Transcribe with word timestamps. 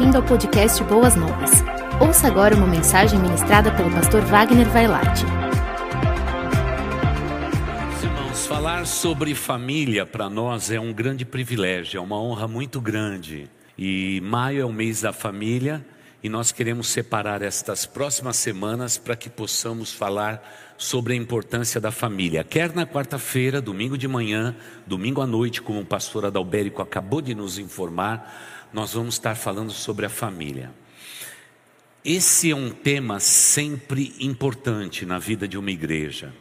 bem-vindo 0.00 0.16
ao 0.16 0.24
podcast 0.24 0.82
Boas 0.84 1.14
Novas. 1.14 1.50
Ouça 2.00 2.26
agora 2.26 2.56
uma 2.56 2.66
mensagem 2.66 3.18
ministrada 3.18 3.70
pelo 3.70 3.90
pastor 3.90 4.22
Wagner 4.22 4.66
Vailate. 4.70 5.26
Irmãos, 8.02 8.46
falar 8.46 8.86
sobre 8.86 9.34
família 9.34 10.06
para 10.06 10.30
nós 10.30 10.70
é 10.70 10.80
um 10.80 10.90
grande 10.90 11.26
privilégio, 11.26 11.98
é 11.98 12.00
uma 12.00 12.18
honra 12.18 12.48
muito 12.48 12.80
grande. 12.80 13.50
E 13.76 14.22
maio 14.22 14.62
é 14.62 14.64
o 14.64 14.72
mês 14.72 15.02
da 15.02 15.12
família 15.12 15.84
e 16.22 16.30
nós 16.30 16.50
queremos 16.50 16.88
separar 16.88 17.42
estas 17.42 17.84
próximas 17.84 18.36
semanas 18.36 18.96
para 18.96 19.14
que 19.14 19.28
possamos 19.28 19.92
falar 19.92 20.42
sobre 20.78 21.12
a 21.12 21.16
importância 21.16 21.78
da 21.78 21.90
família. 21.90 22.42
Quer 22.42 22.74
na 22.74 22.86
quarta-feira, 22.86 23.60
domingo 23.60 23.98
de 23.98 24.08
manhã, 24.08 24.56
domingo 24.86 25.20
à 25.20 25.26
noite, 25.26 25.60
como 25.60 25.80
o 25.80 25.84
pastor 25.84 26.24
Adalberico 26.24 26.80
acabou 26.80 27.20
de 27.20 27.34
nos 27.34 27.58
informar, 27.58 28.59
nós 28.72 28.94
vamos 28.94 29.14
estar 29.14 29.34
falando 29.34 29.72
sobre 29.72 30.06
a 30.06 30.10
família. 30.10 30.72
Esse 32.04 32.50
é 32.50 32.56
um 32.56 32.70
tema 32.70 33.20
sempre 33.20 34.14
importante 34.20 35.04
na 35.04 35.18
vida 35.18 35.46
de 35.46 35.58
uma 35.58 35.70
igreja. 35.70 36.32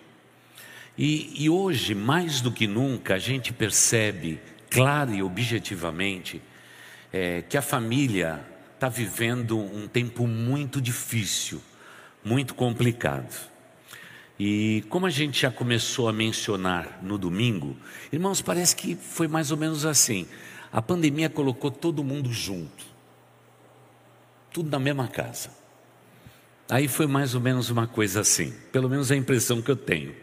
E, 0.97 1.43
e 1.43 1.49
hoje, 1.49 1.95
mais 1.95 2.41
do 2.41 2.51
que 2.51 2.67
nunca, 2.67 3.15
a 3.15 3.19
gente 3.19 3.51
percebe, 3.51 4.39
claro 4.69 5.13
e 5.13 5.23
objetivamente, 5.23 6.41
é, 7.11 7.41
que 7.41 7.57
a 7.57 7.61
família 7.61 8.45
está 8.75 8.87
vivendo 8.87 9.57
um 9.57 9.87
tempo 9.87 10.27
muito 10.27 10.79
difícil, 10.79 11.61
muito 12.23 12.53
complicado. 12.53 13.49
E 14.39 14.85
como 14.89 15.05
a 15.05 15.09
gente 15.09 15.41
já 15.41 15.51
começou 15.51 16.07
a 16.07 16.13
mencionar 16.13 16.99
no 17.03 17.17
domingo, 17.17 17.75
irmãos, 18.11 18.41
parece 18.41 18.73
que 18.73 18.95
foi 18.95 19.27
mais 19.27 19.51
ou 19.51 19.57
menos 19.57 19.85
assim. 19.85 20.25
A 20.71 20.81
pandemia 20.81 21.29
colocou 21.29 21.71
todo 21.71 22.03
mundo 22.03 22.31
junto, 22.31 22.85
tudo 24.51 24.69
na 24.69 24.79
mesma 24.79 25.07
casa. 25.07 25.51
Aí 26.69 26.87
foi 26.87 27.07
mais 27.07 27.33
ou 27.33 27.41
menos 27.41 27.69
uma 27.69 27.87
coisa 27.87 28.21
assim, 28.21 28.53
pelo 28.71 28.87
menos 28.87 29.09
é 29.09 29.15
a 29.15 29.17
impressão 29.17 29.61
que 29.61 29.71
eu 29.71 29.75
tenho. 29.75 30.13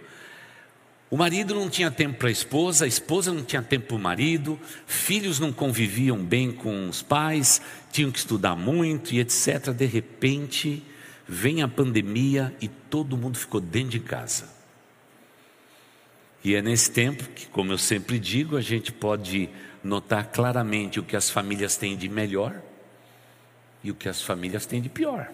O 1.09 1.17
marido 1.17 1.55
não 1.55 1.71
tinha 1.71 1.91
tempo 1.91 2.19
para 2.19 2.29
a 2.29 2.33
esposa, 2.33 2.85
a 2.85 2.89
esposa 2.89 3.33
não 3.33 3.45
tinha 3.45 3.63
tempo 3.63 3.89
para 3.89 3.97
o 3.97 3.99
marido, 4.01 4.59
filhos 4.87 5.39
não 5.39 5.53
conviviam 5.53 6.19
bem 6.19 6.51
com 6.51 6.89
os 6.89 7.01
pais, 7.01 7.61
tinham 7.93 8.11
que 8.11 8.19
estudar 8.19 8.57
muito 8.57 9.13
e 9.13 9.21
etc. 9.21 9.71
De 9.71 9.87
repente, 9.87 10.83
vem 11.27 11.63
a 11.63 11.69
pandemia 11.69 12.55
e 12.61 12.69
todo 12.69 13.17
mundo 13.17 13.39
ficou 13.39 13.61
dentro 13.61 13.91
de 13.91 14.01
casa. 14.01 14.49
E 16.43 16.55
é 16.55 16.63
nesse 16.63 16.91
tempo 16.91 17.25
que, 17.31 17.47
como 17.47 17.73
eu 17.73 17.79
sempre 17.79 18.19
digo, 18.19 18.57
a 18.57 18.61
gente 18.61 18.93
pode 18.93 19.49
notar 19.87 20.31
claramente 20.31 21.01
o 21.01 21.03
que 21.03 21.17
as 21.17 21.31
famílias 21.31 21.77
têm 21.77 21.97
de 21.97 22.09
melhor 22.09 22.61
e 23.83 23.91
o 23.91 23.95
que 23.95 24.09
as 24.09 24.21
famílias 24.21 24.67
têm 24.67 24.83
de 24.83 24.89
pior. 24.89 25.31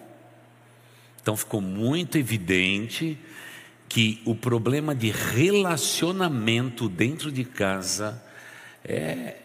Então 1.21 1.35
ficou 1.35 1.61
muito 1.61 2.17
evidente 2.17 3.17
que 3.89 4.21
o 4.25 4.35
problema 4.35 4.95
de 4.95 5.11
relacionamento 5.11 6.87
dentro 6.87 7.31
de 7.31 7.43
casa 7.43 8.23
é, 8.83 9.37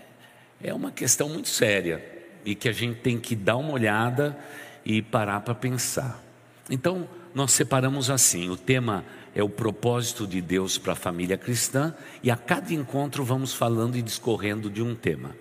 é 0.62 0.75
uma 0.75 0.91
questão 0.91 1.29
muito 1.29 1.48
séria 1.48 2.05
e 2.45 2.55
que 2.55 2.69
a 2.69 2.73
gente 2.73 3.01
tem 3.01 3.19
que 3.19 3.36
dar 3.36 3.56
uma 3.56 3.73
olhada 3.73 4.39
e 4.84 5.03
parar 5.03 5.41
para 5.41 5.55
pensar. 5.55 6.23
Então, 6.70 7.09
nós 7.34 7.53
separamos 7.53 8.11
assim: 8.11 8.48
o 8.48 8.56
tema 8.56 9.05
é 9.39 9.42
o 9.42 9.48
propósito 9.48 10.27
de 10.27 10.41
Deus 10.41 10.78
para 10.78 10.94
a 10.94 10.97
família 10.97 11.39
cristã, 11.39 11.94
e 12.25 12.28
a 12.28 12.36
cada 12.36 12.75
encontro 12.75 13.25
vamos 13.25 13.55
falando 13.55 13.97
e 13.97 14.03
discorrendo 14.03 14.69
de 14.69 14.83
um 14.83 14.97
tema. 14.97 15.36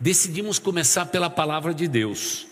Decidimos 0.00 0.58
começar 0.58 1.06
pela 1.06 1.30
palavra 1.30 1.72
de 1.72 1.86
Deus, 1.86 2.48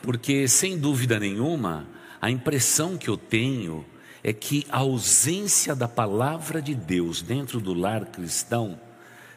porque 0.00 0.48
sem 0.48 0.78
dúvida 0.78 1.20
nenhuma, 1.20 1.86
a 2.22 2.30
impressão 2.30 2.96
que 2.96 3.08
eu 3.08 3.18
tenho 3.18 3.84
é 4.24 4.32
que 4.32 4.66
a 4.70 4.78
ausência 4.78 5.74
da 5.74 5.86
palavra 5.86 6.62
de 6.62 6.74
Deus 6.74 7.20
dentro 7.20 7.60
do 7.60 7.74
lar 7.74 8.06
cristão 8.06 8.80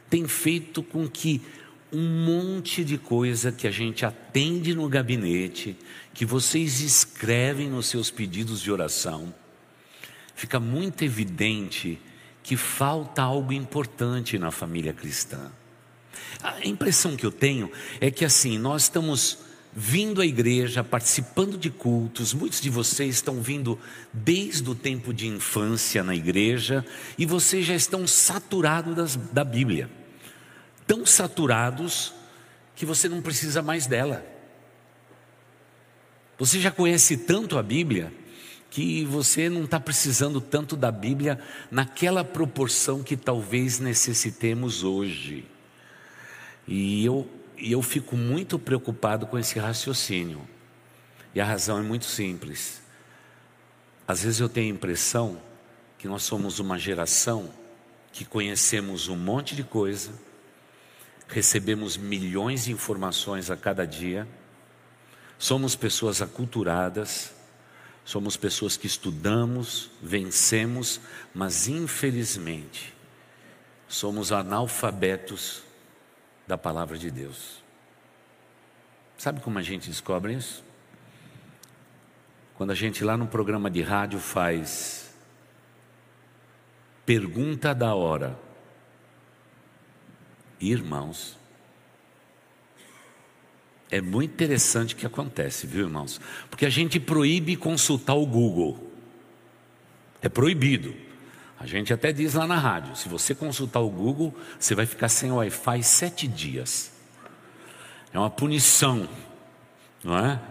tem 0.09 0.25
feito 0.25 0.81
com 0.81 1.05
que 1.05 1.41
um 1.91 2.23
monte 2.23 2.81
de 2.81 2.97
coisa 2.97 3.51
que 3.51 3.67
a 3.67 3.71
gente 3.71 4.05
atende 4.05 4.73
no 4.73 4.87
gabinete, 4.87 5.75
que 6.13 6.25
vocês 6.25 6.79
escrevem 6.79 7.69
nos 7.69 7.87
seus 7.87 8.09
pedidos 8.09 8.61
de 8.61 8.71
oração, 8.71 9.33
fica 10.35 10.59
muito 10.59 11.03
evidente 11.03 11.99
que 12.41 12.57
falta 12.57 13.21
algo 13.21 13.53
importante 13.53 14.37
na 14.37 14.51
família 14.51 14.93
cristã. 14.93 15.51
A 16.41 16.65
impressão 16.65 17.15
que 17.15 17.25
eu 17.25 17.31
tenho 17.31 17.71
é 18.01 18.11
que 18.11 18.25
assim, 18.25 18.57
nós 18.57 18.83
estamos 18.83 19.39
vindo 19.75 20.21
à 20.21 20.25
igreja, 20.25 20.83
participando 20.83 21.57
de 21.57 21.69
cultos. 21.69 22.33
Muitos 22.33 22.61
de 22.61 22.69
vocês 22.69 23.15
estão 23.15 23.41
vindo 23.41 23.79
desde 24.11 24.69
o 24.69 24.75
tempo 24.75 25.13
de 25.13 25.27
infância 25.27 26.03
na 26.03 26.15
igreja 26.15 26.85
e 27.17 27.25
vocês 27.25 27.65
já 27.65 27.73
estão 27.73 28.05
saturados 28.05 28.95
das, 28.95 29.15
da 29.15 29.43
Bíblia. 29.43 29.89
Tão 30.85 31.05
saturados 31.05 32.13
que 32.75 32.85
você 32.85 33.07
não 33.07 33.21
precisa 33.21 33.61
mais 33.61 33.87
dela. 33.87 34.25
Você 36.37 36.59
já 36.59 36.71
conhece 36.71 37.17
tanto 37.17 37.57
a 37.57 37.63
Bíblia 37.63 38.11
que 38.73 39.05
você 39.05 39.49
não 39.49 39.65
está 39.65 39.79
precisando 39.79 40.41
tanto 40.41 40.75
da 40.75 40.91
Bíblia 40.91 41.39
naquela 41.69 42.23
proporção 42.23 43.03
que 43.03 43.15
talvez 43.15 43.77
necessitemos 43.77 44.83
hoje. 44.83 45.45
E 46.67 47.05
eu 47.05 47.29
eu 47.55 47.83
fico 47.83 48.17
muito 48.17 48.57
preocupado 48.57 49.27
com 49.27 49.37
esse 49.37 49.59
raciocínio. 49.59 50.41
E 51.35 51.39
a 51.39 51.45
razão 51.45 51.77
é 51.77 51.83
muito 51.83 52.05
simples. 52.05 52.81
Às 54.07 54.23
vezes 54.23 54.39
eu 54.39 54.49
tenho 54.49 54.73
a 54.73 54.75
impressão 54.75 55.39
que 55.99 56.07
nós 56.07 56.23
somos 56.23 56.57
uma 56.57 56.79
geração 56.79 57.53
que 58.11 58.25
conhecemos 58.25 59.07
um 59.07 59.15
monte 59.15 59.55
de 59.55 59.63
coisa, 59.63 60.11
recebemos 61.27 61.95
milhões 61.95 62.65
de 62.65 62.71
informações 62.71 63.51
a 63.51 63.55
cada 63.55 63.85
dia, 63.85 64.27
somos 65.37 65.75
pessoas 65.75 66.23
aculturadas, 66.23 67.33
somos 68.05 68.35
pessoas 68.35 68.75
que 68.75 68.87
estudamos, 68.87 69.89
vencemos, 70.01 70.99
mas 71.33 71.67
infelizmente 71.67 72.93
somos 73.87 74.31
analfabetos 74.31 75.63
da 76.47 76.57
palavra 76.57 76.97
de 76.97 77.09
Deus. 77.09 77.63
Sabe 79.17 79.39
como 79.39 79.57
a 79.57 79.61
gente 79.61 79.89
descobre 79.89 80.33
isso? 80.33 80.63
Quando 82.55 82.71
a 82.71 82.75
gente 82.75 83.03
lá 83.03 83.15
no 83.15 83.27
programa 83.27 83.69
de 83.69 83.81
rádio 83.81 84.19
faz 84.19 85.13
pergunta 87.05 87.73
da 87.73 87.93
hora. 87.95 88.37
Irmãos, 90.59 91.37
é 93.93 94.01
muito 94.01 94.33
interessante 94.33 94.95
o 94.95 94.97
que 94.97 95.05
acontece, 95.05 95.67
viu, 95.67 95.85
irmãos? 95.85 96.19
Porque 96.49 96.65
a 96.65 96.69
gente 96.69 96.99
proíbe 96.99 97.55
consultar 97.55 98.15
o 98.15 98.25
Google. 98.25 98.91
É 100.19 100.27
proibido. 100.27 100.95
A 101.59 101.67
gente 101.67 101.93
até 101.93 102.11
diz 102.11 102.33
lá 102.33 102.47
na 102.47 102.57
rádio: 102.57 102.95
se 102.95 103.07
você 103.07 103.35
consultar 103.35 103.81
o 103.81 103.89
Google, 103.91 104.35
você 104.59 104.73
vai 104.73 104.87
ficar 104.87 105.09
sem 105.09 105.31
Wi-Fi 105.31 105.83
sete 105.83 106.27
dias. 106.27 106.91
É 108.11 108.17
uma 108.17 108.31
punição, 108.31 109.07
não 110.03 110.17
é? 110.17 110.41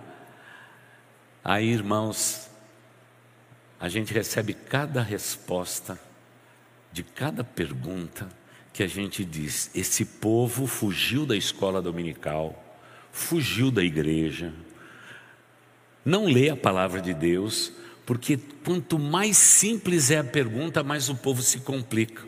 Aí, 1.42 1.68
irmãos, 1.68 2.48
a 3.80 3.88
gente 3.88 4.14
recebe 4.14 4.54
cada 4.54 5.02
resposta 5.02 6.00
de 6.92 7.02
cada 7.02 7.42
pergunta 7.42 8.28
que 8.72 8.84
a 8.84 8.88
gente 8.88 9.24
diz: 9.24 9.68
esse 9.74 10.04
povo 10.04 10.68
fugiu 10.68 11.26
da 11.26 11.36
escola 11.36 11.82
dominical, 11.82 12.61
fugiu 13.12 13.70
da 13.70 13.84
igreja, 13.84 14.52
não 16.04 16.24
lê 16.24 16.48
a 16.48 16.56
palavra 16.56 17.00
de 17.00 17.14
Deus, 17.14 17.72
porque 18.04 18.36
quanto 18.64 18.98
mais 18.98 19.36
simples 19.36 20.10
é 20.10 20.18
a 20.18 20.24
pergunta, 20.24 20.82
mais 20.82 21.08
o 21.08 21.14
povo 21.14 21.42
se 21.42 21.60
complica. 21.60 22.24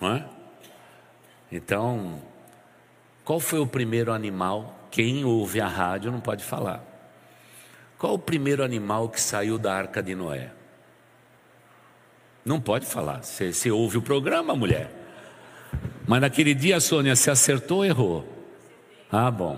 Não 0.00 0.16
é? 0.16 0.28
Então, 1.52 2.20
qual 3.24 3.38
foi 3.38 3.60
o 3.60 3.66
primeiro 3.66 4.12
animal? 4.12 4.88
Quem 4.90 5.24
ouve 5.24 5.60
a 5.60 5.68
rádio 5.68 6.10
não 6.10 6.20
pode 6.20 6.42
falar. 6.42 6.84
Qual 7.98 8.14
o 8.14 8.18
primeiro 8.18 8.64
animal 8.64 9.08
que 9.08 9.20
saiu 9.20 9.58
da 9.58 9.72
arca 9.72 10.02
de 10.02 10.14
Noé? 10.14 10.50
Não 12.44 12.60
pode 12.60 12.86
falar. 12.86 13.22
Você, 13.22 13.52
você 13.52 13.70
ouve 13.70 13.98
o 13.98 14.02
programa, 14.02 14.54
mulher. 14.54 14.90
Mas 16.06 16.20
naquele 16.20 16.54
dia, 16.54 16.80
Sônia, 16.80 17.16
se 17.16 17.30
acertou 17.30 17.78
ou 17.78 17.84
errou? 17.84 18.35
Ah, 19.10 19.30
bom. 19.30 19.56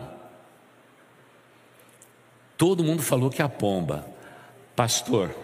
Todo 2.56 2.85
mundo 2.85 3.03
falou 3.03 3.31
que 3.31 3.41
a 3.41 3.49
pomba. 3.49 4.06
Pastor, 4.75 5.35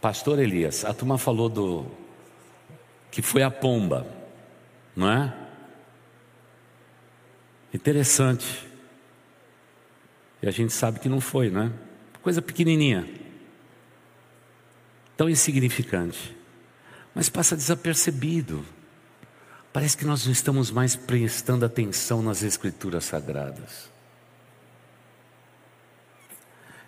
Pastor 0.00 0.38
Elias, 0.38 0.84
a 0.84 0.94
turma 0.94 1.18
falou 1.18 1.48
do 1.48 1.86
que 3.10 3.22
foi 3.22 3.42
a 3.42 3.50
pomba, 3.50 4.06
não 4.94 5.10
é? 5.10 5.34
Interessante. 7.72 8.68
E 10.42 10.46
a 10.46 10.50
gente 10.50 10.72
sabe 10.72 11.00
que 11.00 11.08
não 11.08 11.20
foi, 11.20 11.50
não 11.50 11.62
é? 11.62 11.72
Coisa 12.22 12.42
pequenininha, 12.42 13.08
tão 15.16 15.28
insignificante, 15.28 16.36
mas 17.14 17.28
passa 17.28 17.56
desapercebido. 17.56 18.64
Parece 19.76 19.94
que 19.94 20.06
nós 20.06 20.24
não 20.24 20.32
estamos 20.32 20.70
mais 20.70 20.96
prestando 20.96 21.62
atenção 21.62 22.22
nas 22.22 22.42
Escrituras 22.42 23.04
Sagradas. 23.04 23.90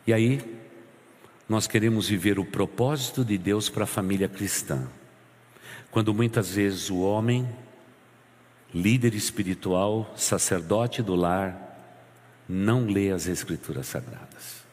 E 0.07 0.13
aí, 0.15 0.59
nós 1.47 1.67
queremos 1.67 2.09
viver 2.09 2.39
o 2.39 2.47
propósito 2.47 3.23
de 3.27 3.37
Deus 3.37 3.69
para 3.69 3.85
a 3.85 3.87
família 3.87 4.27
cristã. 4.27 4.89
Quando 5.91 6.15
muitas 6.15 6.55
vezes 6.55 6.89
o 6.89 7.01
homem, 7.01 7.47
líder 8.73 9.13
espiritual, 9.13 10.11
sacerdote 10.17 11.03
do 11.03 11.15
lar, 11.15 11.79
não 12.49 12.87
lê 12.87 13.11
as 13.11 13.27
Escrituras 13.27 13.87
Sagradas. 13.87 14.65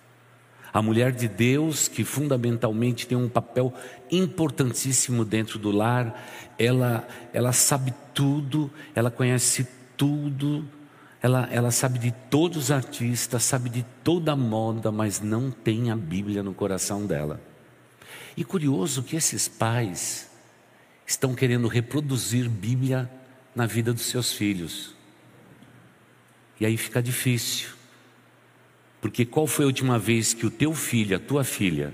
A 0.76 0.82
mulher 0.82 1.14
de 1.14 1.30
Deus, 1.30 1.88
que 1.88 2.04
fundamentalmente 2.04 3.08
tem 3.08 3.18
um 3.18 3.30
papel 3.30 3.74
importantíssimo 4.12 5.24
dentro 5.24 5.58
do 5.58 5.72
lar, 5.72 6.22
ela, 6.60 7.08
ela 7.32 7.54
sabe 7.54 7.94
tudo, 8.14 8.70
ela 8.94 9.10
conhece 9.10 9.66
tudo, 9.96 10.68
ela, 11.22 11.48
ela 11.50 11.72
sabe 11.72 11.98
de 11.98 12.12
todos 12.30 12.58
os 12.58 12.72
artistas, 12.72 13.42
sabe 13.44 13.70
de 13.70 13.86
toda 14.04 14.34
a 14.34 14.36
moda, 14.36 14.92
mas 14.92 15.22
não 15.22 15.50
tem 15.50 15.92
a 15.92 15.96
Bíblia 15.96 16.44
no 16.44 16.54
coração 16.54 17.06
dela. 17.06 17.40
E 18.36 18.44
curioso 18.44 19.02
que 19.02 19.16
esses 19.16 19.48
pais 19.48 20.30
estão 21.08 21.34
querendo 21.34 21.70
reproduzir 21.70 22.50
Bíblia 22.50 23.10
na 23.56 23.66
vida 23.66 23.94
dos 23.94 24.08
seus 24.08 24.34
filhos. 24.34 24.94
E 26.60 26.66
aí 26.66 26.76
fica 26.76 27.02
difícil. 27.02 27.75
Porque 29.06 29.24
qual 29.24 29.46
foi 29.46 29.66
a 29.66 29.68
última 29.68 30.00
vez 30.00 30.34
que 30.34 30.48
o 30.48 30.50
teu 30.50 30.74
filho, 30.74 31.16
a 31.16 31.20
tua 31.20 31.44
filha, 31.44 31.94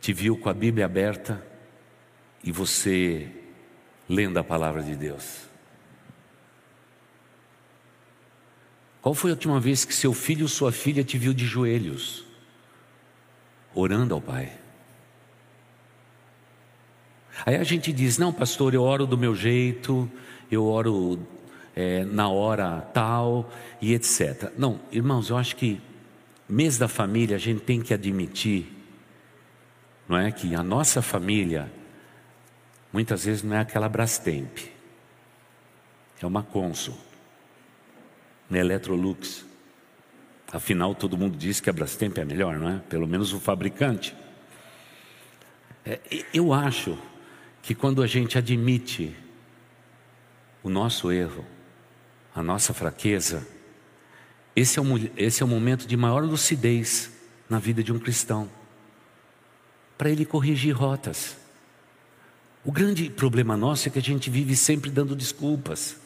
te 0.00 0.12
viu 0.12 0.36
com 0.36 0.48
a 0.48 0.52
Bíblia 0.52 0.84
aberta 0.84 1.40
e 2.42 2.50
você 2.50 3.30
lendo 4.08 4.38
a 4.38 4.42
palavra 4.42 4.82
de 4.82 4.96
Deus? 4.96 5.42
Qual 9.00 9.14
foi 9.14 9.30
a 9.30 9.34
última 9.34 9.60
vez 9.60 9.84
que 9.84 9.94
seu 9.94 10.12
filho 10.12 10.42
ou 10.42 10.48
sua 10.48 10.72
filha 10.72 11.04
te 11.04 11.16
viu 11.16 11.32
de 11.32 11.46
joelhos, 11.46 12.24
orando 13.72 14.14
ao 14.14 14.20
Pai? 14.20 14.58
Aí 17.46 17.54
a 17.54 17.62
gente 17.62 17.92
diz: 17.92 18.18
não, 18.18 18.32
pastor, 18.32 18.74
eu 18.74 18.82
oro 18.82 19.06
do 19.06 19.16
meu 19.16 19.36
jeito, 19.36 20.10
eu 20.50 20.64
oro 20.64 21.24
é, 21.74 22.04
na 22.04 22.28
hora 22.28 22.80
tal 22.92 23.50
e 23.80 23.94
etc. 23.94 24.52
Não, 24.56 24.80
irmãos, 24.90 25.30
eu 25.30 25.36
acho 25.36 25.56
que 25.56 25.80
mês 26.48 26.78
da 26.78 26.88
família 26.88 27.36
a 27.36 27.38
gente 27.38 27.60
tem 27.60 27.80
que 27.80 27.94
admitir, 27.94 28.66
não 30.08 30.16
é 30.16 30.30
que 30.32 30.54
a 30.54 30.62
nossa 30.62 31.00
família 31.00 31.70
muitas 32.92 33.24
vezes 33.24 33.42
não 33.42 33.56
é 33.56 33.60
aquela 33.60 33.88
Brastemp, 33.88 34.58
é 36.20 36.26
uma 36.26 36.42
Consul 36.42 36.98
na 38.48 38.58
Electrolux. 38.58 39.46
Afinal, 40.52 40.94
todo 40.96 41.16
mundo 41.16 41.38
diz 41.38 41.60
que 41.60 41.70
a 41.70 41.72
Brastemp 41.72 42.18
é 42.18 42.24
melhor, 42.24 42.58
não 42.58 42.68
é? 42.68 42.78
Pelo 42.88 43.06
menos 43.06 43.32
o 43.32 43.38
fabricante. 43.38 44.14
É, 45.86 46.00
eu 46.34 46.52
acho 46.52 46.98
que 47.62 47.74
quando 47.74 48.02
a 48.02 48.06
gente 48.06 48.36
admite 48.36 49.16
o 50.62 50.68
nosso 50.68 51.12
erro, 51.12 51.46
a 52.34 52.42
nossa 52.42 52.72
fraqueza, 52.72 53.46
esse 54.54 54.78
é, 54.78 54.82
o, 54.82 55.10
esse 55.16 55.42
é 55.42 55.44
o 55.44 55.48
momento 55.48 55.86
de 55.86 55.96
maior 55.96 56.22
lucidez 56.22 57.10
na 57.48 57.58
vida 57.58 57.82
de 57.82 57.92
um 57.92 57.98
cristão, 57.98 58.48
para 59.96 60.10
ele 60.10 60.24
corrigir 60.24 60.74
rotas. 60.74 61.36
O 62.64 62.70
grande 62.70 63.08
problema 63.08 63.56
nosso 63.56 63.88
é 63.88 63.90
que 63.90 63.98
a 63.98 64.02
gente 64.02 64.28
vive 64.28 64.54
sempre 64.54 64.90
dando 64.90 65.16
desculpas. 65.16 65.96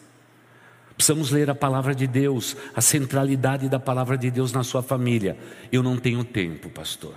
Precisamos 0.96 1.30
ler 1.30 1.50
a 1.50 1.54
palavra 1.54 1.94
de 1.94 2.06
Deus, 2.06 2.56
a 2.74 2.80
centralidade 2.80 3.68
da 3.68 3.80
palavra 3.80 4.16
de 4.16 4.30
Deus 4.30 4.52
na 4.52 4.62
sua 4.62 4.82
família. 4.82 5.36
Eu 5.72 5.82
não 5.82 5.96
tenho 5.96 6.22
tempo, 6.22 6.70
pastor. 6.70 7.16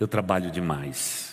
Eu 0.00 0.08
trabalho 0.08 0.50
demais. 0.50 1.31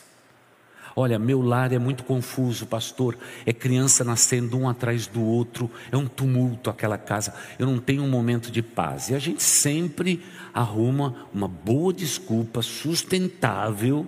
Olha, 0.95 1.19
meu 1.19 1.41
lar 1.41 1.71
é 1.71 1.79
muito 1.79 2.03
confuso, 2.03 2.65
pastor. 2.65 3.17
É 3.45 3.53
criança 3.53 4.03
nascendo 4.03 4.57
um 4.57 4.67
atrás 4.67 5.07
do 5.07 5.23
outro, 5.23 5.69
é 5.91 5.97
um 5.97 6.07
tumulto 6.07 6.69
aquela 6.69 6.97
casa. 6.97 7.33
Eu 7.57 7.65
não 7.65 7.79
tenho 7.79 8.03
um 8.03 8.09
momento 8.09 8.51
de 8.51 8.61
paz. 8.61 9.09
E 9.09 9.15
a 9.15 9.19
gente 9.19 9.43
sempre 9.43 10.23
arruma 10.53 11.27
uma 11.33 11.47
boa 11.47 11.93
desculpa 11.93 12.61
sustentável, 12.61 14.05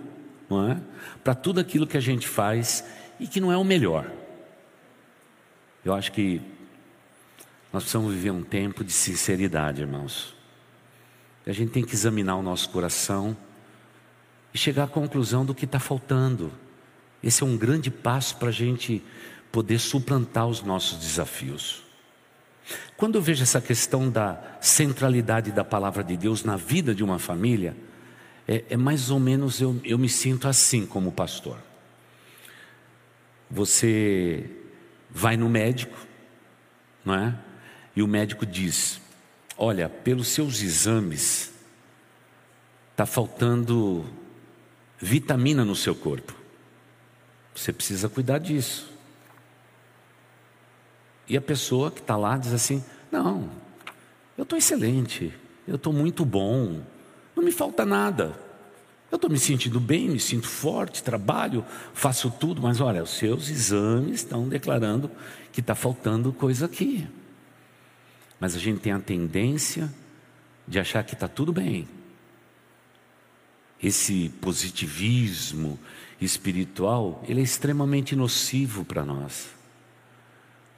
é? 0.50 0.76
Para 1.24 1.34
tudo 1.34 1.60
aquilo 1.60 1.86
que 1.86 1.96
a 1.96 2.00
gente 2.00 2.28
faz 2.28 2.84
e 3.18 3.26
que 3.26 3.40
não 3.40 3.50
é 3.52 3.56
o 3.56 3.64
melhor. 3.64 4.10
Eu 5.84 5.94
acho 5.94 6.12
que 6.12 6.40
nós 7.72 7.84
precisamos 7.84 8.12
viver 8.12 8.30
um 8.30 8.42
tempo 8.42 8.84
de 8.84 8.92
sinceridade, 8.92 9.80
irmãos. 9.80 10.34
A 11.46 11.52
gente 11.52 11.72
tem 11.72 11.84
que 11.84 11.94
examinar 11.94 12.36
o 12.36 12.42
nosso 12.42 12.68
coração 12.68 13.36
e 14.54 14.58
chegar 14.58 14.84
à 14.84 14.86
conclusão 14.86 15.44
do 15.44 15.54
que 15.54 15.64
está 15.64 15.80
faltando. 15.80 16.52
Esse 17.22 17.42
é 17.42 17.46
um 17.46 17.56
grande 17.56 17.90
passo 17.90 18.36
para 18.36 18.48
a 18.48 18.52
gente 18.52 19.02
poder 19.50 19.78
suplantar 19.78 20.46
os 20.46 20.62
nossos 20.62 20.98
desafios. 20.98 21.82
Quando 22.96 23.16
eu 23.16 23.22
vejo 23.22 23.42
essa 23.42 23.60
questão 23.60 24.10
da 24.10 24.56
centralidade 24.60 25.52
da 25.52 25.64
palavra 25.64 26.02
de 26.02 26.16
Deus 26.16 26.44
na 26.44 26.56
vida 26.56 26.94
de 26.94 27.02
uma 27.02 27.18
família, 27.18 27.76
é, 28.46 28.64
é 28.70 28.76
mais 28.76 29.10
ou 29.10 29.20
menos 29.20 29.60
eu, 29.60 29.80
eu 29.84 29.98
me 29.98 30.08
sinto 30.08 30.48
assim 30.48 30.86
como 30.86 31.12
pastor. 31.12 31.58
Você 33.50 34.48
vai 35.10 35.36
no 35.36 35.48
médico, 35.48 35.96
não 37.04 37.14
é? 37.14 37.38
e 37.94 38.02
o 38.02 38.08
médico 38.08 38.46
diz: 38.46 39.00
Olha, 39.56 39.88
pelos 39.88 40.28
seus 40.28 40.62
exames, 40.62 41.52
está 42.90 43.06
faltando 43.06 44.04
vitamina 44.98 45.64
no 45.64 45.76
seu 45.76 45.94
corpo. 45.94 46.41
Você 47.54 47.72
precisa 47.72 48.08
cuidar 48.08 48.38
disso. 48.38 48.90
E 51.28 51.36
a 51.36 51.40
pessoa 51.40 51.90
que 51.90 52.00
está 52.00 52.16
lá 52.16 52.36
diz 52.36 52.52
assim: 52.52 52.84
Não, 53.10 53.50
eu 54.36 54.42
estou 54.42 54.58
excelente, 54.58 55.32
eu 55.66 55.76
estou 55.76 55.92
muito 55.92 56.24
bom, 56.24 56.82
não 57.36 57.42
me 57.42 57.52
falta 57.52 57.84
nada. 57.84 58.38
Eu 59.10 59.16
estou 59.16 59.28
me 59.28 59.38
sentindo 59.38 59.78
bem, 59.78 60.08
me 60.08 60.18
sinto 60.18 60.48
forte, 60.48 61.02
trabalho, 61.02 61.64
faço 61.92 62.30
tudo, 62.30 62.62
mas 62.62 62.80
olha, 62.80 63.02
os 63.02 63.10
seus 63.10 63.50
exames 63.50 64.20
estão 64.20 64.48
declarando 64.48 65.10
que 65.52 65.60
está 65.60 65.74
faltando 65.74 66.32
coisa 66.32 66.64
aqui 66.64 67.06
mas 68.42 68.56
a 68.56 68.58
gente 68.58 68.80
tem 68.80 68.90
a 68.90 68.98
tendência 68.98 69.88
de 70.66 70.80
achar 70.80 71.04
que 71.04 71.14
está 71.14 71.28
tudo 71.28 71.52
bem. 71.52 71.88
Esse 73.80 74.30
positivismo 74.40 75.78
espiritual, 76.24 77.22
ele 77.26 77.40
é 77.40 77.44
extremamente 77.44 78.14
nocivo 78.14 78.84
para 78.84 79.04
nós. 79.04 79.50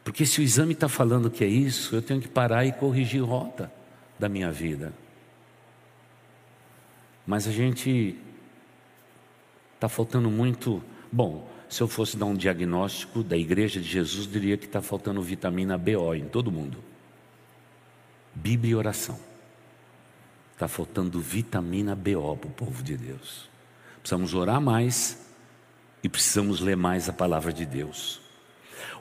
Porque 0.05 0.27
se 0.27 0.41
o 0.41 0.43
exame 0.43 0.75
está 0.75 0.89
falando 0.89 1.31
que 1.31 1.43
é 1.43 1.47
isso, 1.47 1.97
eu 1.97 2.03
tenho 2.03 2.21
que 2.21 2.29
parar 2.29 2.67
e 2.67 2.73
corrigir 2.73 3.23
rota 3.23 3.73
da 4.19 4.29
minha 4.29 4.53
vida. 4.53 4.93
Mas 7.27 7.49
a 7.49 7.53
gente 7.53 8.17
está 9.75 9.89
faltando 9.89 10.31
muito. 10.31 10.83
Bom, 11.11 11.49
se 11.71 11.81
eu 11.83 11.89
fosse 11.89 12.19
dar 12.19 12.27
um 12.27 12.35
diagnóstico 12.35 13.23
da 13.23 13.37
igreja 13.37 13.81
de 13.81 13.89
Jesus, 13.89 14.27
diria 14.31 14.59
que 14.59 14.67
está 14.67 14.83
faltando 14.83 15.23
vitamina 15.23 15.79
BO 15.79 16.15
em 16.15 16.29
todo 16.29 16.53
mundo. 16.53 16.79
Bíblia 18.35 18.73
e 18.73 18.75
oração. 18.75 19.19
Está 20.53 20.69
faltando 20.69 21.19
vitamina 21.19 21.97
BO 21.97 22.37
para 22.37 22.49
o 22.49 22.53
povo 22.53 22.83
de 22.83 22.97
Deus. 22.97 23.49
Precisamos 24.01 24.35
orar 24.35 24.61
mais 24.61 25.24
e 26.05 26.09
precisamos 26.09 26.61
ler 26.61 26.77
mais 26.77 27.09
a 27.09 27.15
palavra 27.15 27.51
de 27.51 27.65
Deus. 27.65 28.21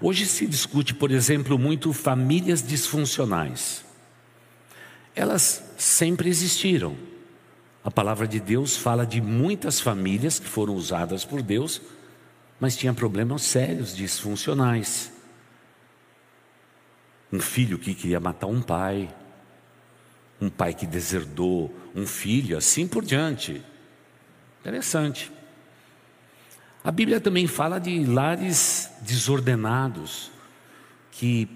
Hoje 0.01 0.25
se 0.25 0.47
discute, 0.47 0.93
por 0.93 1.11
exemplo, 1.11 1.59
muito 1.59 1.91
famílias 1.91 2.65
disfuncionais. 2.65 3.83
Elas 5.13 5.61
sempre 5.77 6.29
existiram. 6.29 6.95
A 7.83 7.91
palavra 7.91 8.25
de 8.25 8.39
Deus 8.39 8.77
fala 8.77 9.05
de 9.05 9.19
muitas 9.19 9.81
famílias 9.81 10.39
que 10.39 10.47
foram 10.47 10.73
usadas 10.75 11.25
por 11.25 11.41
Deus, 11.41 11.81
mas 12.57 12.77
tinha 12.77 12.93
problemas 12.93 13.41
sérios 13.41 13.93
disfuncionais. 13.93 15.11
Um 17.31 17.41
filho 17.41 17.77
que 17.77 17.93
queria 17.93 18.21
matar 18.21 18.47
um 18.47 18.61
pai, 18.61 19.13
um 20.39 20.49
pai 20.49 20.73
que 20.73 20.87
deserdou 20.87 21.73
um 21.93 22.07
filho, 22.07 22.57
assim 22.57 22.87
por 22.87 23.03
diante. 23.03 23.61
Interessante. 24.61 25.42
A 26.83 26.91
Bíblia 26.91 27.21
também 27.21 27.47
fala 27.47 27.79
de 27.79 28.03
lares 28.03 28.89
desordenados, 29.01 30.29
que 31.11 31.47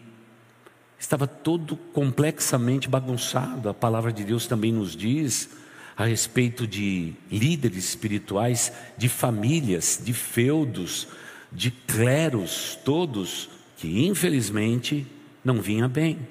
estava 0.97 1.27
todo 1.27 1.75
complexamente 1.75 2.87
bagunçado. 2.87 3.67
A 3.67 3.73
palavra 3.73 4.13
de 4.13 4.23
Deus 4.23 4.47
também 4.47 4.71
nos 4.71 4.95
diz 4.95 5.49
a 5.97 6.05
respeito 6.05 6.65
de 6.65 7.13
líderes 7.29 7.89
espirituais, 7.89 8.71
de 8.97 9.09
famílias, 9.09 9.99
de 10.01 10.13
feudos, 10.13 11.07
de 11.51 11.71
cleros, 11.71 12.79
todos 12.85 13.49
que 13.75 14.05
infelizmente 14.05 15.05
não 15.43 15.61
vinha 15.61 15.89
bem. 15.89 16.25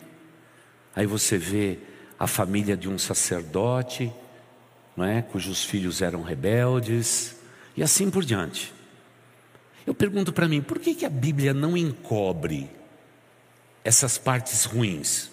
Aí 0.95 1.05
você 1.05 1.37
vê 1.37 1.79
a 2.19 2.27
família 2.27 2.77
de 2.77 2.89
um 2.89 2.99
sacerdote, 2.99 4.11
não 4.97 5.05
é, 5.05 5.21
cujos 5.21 5.65
filhos 5.65 6.01
eram 6.01 6.23
rebeldes 6.23 7.37
e 7.77 7.83
assim 7.83 8.11
por 8.11 8.25
diante. 8.25 8.76
Eu 9.87 9.95
pergunto 9.95 10.33
para 10.33 10.49
mim, 10.49 10.61
por 10.61 10.81
que, 10.81 10.95
que 10.95 11.07
a 11.07 11.11
Bíblia 11.11 11.55
não 11.55 11.77
encobre 11.77 12.69
essas 13.85 14.19
partes 14.19 14.65
ruins? 14.65 15.31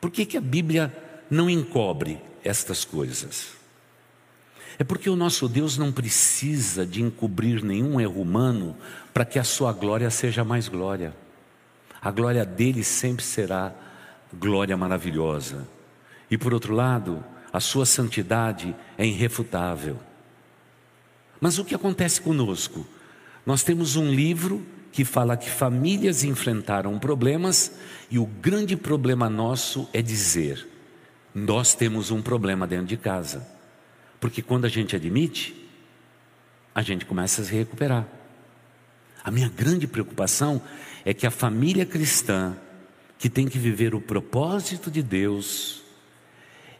Por 0.00 0.10
que, 0.10 0.26
que 0.26 0.36
a 0.36 0.40
Bíblia 0.40 0.92
não 1.30 1.48
encobre 1.48 2.20
estas 2.42 2.84
coisas? 2.84 3.56
É 4.78 4.84
porque 4.84 5.08
o 5.08 5.16
nosso 5.16 5.48
Deus 5.48 5.78
não 5.78 5.90
precisa 5.90 6.84
de 6.84 7.00
encobrir 7.00 7.62
nenhum 7.64 8.00
erro 8.00 8.20
humano 8.20 8.76
para 9.14 9.24
que 9.24 9.38
a 9.38 9.44
sua 9.44 9.72
glória 9.72 10.10
seja 10.10 10.44
mais 10.44 10.68
glória. 10.68 11.14
A 12.02 12.10
glória 12.10 12.44
dele 12.44 12.84
sempre 12.84 13.24
será 13.24 13.72
glória 14.34 14.76
maravilhosa. 14.76 15.66
E 16.30 16.36
por 16.36 16.52
outro 16.52 16.74
lado, 16.74 17.24
a 17.52 17.60
sua 17.60 17.86
santidade 17.86 18.76
é 18.98 19.06
irrefutável. 19.06 19.98
Mas 21.40 21.58
o 21.58 21.64
que 21.64 21.74
acontece 21.74 22.20
conosco? 22.20 22.86
Nós 23.44 23.62
temos 23.62 23.96
um 23.96 24.10
livro 24.10 24.64
que 24.92 25.04
fala 25.04 25.36
que 25.36 25.50
famílias 25.50 26.24
enfrentaram 26.24 26.98
problemas 26.98 27.72
e 28.10 28.18
o 28.18 28.26
grande 28.26 28.76
problema 28.76 29.28
nosso 29.28 29.88
é 29.92 30.00
dizer: 30.00 30.66
nós 31.34 31.74
temos 31.74 32.10
um 32.10 32.22
problema 32.22 32.66
dentro 32.66 32.86
de 32.86 32.96
casa. 32.96 33.46
Porque 34.18 34.40
quando 34.40 34.64
a 34.64 34.68
gente 34.68 34.96
admite, 34.96 35.54
a 36.74 36.82
gente 36.82 37.04
começa 37.04 37.42
a 37.42 37.44
se 37.44 37.54
recuperar. 37.54 38.06
A 39.22 39.30
minha 39.30 39.48
grande 39.48 39.86
preocupação 39.86 40.62
é 41.04 41.12
que 41.12 41.26
a 41.26 41.30
família 41.30 41.84
cristã, 41.84 42.56
que 43.18 43.28
tem 43.28 43.46
que 43.46 43.58
viver 43.58 43.94
o 43.94 44.00
propósito 44.00 44.90
de 44.90 45.02
Deus, 45.02 45.82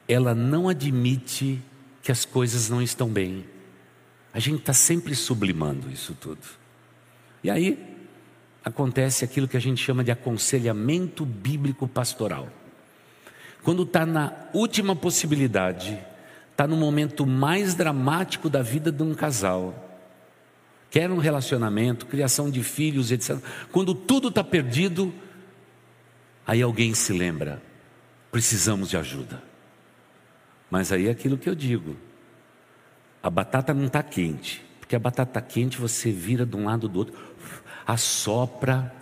ela 0.08 0.34
não 0.34 0.68
admite 0.68 1.60
que 2.02 2.10
as 2.10 2.24
coisas 2.24 2.70
não 2.70 2.80
estão 2.80 3.08
bem. 3.08 3.44
A 4.36 4.38
gente 4.38 4.60
está 4.60 4.74
sempre 4.74 5.14
sublimando 5.14 5.90
isso 5.90 6.14
tudo. 6.20 6.42
E 7.42 7.48
aí 7.48 7.96
acontece 8.62 9.24
aquilo 9.24 9.48
que 9.48 9.56
a 9.56 9.60
gente 9.60 9.82
chama 9.82 10.04
de 10.04 10.10
aconselhamento 10.10 11.24
bíblico 11.24 11.88
pastoral. 11.88 12.46
Quando 13.62 13.84
está 13.84 14.04
na 14.04 14.34
última 14.52 14.94
possibilidade, 14.94 15.98
está 16.50 16.66
no 16.66 16.76
momento 16.76 17.24
mais 17.24 17.74
dramático 17.74 18.50
da 18.50 18.60
vida 18.60 18.92
de 18.92 19.02
um 19.02 19.14
casal, 19.14 20.04
quer 20.90 21.10
um 21.10 21.16
relacionamento, 21.16 22.04
criação 22.04 22.50
de 22.50 22.62
filhos, 22.62 23.10
etc. 23.10 23.38
Quando 23.72 23.94
tudo 23.94 24.28
está 24.28 24.44
perdido, 24.44 25.14
aí 26.46 26.60
alguém 26.60 26.92
se 26.92 27.10
lembra: 27.10 27.62
precisamos 28.30 28.90
de 28.90 28.98
ajuda. 28.98 29.42
Mas 30.70 30.92
aí 30.92 31.06
é 31.06 31.10
aquilo 31.10 31.38
que 31.38 31.48
eu 31.48 31.54
digo: 31.54 31.96
a 33.26 33.30
batata 33.30 33.74
não 33.74 33.86
está 33.86 34.04
quente. 34.04 34.64
Porque 34.78 34.94
a 34.94 35.00
batata 35.00 35.40
quente 35.40 35.78
você 35.78 36.12
vira 36.12 36.46
de 36.46 36.54
um 36.54 36.66
lado 36.66 36.88
do 36.88 37.00
outro, 37.00 37.18
assopra 37.84 38.94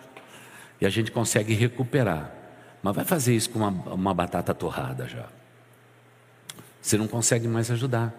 e 0.80 0.86
a 0.86 0.88
gente 0.88 1.12
consegue 1.12 1.52
recuperar. 1.52 2.34
Mas 2.82 2.96
vai 2.96 3.04
fazer 3.04 3.36
isso 3.36 3.50
com 3.50 3.58
uma, 3.58 3.68
uma 3.92 4.14
batata 4.14 4.54
torrada 4.54 5.06
já. 5.06 5.28
Você 6.80 6.96
não 6.96 7.06
consegue 7.06 7.46
mais 7.46 7.70
ajudar. 7.70 8.14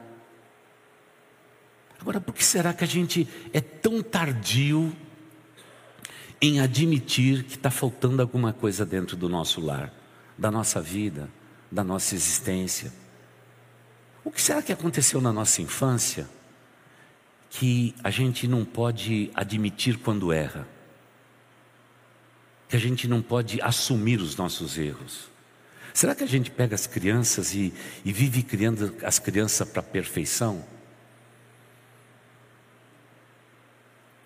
Agora, 2.00 2.22
por 2.22 2.36
que 2.36 2.44
será 2.44 2.72
que 2.72 2.84
a 2.84 2.88
gente 2.88 3.28
é 3.52 3.60
tão 3.60 4.04
tardio 4.04 4.96
em 6.40 6.60
admitir 6.60 7.46
que 7.46 7.56
está 7.56 7.72
faltando 7.72 8.22
alguma 8.22 8.54
coisa 8.54 8.86
dentro 8.86 9.18
do 9.18 9.28
nosso 9.28 9.60
lar, 9.60 9.92
da 10.38 10.52
nossa 10.52 10.80
vida, 10.80 11.28
da 11.72 11.84
nossa 11.84 12.14
existência? 12.14 12.94
O 14.25 14.32
que 14.32 14.41
será 14.41 14.60
que 14.60 14.74
aconteceu 14.74 15.22
na 15.22 15.32
nossa 15.32 15.62
infância 15.62 16.27
que 17.48 17.94
a 18.03 18.10
gente 18.10 18.48
não 18.48 18.65
pode 18.65 19.29
admitir 19.36 20.00
quando 20.00 20.34
erra? 20.34 20.67
Que 22.67 22.75
a 22.75 22.79
gente 22.79 23.08
não 23.08 23.22
pode 23.22 23.62
assumir 23.62 24.20
os 24.20 24.36
nossos 24.36 24.79
erros? 24.79 25.29
Será 25.94 26.15
que 26.15 26.24
a 26.24 26.27
gente 26.27 26.50
pega 26.50 26.74
as 26.74 26.88
crianças 26.88 27.53
e, 27.53 27.72
e 28.03 28.12
vive 28.12 28.41
criando 28.41 28.96
as 29.03 29.20
crianças 29.20 29.70
para 29.70 29.82
a 29.82 29.84
perfeição? 29.84 30.65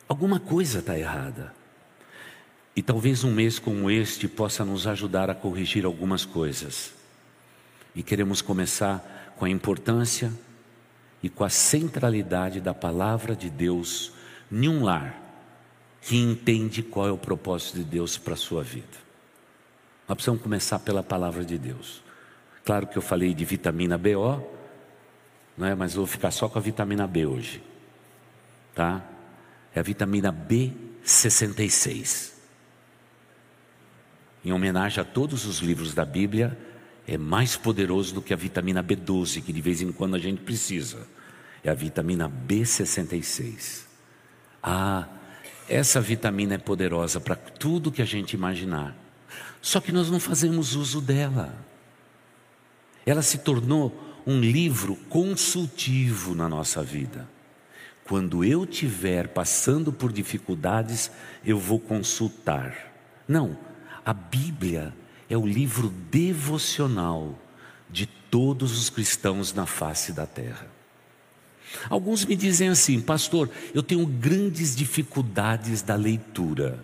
Alguma 0.08 0.40
coisa 0.40 0.80
está 0.80 0.98
errada. 0.98 1.54
E 2.74 2.82
talvez 2.82 3.26
um 3.26 3.34
mês 3.34 3.60
como 3.60 3.92
este 3.92 4.30
possa 4.30 4.64
nos 4.64 4.88
ajudar 4.88 5.30
a 5.30 5.36
corrigir 5.36 5.84
algumas 5.84 6.24
coisas. 6.24 6.94
E 7.94 8.02
queremos 8.02 8.42
começar 8.42 9.19
com 9.40 9.46
a 9.46 9.50
importância 9.50 10.34
e 11.24 11.30
com 11.30 11.46
a 11.46 11.50
centralidade 11.50 12.60
da 12.60 12.74
palavra 12.74 13.34
de 13.34 13.50
Deus 13.50 14.12
em 14.52 14.68
um 14.68 14.84
lar 14.84 15.18
que 16.02 16.18
entende 16.18 16.84
qual 16.84 17.08
é 17.08 17.12
o 17.12 17.18
propósito 17.18 17.78
de 17.78 17.86
Deus 17.86 18.18
para 18.18 18.34
a 18.34 18.38
sua 18.38 18.62
vida. 18.62 18.98
Nós 20.08 20.16
precisamos 20.16 20.42
começar 20.42 20.80
pela 20.80 21.02
palavra 21.02 21.46
de 21.46 21.58
Deus. 21.58 22.04
Claro 22.66 22.88
que 22.88 22.98
eu 22.98 23.02
falei 23.02 23.34
de 23.34 23.46
vitamina 23.46 23.98
BO, 23.98 24.46
não 25.58 25.68
é? 25.68 25.74
mas 25.74 25.94
vou 25.94 26.06
ficar 26.06 26.32
só 26.32 26.50
com 26.50 26.60
a 26.60 26.62
vitamina 26.62 27.08
B 27.08 27.26
hoje. 27.26 27.64
Tá? 28.76 29.02
É 29.74 29.80
a 29.80 29.84
vitamina 29.84 30.34
B66. 30.34 32.34
Em 34.44 34.52
homenagem 34.52 35.02
a 35.02 35.06
todos 35.06 35.46
os 35.46 35.60
livros 35.60 35.94
da 35.94 36.04
Bíblia, 36.04 36.58
é 37.10 37.18
mais 37.18 37.58
poderoso 37.58 38.14
do 38.14 38.22
que 38.22 38.32
a 38.32 38.38
vitamina 38.38 38.84
B12, 38.84 39.42
que 39.42 39.52
de 39.52 39.62
vez 39.62 39.82
em 39.82 39.92
quando 39.92 40.16
a 40.16 40.20
gente 40.20 40.42
precisa. 40.42 41.08
É 41.64 41.72
a 41.72 41.74
vitamina 41.74 42.30
B66. 42.30 43.82
Ah, 44.62 45.08
essa 45.68 46.00
vitamina 46.00 46.54
é 46.54 46.58
poderosa 46.60 47.20
para 47.20 47.36
tudo 47.36 47.92
que 47.92 48.04
a 48.04 48.06
gente 48.06 48.34
imaginar. 48.34 48.96
Só 49.60 49.82
que 49.82 49.92
nós 49.92 50.12
não 50.12 50.20
fazemos 50.20 50.76
uso 50.76 51.02
dela. 51.02 51.56
Ela 53.08 53.24
se 53.24 53.40
tornou 53.40 54.22
um 54.28 54.40
livro 54.40 54.96
consultivo 55.10 56.36
na 56.36 56.48
nossa 56.48 56.84
vida. 56.84 57.28
Quando 58.04 58.44
eu 58.44 58.66
estiver 58.66 59.30
passando 59.30 59.92
por 59.92 60.12
dificuldades, 60.12 61.10
eu 61.44 61.58
vou 61.58 61.80
consultar. 61.80 62.94
Não, 63.28 63.58
a 64.06 64.14
Bíblia 64.14 64.94
é 65.30 65.38
o 65.38 65.46
livro 65.46 65.90
devocional 66.10 67.38
de 67.90 68.06
todos 68.06 68.78
os 68.78 68.90
cristãos 68.90 69.54
na 69.54 69.66
face 69.66 70.12
da 70.12 70.26
terra. 70.26 70.68
Alguns 71.90 72.26
me 72.26 72.36
dizem 72.36 72.70
assim, 72.70 73.00
pastor, 73.00 73.50
eu 73.74 73.84
tenho 73.84 74.06
grandes 74.06 74.76
dificuldades 74.76 75.82
da 75.82 75.96
leitura. 75.96 76.84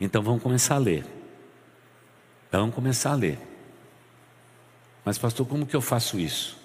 Então 0.00 0.22
vamos 0.22 0.42
começar 0.42 0.74
a 0.74 0.78
ler. 0.78 1.06
Vamos 2.50 2.74
começar 2.74 3.12
a 3.12 3.14
ler. 3.14 3.38
Mas, 5.04 5.18
pastor, 5.18 5.46
como 5.46 5.66
que 5.66 5.74
eu 5.74 5.80
faço 5.80 6.18
isso? 6.18 6.56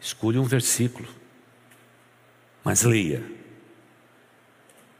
Escolha 0.00 0.40
um 0.40 0.44
versículo, 0.44 1.08
mas 2.64 2.82
leia. 2.82 3.24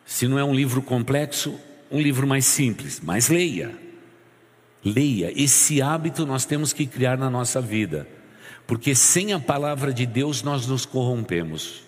Se 0.04 0.26
não 0.26 0.38
é 0.38 0.44
um 0.44 0.54
livro 0.54 0.82
complexo, 0.82 1.58
um 1.90 2.00
livro 2.00 2.26
mais 2.26 2.44
simples, 2.44 3.00
mas 3.00 3.28
leia. 3.28 3.89
Leia, 4.84 5.32
esse 5.36 5.82
hábito 5.82 6.24
nós 6.24 6.44
temos 6.44 6.72
que 6.72 6.86
criar 6.86 7.18
na 7.18 7.28
nossa 7.28 7.60
vida, 7.60 8.08
porque 8.66 8.94
sem 8.94 9.32
a 9.32 9.38
palavra 9.38 9.92
de 9.92 10.06
Deus 10.06 10.42
nós 10.42 10.66
nos 10.66 10.86
corrompemos, 10.86 11.82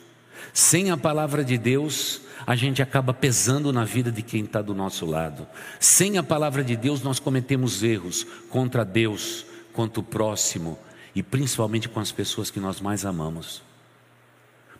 sem 0.53 0.91
a 0.91 0.97
palavra 0.97 1.43
de 1.43 1.57
Deus 1.57 2.21
a 2.47 2.55
gente 2.55 2.83
acaba 2.83 3.15
pesando 3.15 3.73
na 3.73 3.85
vida 3.85 4.11
de 4.11 4.21
quem 4.21 4.45
está 4.45 4.61
do 4.61 4.75
nosso 4.75 5.07
lado, 5.07 5.47
sem 5.81 6.19
a 6.19 6.23
palavra 6.23 6.63
de 6.63 6.77
Deus 6.77 7.03
nós 7.03 7.19
cometemos 7.19 7.83
erros 7.83 8.27
contra 8.51 8.85
Deus, 8.85 9.47
contra 9.73 10.01
o 10.01 10.05
próximo 10.05 10.79
e 11.15 11.23
principalmente 11.23 11.89
com 11.89 12.01
as 12.01 12.13
pessoas 12.13 12.51
que 12.51 12.61
nós 12.61 12.81
mais 12.81 13.07
amamos, 13.07 13.63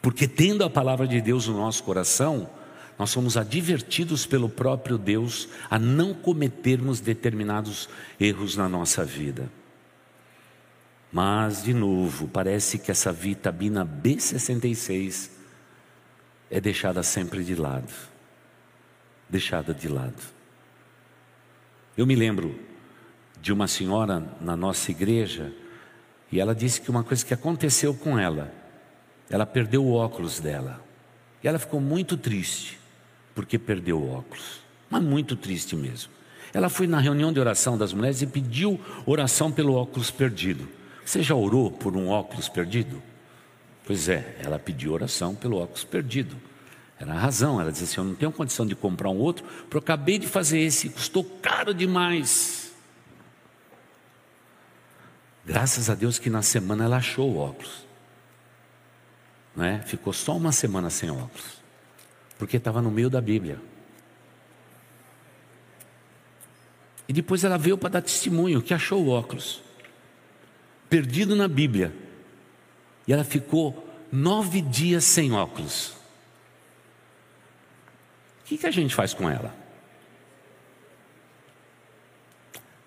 porque 0.03 0.27
tendo 0.27 0.65
a 0.65 0.71
palavra 0.71 1.07
de 1.07 1.21
Deus 1.21 1.47
no 1.47 1.57
nosso 1.57 1.83
coração, 1.85 2.51
nós 3.03 3.11
somos 3.11 3.37
advertidos 3.37 4.25
pelo 4.27 4.49
próprio 4.49 4.97
Deus 4.97 5.49
a 5.69 5.77
não 5.77 6.15
cometermos 6.15 7.01
determinados 7.01 7.89
erros 8.21 8.57
na 8.57 8.69
nossa 8.69 9.05
vida. 9.05 9.51
Mas, 11.11 11.65
de 11.65 11.75
novo, 11.75 12.29
parece 12.29 12.79
que 12.79 12.93
essa 12.93 13.13
vitamina 13.13 13.85
B66 13.85 15.31
é 16.49 16.61
deixada 16.61 17.03
sempre 17.03 17.43
de 17.43 17.57
lado. 17.57 17.93
Deixada 19.29 19.75
de 19.75 19.89
lado. 19.89 20.23
Eu 21.97 22.07
me 22.07 22.15
lembro 22.15 22.57
de 23.41 23.53
uma 23.53 23.67
senhora 23.67 24.25
na 24.41 24.57
nossa 24.57 24.93
igreja 24.93 25.53
e 26.31 26.39
ela 26.39 26.55
disse 26.55 26.81
que 26.81 26.89
uma 26.89 27.03
coisa 27.03 27.27
que 27.27 27.35
aconteceu 27.35 27.95
com 27.95 28.17
ela, 28.17 28.55
ela 29.29 29.45
perdeu 29.45 29.85
o 29.85 29.93
óculos 29.93 30.39
dela. 30.39 30.81
E 31.43 31.49
ela 31.49 31.59
ficou 31.59 31.81
muito 31.81 32.17
triste 32.17 32.81
porque 33.35 33.59
perdeu 33.59 33.99
o 33.99 34.13
óculos, 34.13 34.61
mas 34.91 35.03
muito 35.03 35.37
triste 35.37 35.75
mesmo. 35.77 36.11
Ela 36.53 36.69
foi 36.69 36.87
na 36.87 37.01
reunião 37.01 37.33
de 37.33 37.41
oração 37.41 37.79
das 37.79 37.93
mulheres 37.93 38.21
e 38.21 38.27
pediu 38.27 38.79
oração 39.07 39.51
pelo 39.51 39.75
óculos 39.75 40.11
perdido. 40.11 40.69
Você 41.05 41.23
já 41.23 41.35
orou 41.35 41.71
por 41.71 41.97
um 41.97 42.09
óculos 42.09 42.49
perdido? 42.49 43.03
Pois 43.87 44.09
é, 44.09 44.37
ela 44.41 44.59
pediu 44.59 44.93
oração 44.93 45.35
pelo 45.35 45.59
óculos 45.59 45.85
perdido. 45.85 46.37
Era 46.99 47.15
a 47.15 47.19
razão, 47.19 47.61
ela 47.61 47.73
disse 47.73 47.85
assim: 47.85 48.01
Eu 48.01 48.05
não 48.05 48.15
tenho 48.15 48.31
condição 48.31 48.65
de 48.65 48.77
comprar 48.77 49.11
um 49.11 49.19
outro, 49.19 49.45
porque 49.45 49.77
eu 49.77 49.81
acabei 49.81 50.19
de 50.19 50.27
fazer 50.27 50.61
esse, 50.61 50.89
custou 50.89 51.25
caro 51.25 51.75
demais. 51.75 52.73
Graças 55.45 55.91
a 55.91 55.95
Deus 55.95 56.19
que 56.19 56.31
na 56.31 56.43
semana 56.43 56.85
ela 56.85 56.99
achou 56.99 57.33
o 57.33 57.39
óculos. 57.39 57.87
Não 59.57 59.65
é? 59.65 59.81
Ficou 59.81 60.13
só 60.13 60.37
uma 60.37 60.53
semana 60.53 60.89
sem 60.91 61.11
óculos, 61.11 61.62
porque 62.39 62.57
estava 62.57 62.83
no 62.83 62.91
meio 62.91 63.11
da 63.11 63.21
Bíblia. 63.21 63.61
E 67.09 67.13
depois 67.13 67.45
ela 67.45 67.59
veio 67.59 67.77
para 67.77 67.91
dar 67.91 68.03
testemunho 68.03 68.63
que 68.63 68.73
achou 68.73 69.05
o 69.05 69.09
óculos, 69.09 69.63
perdido 70.89 71.37
na 71.37 71.47
Bíblia. 71.49 71.95
E 73.07 73.13
ela 73.13 73.25
ficou 73.25 73.89
nove 74.11 74.61
dias 74.61 75.05
sem 75.05 75.33
óculos. 75.33 75.89
O 78.41 78.45
que, 78.47 78.59
que 78.59 78.67
a 78.67 78.71
gente 78.71 78.95
faz 78.95 79.13
com 79.13 79.29
ela? 79.29 79.55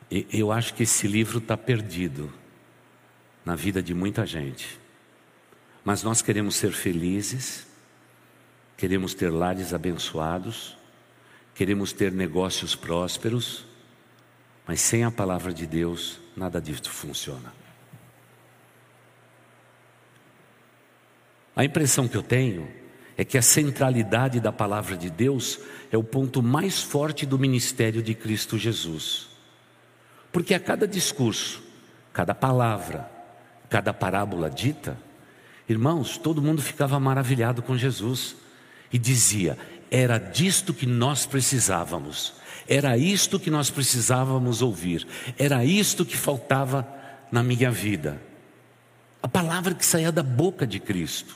Eu 0.09 0.51
acho 0.51 0.73
que 0.73 0.83
esse 0.83 1.07
livro 1.07 1.39
está 1.39 1.57
perdido 1.57 2.31
na 3.43 3.55
vida 3.55 3.81
de 3.81 3.93
muita 3.93 4.25
gente. 4.25 4.79
Mas 5.83 6.01
nós 6.03 6.21
queremos 6.21 6.55
ser 6.55 6.71
felizes, 6.71 7.64
queremos 8.77 9.13
ter 9.13 9.29
lares 9.29 9.73
abençoados, 9.73 10.77
queremos 11.53 11.93
ter 11.93 12.11
negócios 12.11 12.75
prósperos, 12.75 13.65
mas 14.67 14.81
sem 14.81 15.03
a 15.03 15.11
palavra 15.11 15.53
de 15.53 15.65
Deus, 15.65 16.19
nada 16.35 16.59
disso 16.59 16.89
funciona. 16.89 17.53
A 21.55 21.63
impressão 21.63 22.07
que 22.07 22.17
eu 22.17 22.23
tenho 22.23 22.67
é 23.15 23.23
que 23.23 23.37
a 23.37 23.41
centralidade 23.41 24.41
da 24.41 24.51
palavra 24.51 24.97
de 24.97 25.09
Deus 25.09 25.59
é 25.89 25.97
o 25.97 26.03
ponto 26.03 26.43
mais 26.43 26.81
forte 26.81 27.25
do 27.25 27.39
ministério 27.39 28.03
de 28.03 28.13
Cristo 28.13 28.57
Jesus. 28.57 29.29
Porque 30.33 30.53
a 30.53 30.59
cada 30.59 30.85
discurso, 30.85 31.63
cada 32.11 32.35
palavra, 32.35 33.09
cada 33.69 33.93
parábola 33.93 34.49
dita, 34.49 34.97
irmãos, 35.69 36.17
todo 36.17 36.41
mundo 36.41 36.61
ficava 36.61 36.99
maravilhado 36.99 37.61
com 37.61 37.77
Jesus 37.77 38.35
e 38.91 38.97
dizia: 38.97 39.57
era 39.89 40.17
disto 40.17 40.73
que 40.73 40.85
nós 40.85 41.25
precisávamos, 41.25 42.33
era 42.67 42.97
isto 42.97 43.39
que 43.39 43.49
nós 43.49 43.69
precisávamos 43.69 44.61
ouvir, 44.61 45.07
era 45.37 45.63
isto 45.63 46.05
que 46.05 46.17
faltava 46.17 46.87
na 47.31 47.43
minha 47.43 47.71
vida. 47.71 48.21
A 49.21 49.27
palavra 49.27 49.73
que 49.73 49.85
saía 49.85 50.11
da 50.11 50.23
boca 50.23 50.67
de 50.67 50.79
Cristo. 50.79 51.35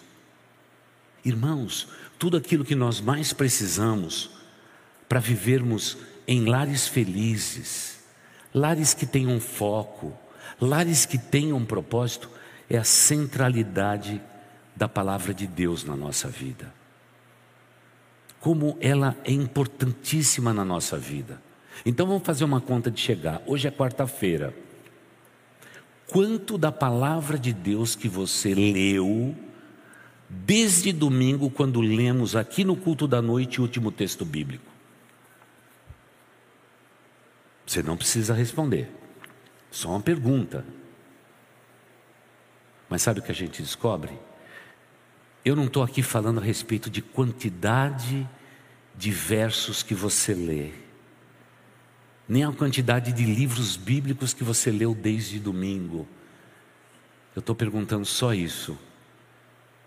Irmãos, 1.24 1.88
tudo 2.18 2.38
aquilo 2.38 2.64
que 2.64 2.76
nós 2.76 3.02
mais 3.02 3.34
precisamos 3.34 4.30
para 5.08 5.20
vivermos 5.20 5.98
em 6.28 6.46
lares 6.46 6.88
felizes, 6.88 8.00
lares 8.54 8.94
que 8.94 9.06
tenham 9.06 9.40
foco, 9.40 10.18
lares 10.62 11.06
que 11.06 11.18
tenham 11.18 11.64
propósito, 11.66 12.30
é 12.70 12.78
a 12.78 12.84
centralidade 12.84 14.22
da 14.76 14.88
palavra 14.88 15.34
de 15.34 15.48
Deus 15.48 15.84
na 15.84 15.96
nossa 15.96 16.28
vida. 16.28 16.79
Como 18.40 18.78
ela 18.80 19.18
é 19.24 19.32
importantíssima 19.32 20.54
na 20.54 20.64
nossa 20.64 20.98
vida. 20.98 21.42
Então 21.86 22.08
vamos 22.08 22.24
fazer 22.24 22.44
uma 22.44 22.62
conta 22.62 22.90
de 22.90 23.00
chegar. 23.00 23.42
Hoje 23.46 23.68
é 23.68 23.72
quarta-feira. 23.72 24.54
Quanto 26.08 26.58
da 26.58 26.72
palavra 26.72 27.38
de 27.38 27.54
Deus 27.54 27.96
que 27.96 28.08
você 28.08 28.54
leu 28.54 29.36
desde 30.28 30.92
domingo, 30.92 31.50
quando 31.50 31.82
lemos 31.82 32.36
aqui 32.36 32.64
no 32.64 32.76
culto 32.76 33.08
da 33.08 33.22
noite 33.22 33.60
o 33.60 33.64
último 33.64 33.92
texto 33.92 34.26
bíblico? 34.26 34.66
Você 37.66 37.84
não 37.84 37.96
precisa 37.96 38.34
responder, 38.34 38.90
só 39.70 39.90
uma 39.90 40.02
pergunta. 40.02 40.66
Mas 42.90 43.04
sabe 43.04 43.20
o 43.20 43.24
que 43.24 43.32
a 43.32 43.36
gente 43.36 43.62
descobre? 43.62 44.18
Eu 45.44 45.56
não 45.56 45.66
estou 45.66 45.84
aqui 45.84 46.04
falando 46.04 46.40
a 46.40 46.44
respeito 46.44 46.90
de 46.90 47.02
quantidade 47.02 48.28
de 48.96 49.12
versos 49.12 49.82
que 49.82 49.96
você 49.96 50.34
lê, 50.34 50.72
nem 52.28 52.44
a 52.44 52.52
quantidade 52.52 53.14
de 53.14 53.24
livros 53.24 53.78
bíblicos 53.78 54.34
que 54.34 54.44
você 54.44 54.70
leu 54.70 54.94
desde 54.94 55.40
domingo. 55.40 56.08
Eu 57.36 57.40
estou 57.40 57.56
perguntando 57.56 58.06
só 58.06 58.34
isso. 58.34 58.78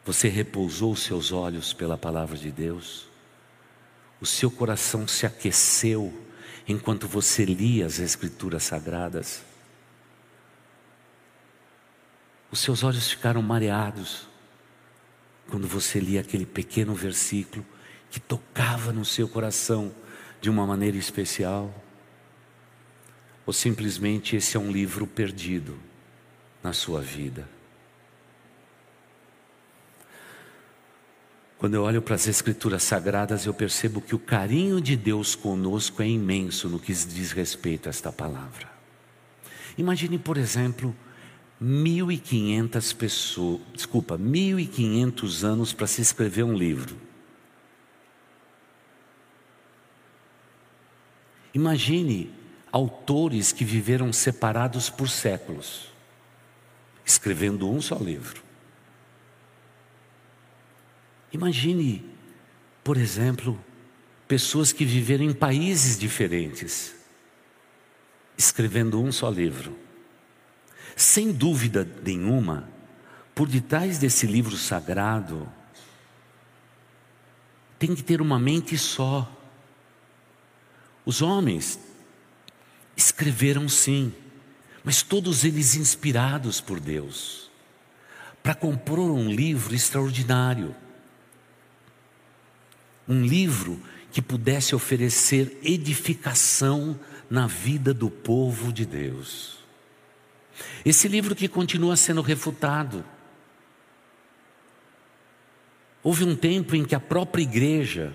Você 0.04 0.28
repousou 0.28 0.92
os 0.92 1.02
seus 1.02 1.30
olhos 1.30 1.72
pela 1.72 1.98
palavra 1.98 2.36
de 2.36 2.50
Deus? 2.50 3.06
O 4.20 4.26
seu 4.26 4.50
coração 4.50 5.06
se 5.06 5.26
aqueceu 5.26 6.12
enquanto 6.66 7.06
você 7.06 7.44
lia 7.44 7.86
as 7.86 7.98
Escrituras 7.98 8.64
Sagradas? 8.64 9.42
Os 12.50 12.58
seus 12.58 12.82
olhos 12.82 13.10
ficaram 13.10 13.42
mareados 13.42 14.31
quando 15.50 15.66
você 15.66 16.00
lia 16.00 16.20
aquele 16.20 16.46
pequeno 16.46 16.94
versículo 16.94 17.64
que 18.10 18.20
tocava 18.20 18.92
no 18.92 19.04
seu 19.04 19.28
coração 19.28 19.92
de 20.40 20.50
uma 20.50 20.66
maneira 20.66 20.96
especial? 20.96 21.72
Ou 23.44 23.52
simplesmente 23.52 24.36
esse 24.36 24.56
é 24.56 24.60
um 24.60 24.70
livro 24.70 25.06
perdido 25.06 25.78
na 26.62 26.72
sua 26.72 27.00
vida? 27.00 27.48
Quando 31.62 31.74
eu 31.74 31.84
olho 31.84 32.02
para 32.02 32.16
as 32.16 32.26
Escrituras 32.26 32.82
Sagradas, 32.82 33.46
eu 33.46 33.54
percebo 33.54 34.00
que 34.00 34.16
o 34.16 34.18
carinho 34.18 34.80
de 34.80 34.96
Deus 34.96 35.36
conosco 35.36 36.02
é 36.02 36.08
imenso 36.08 36.68
no 36.68 36.80
que 36.80 36.92
diz 36.92 37.30
respeito 37.30 37.88
a 37.88 37.90
esta 37.90 38.10
palavra. 38.10 38.68
Imagine, 39.78 40.18
por 40.18 40.36
exemplo, 40.36 40.92
1.500 41.62 42.92
pessoas, 42.96 43.60
desculpa, 43.72 44.18
1.500 44.18 45.44
anos 45.44 45.72
para 45.72 45.86
se 45.86 46.02
escrever 46.02 46.42
um 46.42 46.54
livro. 46.54 46.96
Imagine 51.54 52.32
autores 52.72 53.52
que 53.52 53.64
viveram 53.64 54.12
separados 54.12 54.90
por 54.90 55.08
séculos, 55.08 55.88
escrevendo 57.04 57.70
um 57.70 57.80
só 57.80 57.96
livro. 57.96 58.42
Imagine, 61.32 62.04
por 62.82 62.96
exemplo, 62.96 63.62
pessoas 64.26 64.72
que 64.72 64.84
viveram 64.84 65.24
em 65.24 65.32
países 65.32 65.96
diferentes, 65.96 66.94
escrevendo 68.36 69.00
um 69.00 69.12
só 69.12 69.30
livro. 69.30 69.81
Sem 70.96 71.32
dúvida 71.32 71.88
nenhuma, 72.04 72.68
por 73.34 73.48
detrás 73.48 73.98
desse 73.98 74.26
livro 74.26 74.56
sagrado, 74.56 75.48
tem 77.78 77.94
que 77.94 78.02
ter 78.02 78.20
uma 78.20 78.38
mente 78.38 78.76
só. 78.76 79.30
Os 81.04 81.22
homens 81.22 81.78
escreveram 82.96 83.68
sim, 83.68 84.12
mas 84.84 85.02
todos 85.02 85.44
eles 85.44 85.74
inspirados 85.74 86.60
por 86.60 86.78
Deus, 86.78 87.50
para 88.42 88.54
compor 88.54 88.98
um 88.98 89.30
livro 89.30 89.74
extraordinário 89.74 90.74
um 93.08 93.24
livro 93.24 93.80
que 94.10 94.22
pudesse 94.22 94.74
oferecer 94.74 95.58
edificação 95.62 96.98
na 97.28 97.46
vida 97.46 97.94
do 97.94 98.10
povo 98.10 98.72
de 98.72 98.84
Deus. 98.84 99.61
Esse 100.84 101.08
livro 101.08 101.34
que 101.34 101.48
continua 101.48 101.96
sendo 101.96 102.20
refutado. 102.20 103.04
Houve 106.02 106.24
um 106.24 106.34
tempo 106.34 106.74
em 106.74 106.84
que 106.84 106.94
a 106.94 107.00
própria 107.00 107.42
igreja, 107.42 108.12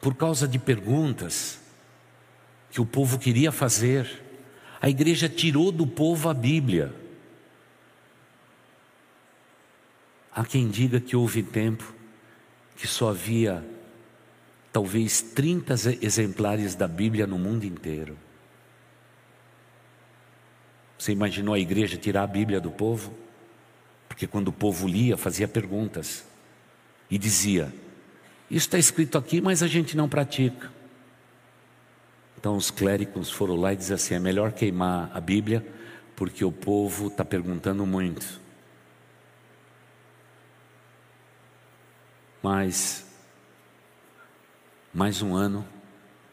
por 0.00 0.14
causa 0.14 0.46
de 0.46 0.58
perguntas 0.58 1.60
que 2.70 2.80
o 2.80 2.86
povo 2.86 3.18
queria 3.18 3.50
fazer, 3.50 4.22
a 4.80 4.88
igreja 4.88 5.28
tirou 5.28 5.72
do 5.72 5.86
povo 5.86 6.28
a 6.28 6.34
Bíblia. 6.34 6.94
Há 10.32 10.44
quem 10.44 10.68
diga 10.68 11.00
que 11.00 11.16
houve 11.16 11.42
tempo 11.42 11.94
que 12.76 12.86
só 12.86 13.10
havia 13.10 13.66
talvez 14.72 15.20
30 15.20 15.74
exemplares 16.00 16.74
da 16.76 16.86
Bíblia 16.86 17.26
no 17.26 17.38
mundo 17.38 17.64
inteiro. 17.64 18.16
Você 20.98 21.12
imaginou 21.12 21.54
a 21.54 21.58
igreja 21.58 21.96
tirar 21.96 22.24
a 22.24 22.26
Bíblia 22.26 22.60
do 22.60 22.72
povo? 22.72 23.14
Porque 24.08 24.26
quando 24.26 24.48
o 24.48 24.52
povo 24.52 24.88
lia, 24.88 25.16
fazia 25.16 25.46
perguntas 25.46 26.24
e 27.08 27.16
dizia: 27.16 27.72
Isso 28.50 28.66
está 28.66 28.78
escrito 28.78 29.16
aqui, 29.16 29.40
mas 29.40 29.62
a 29.62 29.68
gente 29.68 29.96
não 29.96 30.08
pratica. 30.08 30.72
Então 32.36 32.56
os 32.56 32.70
clérigos 32.70 33.30
foram 33.30 33.54
lá 33.54 33.72
e 33.72 33.76
disseram 33.76 33.94
assim: 33.94 34.14
É 34.14 34.18
melhor 34.18 34.52
queimar 34.52 35.10
a 35.14 35.20
Bíblia, 35.20 35.64
porque 36.16 36.44
o 36.44 36.50
povo 36.50 37.06
está 37.06 37.24
perguntando 37.24 37.86
muito. 37.86 38.40
Mas, 42.42 43.04
mais 44.92 45.22
um 45.22 45.34
ano, 45.34 45.66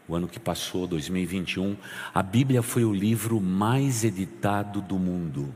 o 0.07 0.15
ano 0.15 0.27
que 0.27 0.39
passou, 0.39 0.85
2021, 0.85 1.75
a 2.13 2.21
Bíblia 2.21 2.61
foi 2.61 2.83
o 2.85 2.93
livro 2.93 3.41
mais 3.41 4.03
editado 4.03 4.81
do 4.81 4.99
mundo. 4.99 5.53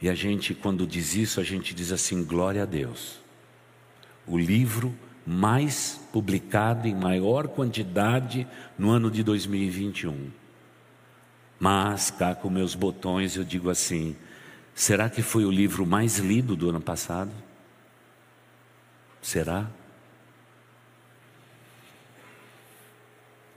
E 0.00 0.08
a 0.08 0.14
gente, 0.14 0.54
quando 0.54 0.86
diz 0.86 1.14
isso, 1.14 1.40
a 1.40 1.44
gente 1.44 1.72
diz 1.74 1.92
assim: 1.92 2.24
glória 2.24 2.64
a 2.64 2.66
Deus. 2.66 3.18
O 4.26 4.36
livro 4.36 4.94
mais 5.26 6.00
publicado 6.12 6.86
em 6.86 6.94
maior 6.94 7.48
quantidade 7.48 8.46
no 8.78 8.90
ano 8.90 9.10
de 9.10 9.22
2021. 9.22 10.30
Mas, 11.58 12.10
cá 12.10 12.34
com 12.34 12.50
meus 12.50 12.74
botões, 12.74 13.36
eu 13.36 13.44
digo 13.44 13.70
assim: 13.70 14.16
será 14.74 15.08
que 15.08 15.22
foi 15.22 15.44
o 15.44 15.50
livro 15.50 15.86
mais 15.86 16.18
lido 16.18 16.56
do 16.56 16.68
ano 16.68 16.80
passado? 16.80 17.30
Será? 19.22 19.70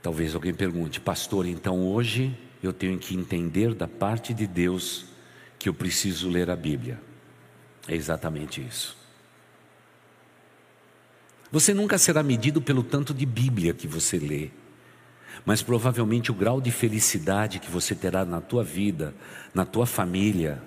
Talvez 0.08 0.34
alguém 0.34 0.54
pergunte, 0.54 1.00
pastor, 1.00 1.44
então 1.44 1.86
hoje 1.86 2.34
eu 2.62 2.72
tenho 2.72 2.98
que 2.98 3.14
entender 3.14 3.74
da 3.74 3.86
parte 3.86 4.32
de 4.32 4.46
Deus 4.46 5.04
que 5.58 5.68
eu 5.68 5.74
preciso 5.74 6.30
ler 6.30 6.48
a 6.48 6.56
Bíblia. 6.56 6.98
É 7.86 7.94
exatamente 7.94 8.66
isso. 8.66 8.96
Você 11.52 11.74
nunca 11.74 11.98
será 11.98 12.22
medido 12.22 12.62
pelo 12.62 12.82
tanto 12.82 13.12
de 13.12 13.26
Bíblia 13.26 13.74
que 13.74 13.86
você 13.86 14.18
lê, 14.18 14.48
mas 15.44 15.60
provavelmente 15.60 16.30
o 16.30 16.34
grau 16.34 16.58
de 16.58 16.70
felicidade 16.70 17.58
que 17.58 17.70
você 17.70 17.94
terá 17.94 18.24
na 18.24 18.40
tua 18.40 18.64
vida, 18.64 19.14
na 19.52 19.66
tua 19.66 19.84
família, 19.84 20.62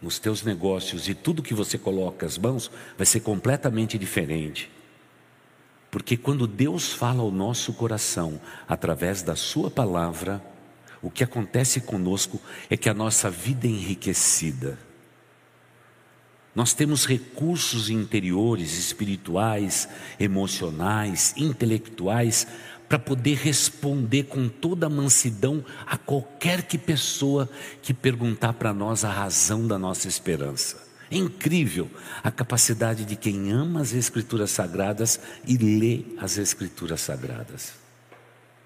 nos 0.00 0.20
teus 0.20 0.44
negócios 0.44 1.08
e 1.08 1.14
tudo 1.14 1.42
que 1.42 1.54
você 1.54 1.76
coloca 1.76 2.24
as 2.24 2.38
mãos 2.38 2.70
vai 2.96 3.04
ser 3.04 3.18
completamente 3.18 3.98
diferente. 3.98 4.75
Porque 5.96 6.14
quando 6.14 6.46
Deus 6.46 6.92
fala 6.92 7.22
ao 7.22 7.30
nosso 7.30 7.72
coração 7.72 8.38
através 8.68 9.22
da 9.22 9.34
Sua 9.34 9.70
palavra, 9.70 10.44
o 11.00 11.10
que 11.10 11.24
acontece 11.24 11.80
conosco 11.80 12.38
é 12.68 12.76
que 12.76 12.90
a 12.90 12.92
nossa 12.92 13.30
vida 13.30 13.66
é 13.66 13.70
enriquecida. 13.70 14.78
Nós 16.54 16.74
temos 16.74 17.06
recursos 17.06 17.88
interiores, 17.88 18.78
espirituais, 18.78 19.88
emocionais, 20.20 21.32
intelectuais, 21.34 22.46
para 22.86 22.98
poder 22.98 23.38
responder 23.38 24.24
com 24.24 24.50
toda 24.50 24.88
a 24.88 24.90
mansidão 24.90 25.64
a 25.86 25.96
qualquer 25.96 26.64
que 26.64 26.76
pessoa 26.76 27.48
que 27.80 27.94
perguntar 27.94 28.52
para 28.52 28.74
nós 28.74 29.02
a 29.02 29.10
razão 29.10 29.66
da 29.66 29.78
nossa 29.78 30.08
esperança. 30.08 30.85
É 31.10 31.16
incrível 31.16 31.88
a 32.22 32.30
capacidade 32.30 33.04
de 33.04 33.14
quem 33.14 33.52
ama 33.52 33.80
as 33.80 33.92
Escrituras 33.92 34.50
Sagradas 34.50 35.20
e 35.46 35.56
lê 35.56 36.04
as 36.18 36.36
Escrituras 36.36 37.00
Sagradas. 37.00 37.74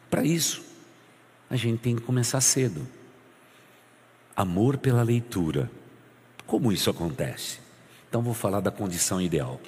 Para 0.08 0.24
isso, 0.24 0.62
a 1.50 1.56
gente 1.56 1.80
tem 1.80 1.96
que 1.96 2.02
começar 2.02 2.40
cedo. 2.40 2.86
Amor 4.34 4.78
pela 4.78 5.02
leitura. 5.02 5.70
Como 6.46 6.72
isso 6.72 6.88
acontece? 6.88 7.58
Então, 8.08 8.22
vou 8.22 8.34
falar 8.34 8.60
da 8.60 8.70
condição 8.70 9.20
ideal. 9.20 9.60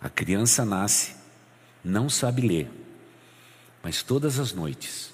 A 0.00 0.08
criança 0.08 0.64
nasce, 0.64 1.14
não 1.84 2.08
sabe 2.08 2.40
ler, 2.40 2.70
mas 3.82 4.02
todas 4.02 4.38
as 4.38 4.52
noites, 4.52 5.12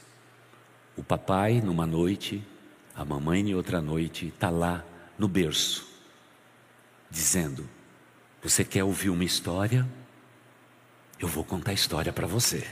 o 0.97 1.03
papai 1.03 1.61
numa 1.61 1.87
noite, 1.87 2.43
a 2.95 3.05
mamãe 3.05 3.41
em 3.41 3.55
outra 3.55 3.83
noite, 3.83 4.29
está 4.29 4.49
lá 4.49 4.85
no 5.19 5.27
berço 5.27 5.96
dizendo: 7.17 7.69
Você 8.43 8.65
quer 8.65 8.85
ouvir 8.85 9.09
uma 9.09 9.25
história? 9.25 9.89
Eu 11.19 11.27
vou 11.27 11.43
contar 11.43 11.71
a 11.71 11.75
história 11.75 12.13
para 12.13 12.27
você. 12.27 12.67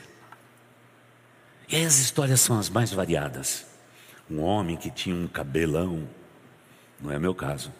E 1.66 1.76
as 1.76 1.98
histórias 1.98 2.40
são 2.40 2.59
as 2.59 2.68
mais 2.68 2.92
variadas. 2.92 3.64
Um 4.30 4.40
homem 4.40 4.76
que 4.76 4.90
tinha 4.90 5.16
um 5.16 5.26
cabelão, 5.26 6.07
não 7.00 7.11
é 7.11 7.18
meu 7.18 7.35
caso. 7.35 7.72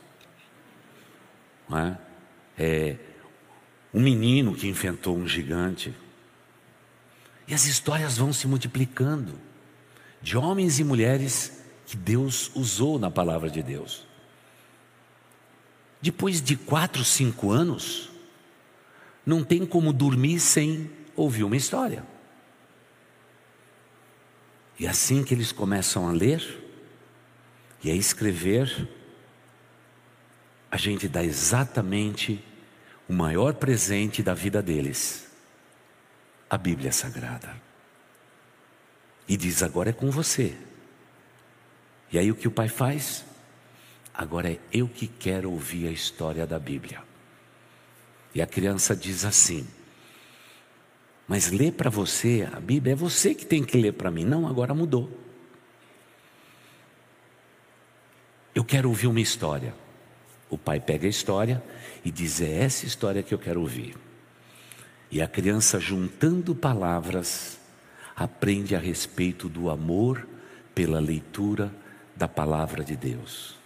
Não 1.69 1.79
é? 1.79 1.99
é 2.59 2.97
um 3.93 4.01
menino 4.01 4.55
que 4.55 4.67
inventou 4.67 5.17
um 5.17 5.29
gigante. 5.29 5.95
E 7.47 7.53
as 7.53 7.67
histórias 7.67 8.17
vão 8.17 8.33
se 8.33 8.47
multiplicando 8.47 9.39
de 10.23 10.37
homens 10.39 10.79
e 10.79 10.85
mulheres 10.85 11.63
que 11.85 11.95
Deus 11.95 12.51
usou 12.55 12.99
na 12.99 13.11
palavra 13.11 13.51
de 13.51 13.63
Deus. 13.63 14.07
Depois 16.05 16.43
de 16.43 16.55
quatro, 16.55 17.03
cinco 17.03 17.51
anos, 17.51 18.11
não 19.25 19.43
tem 19.43 19.65
como 19.65 19.91
dormir 19.91 20.39
sem 20.39 20.91
ouvir 21.17 21.45
uma 21.45 21.57
história. 21.57 22.05
E 24.79 24.87
assim 24.87 25.25
que 25.25 25.33
eles 25.33 25.51
começam 25.51 26.07
a 26.07 26.13
ler 26.13 26.63
e 27.83 27.91
a 27.91 27.95
escrever, 27.95 28.87
a 30.71 30.77
gente 30.77 31.09
dá 31.09 31.25
exatamente 31.25 32.45
o 33.09 33.15
maior 33.15 33.55
presente 33.55 34.23
da 34.23 34.35
vida 34.35 34.61
deles, 34.61 35.27
a 36.51 36.59
Bíblia 36.59 36.93
Sagrada. 36.93 37.57
E 39.27 39.39
diz: 39.39 39.63
agora 39.63 39.89
é 39.89 39.95
com 39.95 40.11
você. 40.11 40.55
E 42.13 42.19
aí 42.19 42.31
o 42.31 42.37
que 42.37 42.47
o 42.47 42.51
pai 42.51 42.69
faz? 42.69 43.25
Agora 44.15 44.49
é 44.49 44.61
eu 44.73 44.87
que 44.87 45.09
quero 45.09 45.51
ouvir 45.51 45.89
a 45.89 45.91
história 45.91 46.47
da 46.47 46.57
Bíblia. 46.57 47.03
E 48.33 48.41
a 48.41 48.47
criança 48.47 48.95
diz 48.95 49.25
assim: 49.25 49.67
Mas 51.27 51.51
ler 51.51 51.73
para 51.73 51.91
você 51.91 52.49
a 52.53 52.61
Bíblia 52.61 52.93
é 52.93 52.97
você 52.97 53.35
que 53.35 53.45
tem 53.45 53.65
que 53.65 53.77
ler 53.77 53.93
para 53.93 54.13
mim. 54.13 54.25
Não, 54.25 54.47
agora 54.47 54.73
mudou. 54.73 55.11
Eu 58.55 58.65
quero 58.65 58.89
ouvir 58.89 59.09
uma 59.09 59.21
história. 59.21 59.75
O 60.49 60.57
pai 60.57 60.79
pega 60.79 61.07
a 61.07 61.11
história 61.11 61.61
e 62.05 62.11
diz: 62.13 62.41
É 62.41 62.63
essa 62.63 62.87
história 62.87 63.21
que 63.21 63.35
eu 63.35 63.39
quero 63.39 63.61
ouvir. 63.61 63.97
E 65.11 65.21
a 65.21 65.27
criança, 65.27 65.81
juntando 65.81 66.55
palavras, 66.55 67.59
aprende 68.15 68.77
a 68.77 68.79
respeito 68.79 69.49
do 69.49 69.69
amor 69.69 70.25
pela 70.73 71.01
leitura 71.01 71.75
da 72.15 72.29
palavra 72.29 72.85
de 72.85 72.95
Deus 72.95 73.64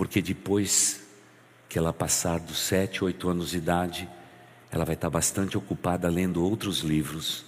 porque 0.00 0.22
depois 0.22 1.02
que 1.68 1.78
ela 1.78 1.92
passar 1.92 2.40
dos 2.40 2.58
sete, 2.58 3.04
oito 3.04 3.28
anos 3.28 3.50
de 3.50 3.58
idade, 3.58 4.08
ela 4.72 4.82
vai 4.82 4.94
estar 4.94 5.10
bastante 5.10 5.58
ocupada 5.58 6.08
lendo 6.08 6.42
outros 6.42 6.78
livros. 6.78 7.44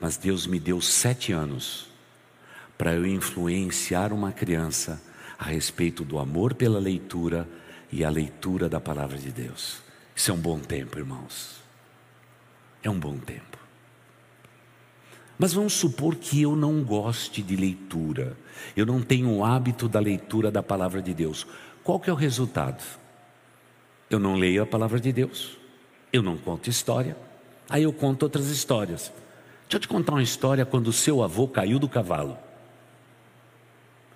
Mas 0.00 0.16
Deus 0.16 0.48
me 0.48 0.58
deu 0.58 0.80
sete 0.80 1.30
anos 1.30 1.86
para 2.76 2.92
eu 2.94 3.06
influenciar 3.06 4.12
uma 4.12 4.32
criança 4.32 5.00
a 5.38 5.44
respeito 5.44 6.02
do 6.02 6.18
amor 6.18 6.54
pela 6.54 6.80
leitura 6.80 7.48
e 7.92 8.04
a 8.04 8.10
leitura 8.10 8.68
da 8.68 8.80
palavra 8.80 9.16
de 9.16 9.30
Deus. 9.30 9.80
Isso 10.12 10.32
é 10.32 10.34
um 10.34 10.40
bom 10.40 10.58
tempo, 10.58 10.98
irmãos. 10.98 11.62
É 12.82 12.90
um 12.90 12.98
bom 12.98 13.16
tempo. 13.16 13.56
Mas 15.38 15.52
vamos 15.52 15.74
supor 15.74 16.16
que 16.16 16.42
eu 16.42 16.56
não 16.56 16.82
goste 16.82 17.42
de 17.42 17.56
leitura, 17.56 18.36
eu 18.74 18.86
não 18.86 19.02
tenho 19.02 19.30
o 19.30 19.44
hábito 19.44 19.88
da 19.88 20.00
leitura 20.00 20.50
da 20.50 20.62
palavra 20.62 21.02
de 21.02 21.12
Deus. 21.12 21.46
Qual 21.86 22.00
que 22.00 22.10
é 22.10 22.12
o 22.12 22.16
resultado? 22.16 22.82
Eu 24.10 24.18
não 24.18 24.34
leio 24.34 24.60
a 24.60 24.66
palavra 24.66 24.98
de 24.98 25.12
Deus, 25.12 25.56
eu 26.12 26.20
não 26.20 26.36
conto 26.36 26.68
história, 26.68 27.16
aí 27.68 27.84
eu 27.84 27.92
conto 27.92 28.24
outras 28.24 28.48
histórias. 28.48 29.12
Deixa 29.62 29.76
eu 29.76 29.78
te 29.78 29.86
contar 29.86 30.14
uma 30.14 30.22
história 30.22 30.66
quando 30.66 30.88
o 30.88 30.92
seu 30.92 31.22
avô 31.22 31.46
caiu 31.46 31.78
do 31.78 31.88
cavalo. 31.88 32.36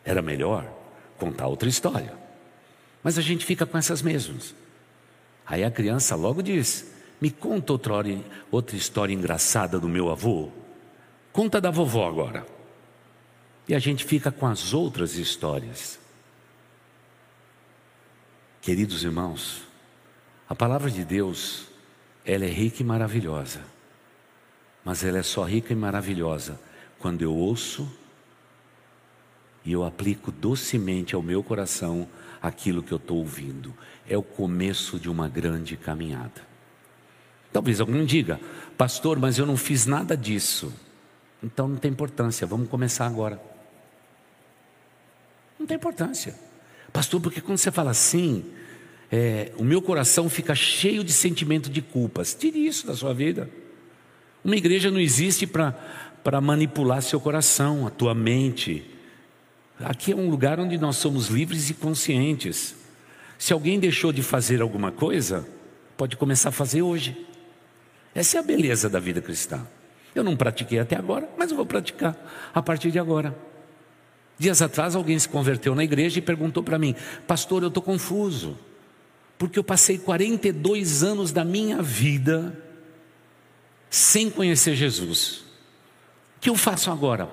Era 0.05 0.21
melhor 0.21 0.69
contar 1.17 1.47
outra 1.47 1.69
história. 1.69 2.13
Mas 3.05 3.17
a 3.17 3.23
gente 3.23 3.47
fica 3.47 3.65
com 3.65 3.79
essas 3.79 4.03
mesmas. 4.03 4.53
Aí 5.47 5.63
a 5.63 5.71
criança 5.71 6.17
logo 6.17 6.43
diz: 6.43 6.93
Me 7.21 7.31
conta 7.31 7.73
outra, 7.73 7.95
hora, 7.95 8.21
outra 8.51 8.75
história 8.75 9.15
engraçada 9.15 9.79
do 9.79 9.89
meu 9.89 10.11
avô. 10.11 10.49
Conta 11.33 11.61
da 11.61 11.71
vovó 11.71 12.09
agora. 12.09 12.45
E 13.69 13.77
a 13.77 13.79
gente 13.79 14.05
fica 14.05 14.33
com 14.33 14.49
as 14.49 14.75
outras 14.75 15.15
histórias. 15.15 16.00
Queridos 18.63 19.05
irmãos, 19.05 19.63
a 20.47 20.55
palavra 20.55 20.91
de 20.91 21.03
Deus 21.03 21.67
ela 22.27 22.45
é 22.45 22.49
rica 22.49 22.83
e 22.83 22.85
maravilhosa. 22.85 23.61
Mas 24.85 25.03
ela 25.03 25.19
é 25.19 25.23
só 25.23 25.45
rica 25.45 25.73
e 25.73 25.77
maravilhosa 25.77 26.61
quando 26.99 27.23
eu 27.23 27.35
ouço 27.35 27.91
e 29.65 29.73
eu 29.73 29.83
aplico 29.83 30.31
docemente 30.31 31.15
ao 31.15 31.23
meu 31.23 31.43
coração 31.43 32.07
aquilo 32.41 32.83
que 32.83 32.93
eu 32.93 32.97
estou 32.97 33.17
ouvindo. 33.17 33.75
É 34.07 34.17
o 34.19 34.23
começo 34.23 34.99
de 34.99 35.09
uma 35.09 35.27
grande 35.27 35.77
caminhada. 35.79 36.43
Talvez 37.51 37.81
alguém 37.81 38.05
diga, 38.05 38.39
pastor, 38.77 39.19
mas 39.19 39.39
eu 39.39 39.47
não 39.47 39.57
fiz 39.57 39.87
nada 39.87 40.15
disso. 40.15 40.71
Então 41.43 41.67
não 41.67 41.77
tem 41.77 41.91
importância, 41.91 42.47
vamos 42.47 42.69
começar 42.69 43.07
agora. 43.07 43.41
Não 45.59 45.67
tem 45.67 45.79
importância. 45.79 46.50
Pastor, 46.93 47.21
porque 47.21 47.41
quando 47.41 47.59
você 47.59 47.71
fala 47.71 47.91
assim, 47.91 48.45
é, 49.11 49.53
o 49.57 49.65
meu 49.65 49.83
coração 49.83 50.29
fica 50.29 50.55
cheio 50.55 51.03
de 51.03 51.13
sentimento 51.13 51.69
de 51.69 51.83
culpas. 51.83 52.35
Tire 52.35 52.65
isso 52.67 52.87
da 52.87 52.95
sua 52.95 53.13
vida. 53.13 53.51
Uma 54.45 54.57
igreja 54.57 54.91
não 54.91 55.01
existe 55.01 55.47
para 55.47 56.41
manipular 56.41 57.03
seu 57.03 57.21
coração, 57.21 57.87
a 57.87 57.91
tua 57.91 58.15
mente. 58.15 58.85
Aqui 59.79 60.13
é 60.13 60.17
um 60.17 60.31
lugar 60.31 60.61
onde 60.61 60.79
nós 60.79 60.97
somos 60.97 61.29
livres 61.29 61.71
e 61.71 61.75
conscientes. 61.75 62.75
Se 63.39 63.53
alguém 63.53 63.79
deixou 63.79 64.13
de 64.13 64.23
fazer 64.23 64.61
alguma 64.61 64.93
coisa, 64.93 65.47
pode 65.97 66.17
começar 66.17 66.51
a 66.51 66.53
fazer 66.53 66.83
hoje. 66.83 67.27
Essa 68.15 68.39
é 68.39 68.41
a 68.41 68.43
beleza 68.43 68.89
da 68.89 68.99
vida 68.99 69.21
cristã. 69.21 69.67
Eu 70.15 70.25
não 70.25 70.37
pratiquei 70.37 70.79
até 70.79 70.97
agora, 70.97 71.29
mas 71.39 71.51
eu 71.51 71.57
vou 71.57 71.67
praticar 71.67 72.17
a 72.53 72.61
partir 72.61 72.91
de 72.91 72.99
agora. 72.99 73.37
Dias 74.41 74.63
atrás, 74.63 74.97
alguém 74.97 75.19
se 75.19 75.29
converteu 75.29 75.75
na 75.75 75.85
igreja 75.85 76.19
e 76.19 76.23
perguntou 76.23 76.63
para 76.63 76.79
mim: 76.79 76.97
Pastor, 77.27 77.63
eu 77.63 77.69
estou 77.69 77.83
confuso, 77.83 78.57
porque 79.37 79.59
eu 79.59 79.63
passei 79.63 79.99
42 79.99 81.03
anos 81.03 81.31
da 81.31 81.45
minha 81.45 81.83
vida 81.83 82.59
sem 83.91 84.31
conhecer 84.31 84.75
Jesus. 84.75 85.45
O 86.39 86.41
que 86.41 86.49
eu 86.49 86.57
faço 86.57 86.91
agora? 86.91 87.29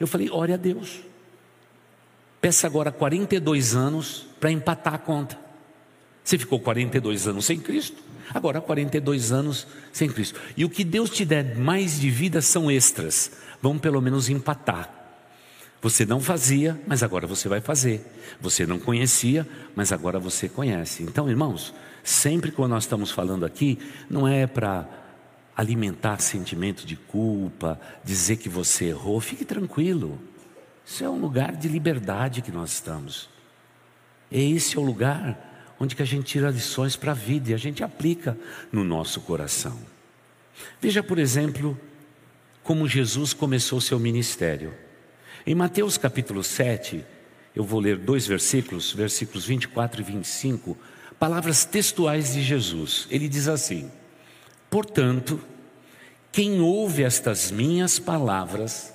Eu 0.00 0.08
falei: 0.08 0.28
ore 0.32 0.52
a 0.52 0.56
Deus. 0.56 1.02
Peça 2.40 2.66
agora 2.66 2.90
42 2.90 3.76
anos 3.76 4.26
para 4.40 4.50
empatar 4.50 4.94
a 4.94 4.98
conta. 4.98 5.38
Você 6.24 6.36
ficou 6.36 6.58
42 6.58 7.28
anos 7.28 7.44
sem 7.44 7.60
Cristo, 7.60 8.02
agora 8.34 8.60
42 8.60 9.30
anos 9.30 9.64
sem 9.92 10.08
Cristo. 10.08 10.40
E 10.56 10.64
o 10.64 10.70
que 10.70 10.82
Deus 10.82 11.08
te 11.08 11.24
der 11.24 11.56
mais 11.56 12.00
de 12.00 12.10
vida 12.10 12.42
são 12.42 12.68
extras, 12.68 13.30
vão 13.62 13.78
pelo 13.78 14.00
menos 14.00 14.28
empatar. 14.28 15.01
Você 15.82 16.06
não 16.06 16.20
fazia, 16.20 16.80
mas 16.86 17.02
agora 17.02 17.26
você 17.26 17.48
vai 17.48 17.60
fazer. 17.60 18.06
Você 18.40 18.64
não 18.64 18.78
conhecia, 18.78 19.46
mas 19.74 19.90
agora 19.90 20.20
você 20.20 20.48
conhece. 20.48 21.02
Então, 21.02 21.28
irmãos, 21.28 21.74
sempre 22.04 22.52
quando 22.52 22.70
nós 22.70 22.84
estamos 22.84 23.10
falando 23.10 23.44
aqui, 23.44 23.76
não 24.08 24.26
é 24.28 24.46
para 24.46 24.88
alimentar 25.56 26.20
sentimento 26.20 26.86
de 26.86 26.94
culpa, 26.94 27.80
dizer 28.04 28.36
que 28.36 28.48
você 28.48 28.86
errou, 28.86 29.20
fique 29.20 29.44
tranquilo. 29.44 30.20
Isso 30.86 31.02
é 31.02 31.10
um 31.10 31.20
lugar 31.20 31.56
de 31.56 31.66
liberdade 31.66 32.42
que 32.42 32.52
nós 32.52 32.72
estamos. 32.72 33.28
Esse 34.30 34.76
é 34.76 34.80
o 34.80 34.84
lugar 34.84 35.74
onde 35.80 35.96
que 35.96 36.02
a 36.02 36.06
gente 36.06 36.26
tira 36.26 36.48
lições 36.48 36.94
para 36.94 37.10
a 37.10 37.14
vida 37.14 37.50
e 37.50 37.54
a 37.54 37.58
gente 37.58 37.82
aplica 37.82 38.38
no 38.70 38.84
nosso 38.84 39.20
coração. 39.20 39.76
Veja, 40.80 41.02
por 41.02 41.18
exemplo, 41.18 41.78
como 42.62 42.86
Jesus 42.86 43.32
começou 43.32 43.80
seu 43.80 43.98
ministério. 43.98 44.72
Em 45.44 45.56
Mateus 45.56 45.98
capítulo 45.98 46.44
7, 46.44 47.04
eu 47.54 47.64
vou 47.64 47.80
ler 47.80 47.98
dois 47.98 48.24
versículos, 48.28 48.92
versículos 48.92 49.44
24 49.44 50.00
e 50.00 50.04
25, 50.04 50.78
palavras 51.18 51.64
textuais 51.64 52.34
de 52.34 52.42
Jesus. 52.42 53.08
Ele 53.10 53.28
diz 53.28 53.48
assim: 53.48 53.90
Portanto, 54.70 55.40
quem 56.30 56.60
ouve 56.60 57.02
estas 57.02 57.50
minhas 57.50 57.98
palavras 57.98 58.94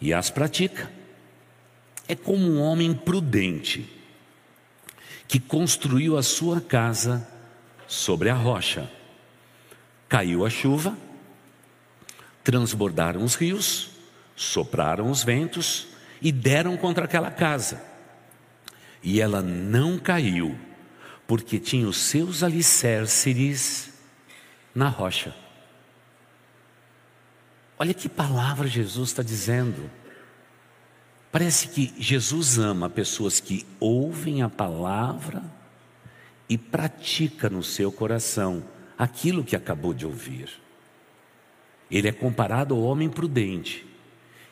e 0.00 0.14
as 0.14 0.30
pratica, 0.30 0.90
é 2.08 2.14
como 2.14 2.50
um 2.50 2.58
homem 2.58 2.94
prudente 2.94 3.86
que 5.28 5.38
construiu 5.38 6.16
a 6.16 6.22
sua 6.22 6.58
casa 6.58 7.28
sobre 7.86 8.30
a 8.30 8.34
rocha. 8.34 8.90
Caiu 10.08 10.46
a 10.46 10.48
chuva, 10.48 10.96
transbordaram 12.42 13.22
os 13.22 13.34
rios, 13.34 13.95
sopraram 14.36 15.10
os 15.10 15.24
ventos 15.24 15.88
e 16.20 16.30
deram 16.30 16.76
contra 16.76 17.06
aquela 17.06 17.30
casa. 17.30 17.82
E 19.02 19.20
ela 19.20 19.40
não 19.40 19.98
caiu, 19.98 20.56
porque 21.26 21.58
tinha 21.58 21.88
os 21.88 21.96
seus 21.96 22.42
alicerces 22.42 23.94
na 24.74 24.88
rocha. 24.88 25.34
Olha 27.78 27.94
que 27.94 28.08
palavra 28.08 28.68
Jesus 28.68 29.10
está 29.10 29.22
dizendo. 29.22 29.90
Parece 31.32 31.68
que 31.68 31.94
Jesus 31.98 32.58
ama 32.58 32.88
pessoas 32.88 33.40
que 33.40 33.66
ouvem 33.78 34.42
a 34.42 34.48
palavra 34.48 35.42
e 36.48 36.56
pratica 36.56 37.50
no 37.50 37.62
seu 37.62 37.92
coração 37.92 38.64
aquilo 38.98 39.44
que 39.44 39.54
acabou 39.54 39.92
de 39.92 40.06
ouvir. 40.06 40.48
Ele 41.90 42.08
é 42.08 42.12
comparado 42.12 42.74
ao 42.74 42.82
homem 42.82 43.08
prudente 43.08 43.85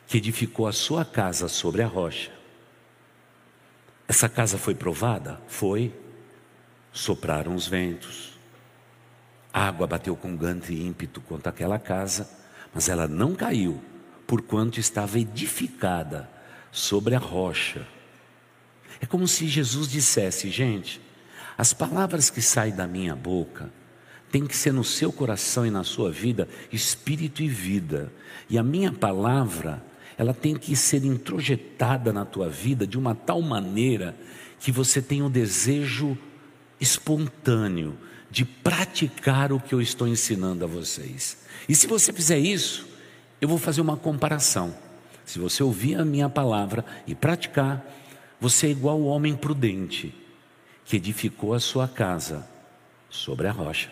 que 0.07 0.17
edificou 0.17 0.67
a 0.67 0.71
sua 0.71 1.03
casa 1.03 1.47
sobre 1.47 1.81
a 1.81 1.87
rocha. 1.87 2.31
Essa 4.07 4.29
casa 4.29 4.57
foi 4.57 4.75
provada? 4.75 5.41
Foi. 5.47 5.93
Sopraram 6.91 7.55
os 7.55 7.67
ventos. 7.67 8.37
A 9.51 9.67
água 9.67 9.87
bateu 9.87 10.15
com 10.15 10.35
grande 10.35 10.73
ímpeto 10.73 11.21
contra 11.21 11.49
aquela 11.49 11.79
casa, 11.79 12.29
mas 12.73 12.89
ela 12.89 13.07
não 13.07 13.33
caiu, 13.33 13.81
porquanto 14.27 14.79
estava 14.79 15.19
edificada 15.19 16.29
sobre 16.71 17.15
a 17.15 17.19
rocha. 17.19 17.87
É 18.99 19.05
como 19.05 19.27
se 19.27 19.47
Jesus 19.47 19.87
dissesse: 19.87 20.49
gente, 20.49 21.01
as 21.57 21.73
palavras 21.73 22.29
que 22.29 22.41
saem 22.41 22.75
da 22.75 22.87
minha 22.87 23.15
boca 23.15 23.71
tem 24.31 24.45
que 24.45 24.55
ser 24.55 24.73
no 24.73 24.83
seu 24.83 25.11
coração 25.13 25.65
e 25.65 25.71
na 25.71 25.83
sua 25.83 26.11
vida 26.11 26.49
espírito 26.71 27.41
e 27.41 27.47
vida. 27.47 28.11
E 28.49 28.57
a 28.57 28.63
minha 28.63 28.91
palavra 28.91 29.81
ela 30.17 30.33
tem 30.33 30.55
que 30.55 30.75
ser 30.75 31.03
introjetada 31.03 32.13
na 32.13 32.25
tua 32.25 32.49
vida 32.49 32.87
de 32.87 32.97
uma 32.97 33.13
tal 33.13 33.41
maneira 33.41 34.15
que 34.59 34.71
você 34.71 35.01
tenha 35.01 35.25
o 35.25 35.29
desejo 35.29 36.17
espontâneo 36.79 37.97
de 38.29 38.45
praticar 38.45 39.51
o 39.51 39.59
que 39.59 39.73
eu 39.73 39.81
estou 39.81 40.07
ensinando 40.07 40.63
a 40.63 40.67
vocês. 40.67 41.37
E 41.67 41.75
se 41.75 41.87
você 41.87 42.11
fizer 42.11 42.39
isso, 42.39 42.87
eu 43.39 43.47
vou 43.47 43.57
fazer 43.57 43.81
uma 43.81 43.97
comparação. 43.97 44.75
Se 45.25 45.39
você 45.39 45.63
ouvir 45.63 45.95
a 45.95 46.05
minha 46.05 46.29
palavra 46.29 46.85
e 47.07 47.15
praticar, 47.15 47.85
você 48.39 48.67
é 48.67 48.71
igual 48.71 48.99
o 48.99 49.05
homem 49.05 49.35
prudente 49.35 50.13
que 50.83 50.97
edificou 50.97 51.53
a 51.53 51.59
sua 51.59 51.87
casa 51.87 52.47
sobre 53.09 53.47
a 53.47 53.51
rocha. 53.51 53.91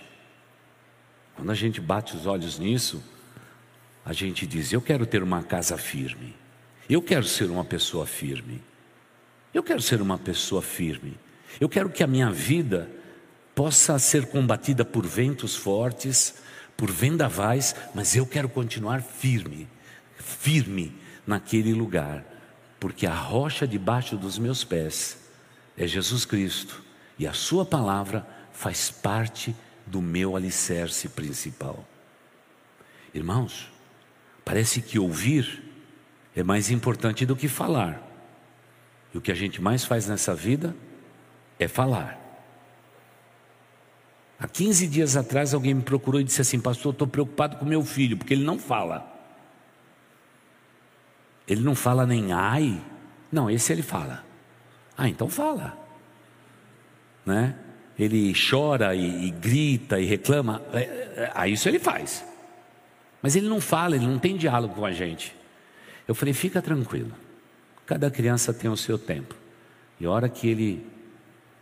Quando 1.36 1.52
a 1.52 1.56
gente 1.56 1.82
bate 1.82 2.16
os 2.16 2.26
olhos 2.26 2.60
nisso, 2.60 3.04
a 4.06 4.14
gente 4.14 4.46
diz: 4.46 4.72
Eu 4.72 4.82
quero 4.82 5.06
ter 5.06 5.24
uma 5.24 5.44
casa 5.44 5.78
firme. 5.78 6.36
Eu 6.90 7.02
quero 7.02 7.24
ser 7.24 7.50
uma 7.50 7.64
pessoa 7.64 8.06
firme. 8.06 8.62
Eu 9.54 9.64
quero 9.64 9.82
ser 9.82 10.02
uma 10.02 10.18
pessoa 10.18 10.62
firme. 10.62 11.18
Eu 11.60 11.70
quero 11.70 11.90
que 11.90 12.04
a 12.04 12.08
minha 12.08 12.32
vida 12.32 12.90
possa 13.56 13.98
ser 14.00 14.26
combatida 14.28 14.84
por 14.84 15.06
ventos 15.06 15.56
fortes, 15.56 16.36
por 16.76 16.92
vendavais, 16.92 17.76
mas 17.94 18.16
eu 18.16 18.26
quero 18.26 18.50
continuar 18.50 19.02
firme, 19.02 19.68
firme 20.18 20.94
naquele 21.26 21.74
lugar, 21.74 22.26
porque 22.80 23.06
a 23.06 23.14
rocha 23.14 23.68
debaixo 23.68 24.18
dos 24.18 24.38
meus 24.38 24.64
pés 24.64 25.18
é 25.78 25.88
Jesus 25.88 26.26
Cristo 26.26 26.84
e 27.18 27.28
a 27.28 27.34
Sua 27.34 27.66
palavra 27.66 28.28
faz 28.52 28.90
parte 28.90 29.56
do 29.86 30.02
meu 30.02 30.36
alicerce 30.36 31.10
principal. 31.10 31.88
Irmãos, 33.14 33.73
Parece 34.44 34.82
que 34.82 35.00
ouvir 35.00 35.64
é 36.36 36.44
mais 36.44 36.70
importante 36.70 37.26
do 37.26 37.36
que 37.36 37.48
falar. 37.48 38.02
E 39.14 39.18
o 39.18 39.22
que 39.22 39.32
a 39.32 39.36
gente 39.36 39.62
mais 39.62 39.86
faz 39.86 40.08
nessa 40.08 40.34
vida 40.34 40.76
é 41.60 41.68
falar. 41.68 42.20
Há 44.40 44.48
15 44.48 44.88
dias 44.88 45.16
atrás 45.16 45.54
alguém 45.54 45.74
me 45.74 45.84
procurou 45.84 46.20
e 46.20 46.24
disse 46.24 46.42
assim: 46.42 46.60
Pastor, 46.60 46.92
estou 46.92 47.08
preocupado 47.08 47.58
com 47.58 47.66
meu 47.66 47.84
filho, 47.84 48.18
porque 48.18 48.34
ele 48.34 48.44
não 48.44 48.60
fala. 48.60 49.10
Ele 51.48 51.62
não 51.62 51.76
fala 51.76 52.06
nem 52.06 52.34
ai. 52.34 52.82
Não, 53.32 53.50
esse 53.50 53.72
ele 53.72 53.82
fala. 53.82 54.24
Ah, 54.98 55.08
então 55.08 55.30
fala. 55.30 55.78
Né? 57.26 57.56
Ele 57.98 58.34
chora 58.34 58.96
e, 58.96 59.28
e 59.28 59.32
grita 59.32 60.00
e 60.00 60.06
reclama. 60.06 60.62
É, 60.74 60.80
é, 60.80 61.32
ah, 61.34 61.48
isso 61.48 61.70
ele 61.70 61.80
faz. 61.80 62.26
Mas 63.24 63.38
ele 63.38 63.48
não 63.48 63.62
fala, 63.62 63.96
ele 63.96 64.06
não 64.06 64.20
tem 64.20 64.36
diálogo 64.36 64.76
com 64.76 64.86
a 64.86 64.92
gente. 64.92 65.34
Eu 66.06 66.14
falei: 66.14 66.34
fica 66.34 66.62
tranquilo. 66.62 67.14
Cada 67.86 68.12
criança 68.12 68.54
tem 68.54 68.70
o 68.70 68.76
seu 68.76 69.00
tempo. 69.00 69.34
E 69.98 70.06
a 70.06 70.12
hora 70.12 70.28
que 70.28 70.48
ele 70.48 70.86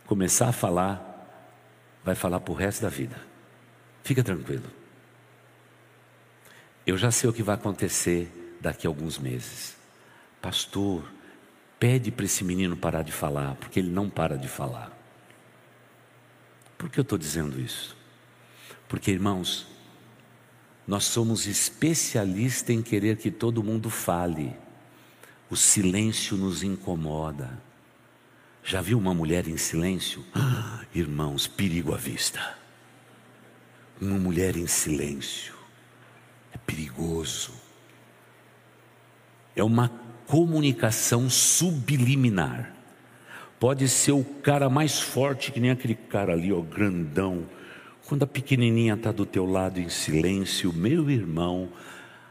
começar 0.04 0.48
a 0.48 0.52
falar, 0.52 1.08
vai 2.04 2.16
falar 2.16 2.40
para 2.40 2.52
o 2.52 2.56
resto 2.56 2.82
da 2.82 2.88
vida. 2.88 3.16
Fica 4.02 4.24
tranquilo. 4.24 4.64
Eu 6.84 6.98
já 6.98 7.12
sei 7.12 7.30
o 7.30 7.32
que 7.32 7.44
vai 7.44 7.54
acontecer 7.54 8.58
daqui 8.60 8.86
a 8.86 8.90
alguns 8.90 9.16
meses. 9.16 9.76
Pastor, 10.40 11.04
pede 11.78 12.10
para 12.10 12.24
esse 12.24 12.42
menino 12.42 12.76
parar 12.76 13.02
de 13.02 13.12
falar, 13.12 13.54
porque 13.54 13.78
ele 13.78 13.90
não 13.90 14.10
para 14.10 14.36
de 14.36 14.48
falar. 14.48 14.90
Por 16.76 16.90
que 16.90 16.98
eu 16.98 17.02
estou 17.02 17.16
dizendo 17.16 17.60
isso? 17.60 17.96
Porque, 18.88 19.12
irmãos, 19.12 19.71
nós 20.86 21.04
somos 21.04 21.46
especialistas 21.46 22.70
em 22.70 22.82
querer 22.82 23.16
que 23.16 23.30
todo 23.30 23.62
mundo 23.62 23.88
fale. 23.88 24.54
O 25.50 25.56
silêncio 25.56 26.36
nos 26.36 26.62
incomoda. 26.62 27.60
Já 28.64 28.80
viu 28.80 28.98
uma 28.98 29.12
mulher 29.14 29.48
em 29.48 29.56
silêncio? 29.56 30.24
Ah, 30.34 30.80
irmãos, 30.94 31.46
perigo 31.46 31.94
à 31.94 31.96
vista. 31.96 32.56
Uma 34.00 34.18
mulher 34.18 34.56
em 34.56 34.66
silêncio 34.66 35.54
é 36.52 36.58
perigoso. 36.58 37.52
É 39.54 39.62
uma 39.62 39.88
comunicação 40.26 41.28
subliminar. 41.28 42.74
Pode 43.60 43.88
ser 43.88 44.12
o 44.12 44.24
cara 44.24 44.68
mais 44.68 44.98
forte 44.98 45.52
que 45.52 45.60
nem 45.60 45.70
aquele 45.70 45.94
cara 45.94 46.32
ali, 46.32 46.52
ó, 46.52 46.60
grandão. 46.60 47.46
Quando 48.06 48.24
a 48.24 48.26
pequenininha 48.26 48.94
está 48.94 49.12
do 49.12 49.24
teu 49.24 49.46
lado 49.46 49.80
em 49.80 49.88
silêncio, 49.88 50.72
meu 50.72 51.10
irmão, 51.10 51.68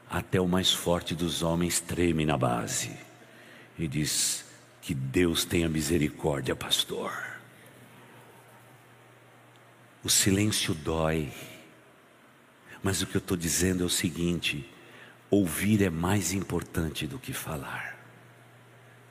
até 0.10 0.39
o 0.39 0.47
mais 0.47 0.71
forte 0.71 1.15
dos 1.15 1.41
homens 1.41 1.79
treme 1.79 2.25
na 2.25 2.38
base 2.38 2.91
e 3.79 3.88
diz: 3.88 4.45
Que 4.81 4.93
Deus 4.93 5.45
tenha 5.45 5.69
misericórdia, 5.69 6.55
pastor. 6.55 7.12
O 10.03 10.10
silêncio 10.10 10.73
dói, 10.73 11.31
mas 12.84 13.01
o 13.01 13.07
que 13.07 13.15
eu 13.15 13.19
estou 13.19 13.38
dizendo 13.38 13.84
é 13.84 13.86
o 13.86 13.89
seguinte: 13.89 14.69
ouvir 15.29 15.81
é 15.81 15.89
mais 15.89 16.34
importante 16.34 17.07
do 17.07 17.17
que 17.17 17.31
falar. 17.31 17.97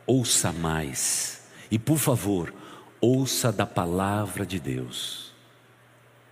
Ouça 0.07 0.53
mais, 0.53 1.43
e 1.71 1.79
por 1.79 1.97
favor, 1.97 2.53
ouça 3.01 3.51
da 3.51 3.65
palavra 3.65 4.45
de 4.45 4.59
Deus, 4.59 5.30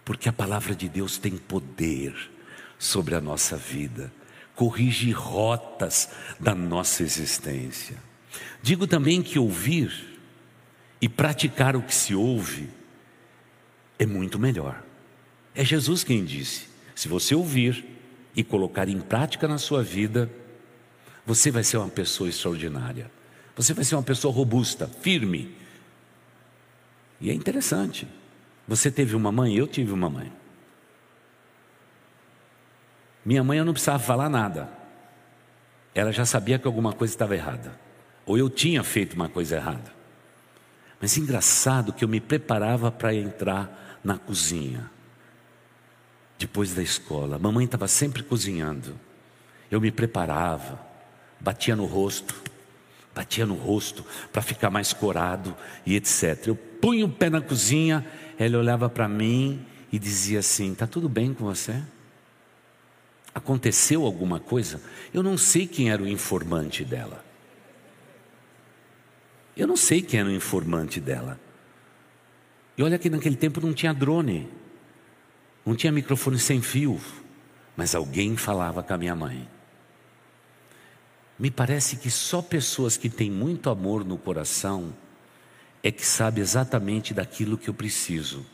porque 0.09 0.27
a 0.27 0.33
palavra 0.33 0.75
de 0.75 0.89
Deus 0.89 1.19
tem 1.19 1.37
poder 1.37 2.15
sobre 2.79 3.15
a 3.15 3.21
nossa 3.21 3.59
vida, 3.59 4.11
corrige 4.57 5.11
rotas 5.11 6.09
da 6.41 6.55
nossa 6.55 7.03
existência. 7.03 7.99
Digo 8.63 8.87
também 8.87 9.23
que 9.23 9.39
ouvir 9.39 10.19
e 10.99 11.11
praticar 11.11 11.77
o 11.77 11.83
que 11.83 11.95
se 11.95 12.15
ouve 12.15 12.71
é 13.99 14.07
muito 14.07 14.39
melhor. 14.39 14.83
É 15.55 15.63
Jesus 15.63 16.03
quem 16.03 16.25
disse: 16.25 16.69
se 16.95 17.07
você 17.07 17.35
ouvir 17.35 17.85
e 18.35 18.43
colocar 18.43 18.89
em 18.89 19.03
prática 19.03 19.47
na 19.47 19.59
sua 19.59 19.83
vida, 19.83 20.31
você 21.27 21.51
vai 21.51 21.63
ser 21.63 21.77
uma 21.77 21.91
pessoa 21.91 22.31
extraordinária. 22.31 23.11
Você 23.55 23.75
vai 23.75 23.85
ser 23.85 23.95
uma 23.95 24.03
pessoa 24.03 24.33
robusta, 24.33 24.87
firme. 24.87 25.55
E 27.21 27.29
é 27.29 27.35
interessante. 27.35 28.09
Você 28.69 28.91
teve 28.91 29.17
uma 29.17 29.33
mãe, 29.33 29.57
eu 29.57 29.67
tive 29.67 29.93
uma 29.93 30.09
mãe. 30.09 30.31
Minha 33.25 33.43
mãe 33.43 33.59
eu 33.59 33.65
não 33.65 33.73
precisava 33.73 33.99
falar 33.99 34.29
nada. 34.29 34.69
Ela 35.95 36.13
já 36.13 36.25
sabia 36.25 36.59
que 36.59 36.67
alguma 36.67 36.93
coisa 36.93 37.13
estava 37.13 37.35
errada 37.35 37.89
ou 38.29 38.37
eu 38.37 38.51
tinha 38.51 38.85
feito 38.85 39.15
uma 39.15 39.29
coisa 39.29 39.57
errada. 39.57 39.91
Mas 41.01 41.17
engraçado 41.17 41.95
que 41.95 42.05
eu 42.05 42.09
me 42.09 42.21
preparava 42.21 42.93
para 42.93 43.15
entrar 43.15 43.99
na 44.05 44.19
cozinha. 44.19 44.91
Depois 46.39 46.75
da 46.75 46.83
escola, 46.83 47.39
mamãe 47.39 47.65
estava 47.65 47.89
sempre 47.89 48.23
cozinhando. 48.23 49.01
Eu 49.71 49.81
me 49.81 49.91
preparava, 49.91 50.79
batia 51.41 51.75
no 51.75 51.87
rosto, 51.87 52.35
batia 53.15 53.47
no 53.47 53.55
rosto 53.55 54.05
para 54.31 54.43
ficar 54.43 54.69
mais 54.69 54.93
corado 54.93 55.57
e 55.87 55.97
etc. 55.97 56.49
Eu 56.49 56.57
punho 56.57 57.07
o 57.07 57.11
pé 57.11 57.31
na 57.31 57.41
cozinha, 57.41 58.07
ela 58.39 58.59
olhava 58.59 58.89
para 58.89 59.09
mim 59.09 59.65
e 59.93 59.99
dizia 59.99 60.39
assim: 60.39 60.75
"Tá 60.75 60.87
tudo 60.87 61.09
bem 61.09 61.35
com 61.35 61.45
você?" 61.45 61.83
Aconteceu 63.35 64.05
alguma 64.05 64.41
coisa? 64.41 64.81
Eu 65.13 65.23
não 65.23 65.39
sei 65.39 65.67
quem 65.67 65.91
era 65.91 66.03
o 66.03 66.09
informante 66.09 66.85
dela. 66.85 67.25
Eu 69.57 69.67
não 69.67 69.77
sei 69.77 70.03
quem 70.03 70.21
era 70.21 70.29
o 70.29 70.33
informante 70.33 71.01
dela. 71.01 71.39
E 72.77 72.83
olha 72.83 72.99
que 72.99 73.11
naquele 73.11 73.37
tempo 73.37 73.61
não 73.61 73.73
tinha 73.73 73.93
drone, 73.93 74.49
não 75.67 75.75
tinha 75.75 75.93
microfone 75.93 76.39
sem 76.39 76.63
fio, 76.63 77.01
mas 77.77 77.95
alguém 77.95 78.37
falava 78.37 78.83
com 78.83 78.95
a 78.95 78.99
minha 78.99 79.15
mãe. 79.15 79.49
Me 81.39 81.51
parece 81.51 81.97
que 81.97 82.11
só 82.11 82.41
pessoas 82.43 82.97
que 82.97 83.09
têm 83.09 83.31
muito 83.31 83.69
amor 83.71 84.05
no 84.05 84.17
coração 84.17 84.93
é 85.83 85.91
que 85.91 86.05
sabe 86.05 86.41
exatamente 86.41 87.15
daquilo 87.15 87.59
que 87.59 87.69
eu 87.69 87.75
preciso. 87.75 88.45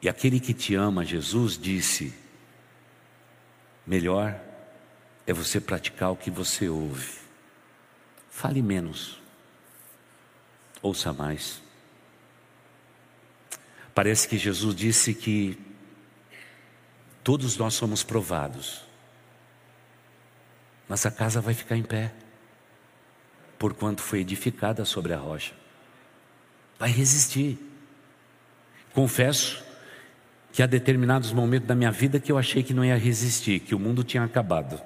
E 0.00 0.08
aquele 0.08 0.40
que 0.40 0.54
te 0.54 0.74
ama, 0.74 1.04
Jesus 1.04 1.58
disse: 1.58 2.14
melhor 3.86 4.40
é 5.26 5.32
você 5.32 5.60
praticar 5.60 6.12
o 6.12 6.16
que 6.16 6.30
você 6.30 6.68
ouve. 6.68 7.18
Fale 8.30 8.62
menos. 8.62 9.20
Ouça 10.80 11.12
mais. 11.12 11.60
Parece 13.94 14.28
que 14.28 14.38
Jesus 14.38 14.76
disse 14.76 15.12
que 15.12 15.58
todos 17.24 17.56
nós 17.56 17.74
somos 17.74 18.04
provados, 18.04 18.84
mas 20.88 21.04
a 21.04 21.10
casa 21.10 21.40
vai 21.40 21.52
ficar 21.52 21.76
em 21.76 21.82
pé, 21.82 22.14
porquanto 23.58 24.00
foi 24.00 24.20
edificada 24.20 24.84
sobre 24.84 25.12
a 25.12 25.18
rocha. 25.18 25.57
Vai 26.78 26.90
resistir. 26.90 27.58
Confesso 28.92 29.62
que 30.52 30.62
há 30.62 30.66
determinados 30.66 31.32
momentos 31.32 31.68
da 31.68 31.74
minha 31.74 31.90
vida 31.90 32.18
que 32.18 32.32
eu 32.32 32.38
achei 32.38 32.62
que 32.62 32.74
não 32.74 32.84
ia 32.84 32.96
resistir, 32.96 33.60
que 33.60 33.74
o 33.74 33.78
mundo 33.78 34.02
tinha 34.02 34.24
acabado. 34.24 34.80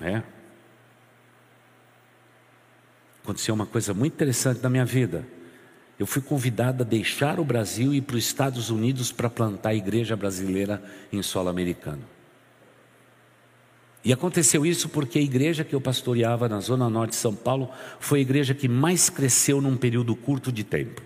É? 0.00 0.22
aconteceu 3.28 3.54
uma 3.54 3.66
coisa 3.66 3.92
muito 3.92 4.14
interessante 4.14 4.62
na 4.62 4.70
minha 4.70 4.86
vida. 4.86 5.26
Eu 5.98 6.06
fui 6.06 6.22
convidado 6.22 6.82
a 6.82 6.86
deixar 6.86 7.38
o 7.38 7.44
Brasil 7.44 7.92
e 7.92 7.98
ir 7.98 8.02
para 8.02 8.16
os 8.16 8.24
Estados 8.24 8.70
Unidos 8.70 9.12
para 9.12 9.28
plantar 9.28 9.70
a 9.70 9.74
igreja 9.74 10.16
brasileira 10.16 10.82
em 11.12 11.22
solo 11.22 11.50
americano. 11.50 12.02
E 14.08 14.12
aconteceu 14.14 14.64
isso 14.64 14.88
porque 14.88 15.18
a 15.18 15.22
igreja 15.22 15.62
que 15.62 15.74
eu 15.74 15.82
pastoreava 15.82 16.48
na 16.48 16.60
Zona 16.60 16.88
Norte 16.88 17.10
de 17.10 17.16
São 17.16 17.34
Paulo 17.34 17.70
foi 18.00 18.20
a 18.20 18.22
igreja 18.22 18.54
que 18.54 18.66
mais 18.66 19.10
cresceu 19.10 19.60
num 19.60 19.76
período 19.76 20.16
curto 20.16 20.50
de 20.50 20.64
tempo. 20.64 21.02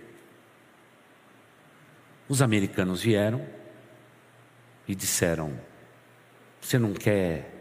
Os 2.29 2.41
americanos 2.41 3.03
vieram 3.03 3.45
e 4.87 4.95
disseram: 4.95 5.53
Você 6.61 6.79
não 6.79 6.93
quer 6.93 7.53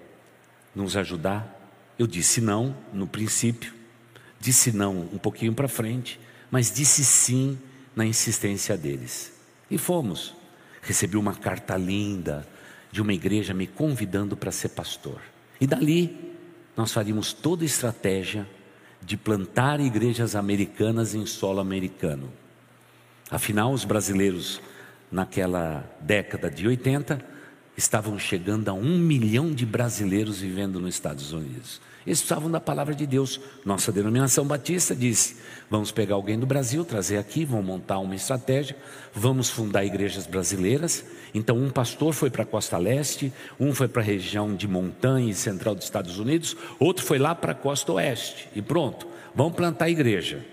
nos 0.75 0.95
ajudar? 0.95 1.59
Eu 1.97 2.05
disse 2.05 2.39
não, 2.39 2.77
no 2.93 3.07
princípio. 3.07 3.73
Disse 4.39 4.71
não 4.71 5.09
um 5.11 5.17
pouquinho 5.17 5.55
para 5.55 5.67
frente, 5.67 6.19
mas 6.51 6.71
disse 6.71 7.03
sim 7.03 7.57
na 7.95 8.05
insistência 8.05 8.77
deles. 8.77 9.33
E 9.71 9.79
fomos. 9.79 10.35
Recebi 10.83 11.17
uma 11.17 11.33
carta 11.33 11.75
linda 11.75 12.47
de 12.91 13.01
uma 13.01 13.13
igreja 13.13 13.55
me 13.55 13.65
convidando 13.65 14.37
para 14.37 14.51
ser 14.51 14.69
pastor. 14.69 15.30
E 15.61 15.67
dali 15.67 16.33
nós 16.75 16.91
faríamos 16.91 17.31
toda 17.33 17.63
a 17.63 17.65
estratégia 17.65 18.47
de 18.99 19.15
plantar 19.15 19.79
igrejas 19.79 20.35
americanas 20.35 21.13
em 21.13 21.25
solo 21.27 21.59
americano. 21.59 22.31
Afinal, 23.29 23.71
os 23.71 23.85
brasileiros 23.85 24.59
naquela 25.11 25.87
década 26.01 26.49
de 26.49 26.67
80 26.67 27.30
estavam 27.81 28.17
chegando 28.17 28.69
a 28.69 28.73
um 28.73 28.97
milhão 28.97 29.51
de 29.51 29.65
brasileiros 29.65 30.39
vivendo 30.39 30.79
nos 30.79 30.95
Estados 30.95 31.33
Unidos. 31.33 31.81
Eles 32.05 32.19
precisavam 32.19 32.49
da 32.49 32.59
palavra 32.59 32.95
de 32.95 33.05
Deus. 33.05 33.39
Nossa 33.63 33.91
denominação 33.91 34.45
batista 34.45 34.95
disse: 34.95 35.37
vamos 35.69 35.91
pegar 35.91 36.15
alguém 36.15 36.39
do 36.39 36.45
Brasil, 36.45 36.83
trazer 36.83 37.17
aqui, 37.17 37.45
vamos 37.45 37.65
montar 37.65 37.99
uma 37.99 38.15
estratégia, 38.15 38.75
vamos 39.13 39.49
fundar 39.49 39.85
igrejas 39.85 40.25
brasileiras. 40.25 41.03
Então, 41.33 41.57
um 41.57 41.69
pastor 41.69 42.13
foi 42.13 42.29
para 42.29 42.43
a 42.43 42.45
costa 42.45 42.77
leste, 42.77 43.31
um 43.59 43.73
foi 43.73 43.87
para 43.87 44.01
a 44.01 44.05
região 44.05 44.55
de 44.55 44.67
montanha 44.67 45.29
e 45.29 45.35
central 45.35 45.75
dos 45.75 45.85
Estados 45.85 46.17
Unidos, 46.17 46.57
outro 46.79 47.05
foi 47.05 47.19
lá 47.19 47.35
para 47.35 47.51
a 47.51 47.55
costa 47.55 47.93
oeste. 47.93 48.49
E 48.55 48.61
pronto, 48.61 49.07
vamos 49.35 49.55
plantar 49.55 49.85
a 49.85 49.89
igreja. 49.89 50.43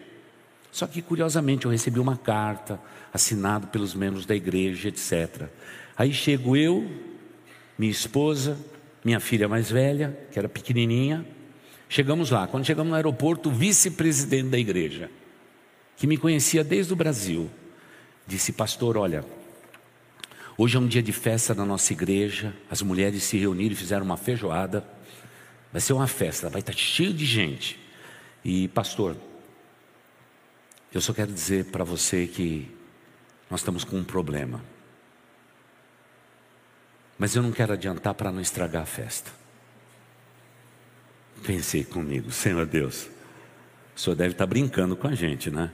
Só 0.70 0.86
que, 0.86 1.00
curiosamente, 1.00 1.64
eu 1.64 1.70
recebi 1.70 1.98
uma 1.98 2.16
carta 2.16 2.78
assinada 3.12 3.66
pelos 3.66 3.94
membros 3.94 4.26
da 4.26 4.36
igreja, 4.36 4.88
etc. 4.88 5.48
Aí 5.96 6.12
chego 6.12 6.56
eu, 6.56 6.88
minha 7.78 7.90
esposa, 7.90 8.58
minha 9.04 9.20
filha 9.20 9.48
mais 9.48 9.70
velha, 9.70 10.18
que 10.32 10.38
era 10.38 10.48
pequenininha, 10.48 11.24
Chegamos 11.88 12.30
lá. 12.30 12.46
Quando 12.46 12.66
chegamos 12.66 12.90
no 12.90 12.96
aeroporto, 12.96 13.48
o 13.48 13.52
vice-presidente 13.52 14.50
da 14.50 14.58
igreja, 14.58 15.10
que 15.96 16.06
me 16.06 16.18
conhecia 16.18 16.62
desde 16.62 16.92
o 16.92 16.96
Brasil, 16.96 17.50
disse: 18.26 18.52
Pastor, 18.52 18.96
olha, 18.96 19.24
Hoje 20.60 20.76
é 20.76 20.80
um 20.80 20.88
dia 20.88 21.00
de 21.00 21.12
festa 21.12 21.54
na 21.54 21.64
nossa 21.64 21.92
igreja. 21.92 22.52
As 22.68 22.82
mulheres 22.82 23.22
se 23.22 23.38
reuniram 23.38 23.74
e 23.74 23.76
fizeram 23.76 24.04
uma 24.04 24.16
feijoada. 24.16 24.84
Vai 25.70 25.80
ser 25.80 25.92
uma 25.92 26.08
festa, 26.08 26.50
vai 26.50 26.58
estar 26.58 26.72
cheio 26.72 27.14
de 27.14 27.24
gente. 27.24 27.78
E, 28.44 28.66
pastor, 28.66 29.16
eu 30.92 31.00
só 31.00 31.12
quero 31.12 31.32
dizer 31.32 31.66
para 31.66 31.84
você 31.84 32.26
que 32.26 32.68
nós 33.48 33.60
estamos 33.60 33.84
com 33.84 33.98
um 33.98 34.02
problema. 34.02 34.60
Mas 37.18 37.34
eu 37.34 37.42
não 37.42 37.50
quero 37.50 37.72
adiantar 37.72 38.14
para 38.14 38.30
não 38.30 38.40
estragar 38.40 38.82
a 38.82 38.86
festa. 38.86 39.30
Pensei 41.44 41.84
comigo, 41.84 42.30
Senhor 42.30 42.64
Deus, 42.66 43.08
o 43.96 44.00
senhor 44.00 44.16
deve 44.16 44.32
estar 44.32 44.46
brincando 44.46 44.96
com 44.96 45.08
a 45.08 45.14
gente, 45.14 45.50
né? 45.50 45.70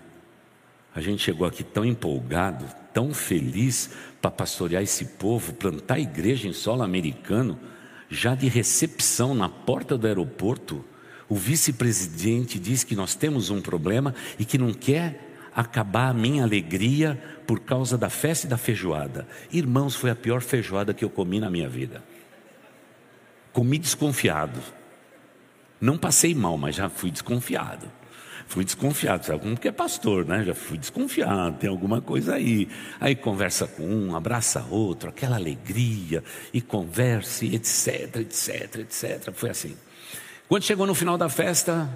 A 0.94 1.00
gente 1.00 1.22
chegou 1.22 1.46
aqui 1.46 1.64
tão 1.64 1.84
empolgado, 1.84 2.64
tão 2.92 3.12
feliz 3.12 3.90
para 4.22 4.30
pastorear 4.30 4.82
esse 4.82 5.04
povo, 5.04 5.52
plantar 5.52 5.98
igreja 5.98 6.48
em 6.48 6.52
solo 6.52 6.82
americano, 6.82 7.58
já 8.08 8.34
de 8.34 8.48
recepção 8.48 9.34
na 9.34 9.48
porta 9.48 9.98
do 9.98 10.06
aeroporto. 10.06 10.84
O 11.28 11.34
vice-presidente 11.34 12.58
diz 12.58 12.84
que 12.84 12.94
nós 12.94 13.14
temos 13.14 13.50
um 13.50 13.60
problema 13.60 14.14
e 14.38 14.44
que 14.44 14.56
não 14.56 14.72
quer 14.72 15.33
acabar 15.54 16.08
a 16.08 16.14
minha 16.14 16.42
alegria 16.42 17.22
por 17.46 17.60
causa 17.60 17.96
da 17.96 18.10
festa 18.10 18.46
e 18.46 18.50
da 18.50 18.56
feijoada. 18.56 19.26
Irmãos, 19.52 19.94
foi 19.94 20.10
a 20.10 20.16
pior 20.16 20.40
feijoada 20.40 20.94
que 20.94 21.04
eu 21.04 21.10
comi 21.10 21.38
na 21.40 21.50
minha 21.50 21.68
vida. 21.68 22.02
Comi 23.52 23.78
desconfiado. 23.78 24.60
Não 25.80 25.96
passei 25.96 26.34
mal, 26.34 26.56
mas 26.56 26.74
já 26.74 26.88
fui 26.88 27.10
desconfiado. 27.10 27.90
Fui 28.46 28.64
desconfiado, 28.64 29.24
sabe 29.24 29.40
como 29.40 29.56
que 29.56 29.68
é 29.68 29.72
pastor, 29.72 30.26
né? 30.26 30.44
Já 30.44 30.54
fui 30.54 30.76
desconfiado, 30.76 31.56
tem 31.58 31.68
alguma 31.68 32.00
coisa 32.00 32.34
aí. 32.34 32.68
Aí 33.00 33.16
conversa 33.16 33.66
com 33.66 33.82
um, 33.82 34.14
abraça 34.14 34.64
outro, 34.70 35.08
aquela 35.08 35.36
alegria, 35.36 36.22
e 36.52 36.60
converse, 36.60 37.54
etc, 37.54 38.16
etc, 38.16 38.76
etc. 38.80 39.32
Foi 39.32 39.50
assim. 39.50 39.74
Quando 40.46 40.62
chegou 40.62 40.86
no 40.86 40.94
final 40.94 41.16
da 41.16 41.28
festa, 41.28 41.88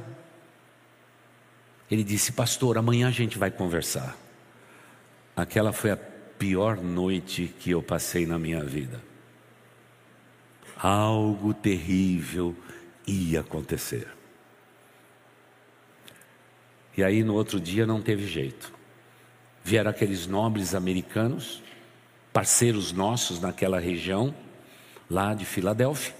ele 1.90 2.04
disse: 2.04 2.32
Pastor, 2.32 2.76
amanhã 2.76 3.08
a 3.08 3.12
gente 3.12 3.38
vai 3.38 3.50
conversar. 3.50 4.16
Aquela 5.34 5.72
foi 5.72 5.90
a 5.90 5.96
pior 5.96 6.76
noite 6.76 7.52
que 7.58 7.70
eu 7.70 7.82
passei 7.82 8.26
na 8.26 8.38
minha 8.38 8.62
vida. 8.62 9.02
Algo 10.76 11.54
terrível 11.54 12.54
ia 13.06 13.40
acontecer. 13.40 14.06
E 16.96 17.02
aí 17.02 17.22
no 17.22 17.34
outro 17.34 17.60
dia 17.60 17.86
não 17.86 18.02
teve 18.02 18.26
jeito. 18.26 18.72
Vieram 19.64 19.90
aqueles 19.90 20.26
nobres 20.26 20.74
americanos, 20.74 21.62
parceiros 22.32 22.92
nossos 22.92 23.40
naquela 23.40 23.78
região, 23.78 24.34
lá 25.08 25.34
de 25.34 25.44
Filadélfia. 25.44 26.14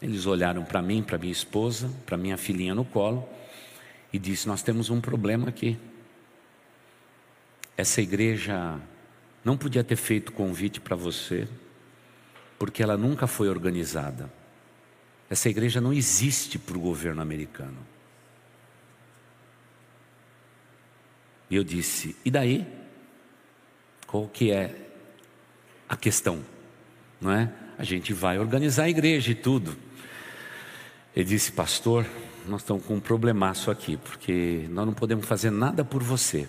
Eles 0.00 0.26
olharam 0.26 0.64
para 0.64 0.80
mim, 0.80 1.02
para 1.02 1.18
minha 1.18 1.32
esposa, 1.32 1.90
para 2.06 2.16
minha 2.16 2.36
filhinha 2.36 2.74
no 2.74 2.84
colo 2.84 3.28
e 4.12 4.18
disse: 4.18 4.46
Nós 4.46 4.62
temos 4.62 4.90
um 4.90 5.00
problema 5.00 5.48
aqui. 5.48 5.78
Essa 7.76 8.00
igreja 8.00 8.80
não 9.44 9.56
podia 9.56 9.84
ter 9.84 9.96
feito 9.96 10.32
convite 10.32 10.80
para 10.80 10.96
você, 10.96 11.48
porque 12.58 12.82
ela 12.82 12.96
nunca 12.96 13.26
foi 13.26 13.48
organizada. 13.48 14.32
Essa 15.30 15.48
igreja 15.48 15.80
não 15.80 15.92
existe 15.92 16.58
para 16.58 16.76
o 16.76 16.80
governo 16.80 17.20
americano. 17.20 17.78
E 21.50 21.56
eu 21.56 21.64
disse: 21.64 22.16
e 22.24 22.30
daí? 22.30 22.66
Qual 24.06 24.26
que 24.26 24.50
é 24.50 24.74
a 25.86 25.96
questão? 25.96 26.42
Não 27.20 27.30
é? 27.30 27.52
A 27.76 27.84
gente 27.84 28.12
vai 28.12 28.38
organizar 28.38 28.84
a 28.84 28.88
igreja 28.88 29.32
e 29.32 29.34
tudo. 29.34 29.76
Ele 31.14 31.26
disse, 31.26 31.52
pastor, 31.52 32.06
nós 32.48 32.62
estamos 32.62 32.84
com 32.84 32.94
um 32.94 33.00
problemaço 33.00 33.70
aqui, 33.70 33.96
porque 33.96 34.66
nós 34.70 34.86
não 34.86 34.94
podemos 34.94 35.26
fazer 35.26 35.50
nada 35.50 35.84
por 35.84 36.02
você, 36.02 36.48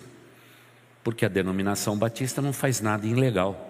porque 1.04 1.24
a 1.24 1.28
denominação 1.28 1.96
batista 1.96 2.40
não 2.40 2.52
faz 2.52 2.80
nada 2.80 3.06
ilegal. 3.06 3.68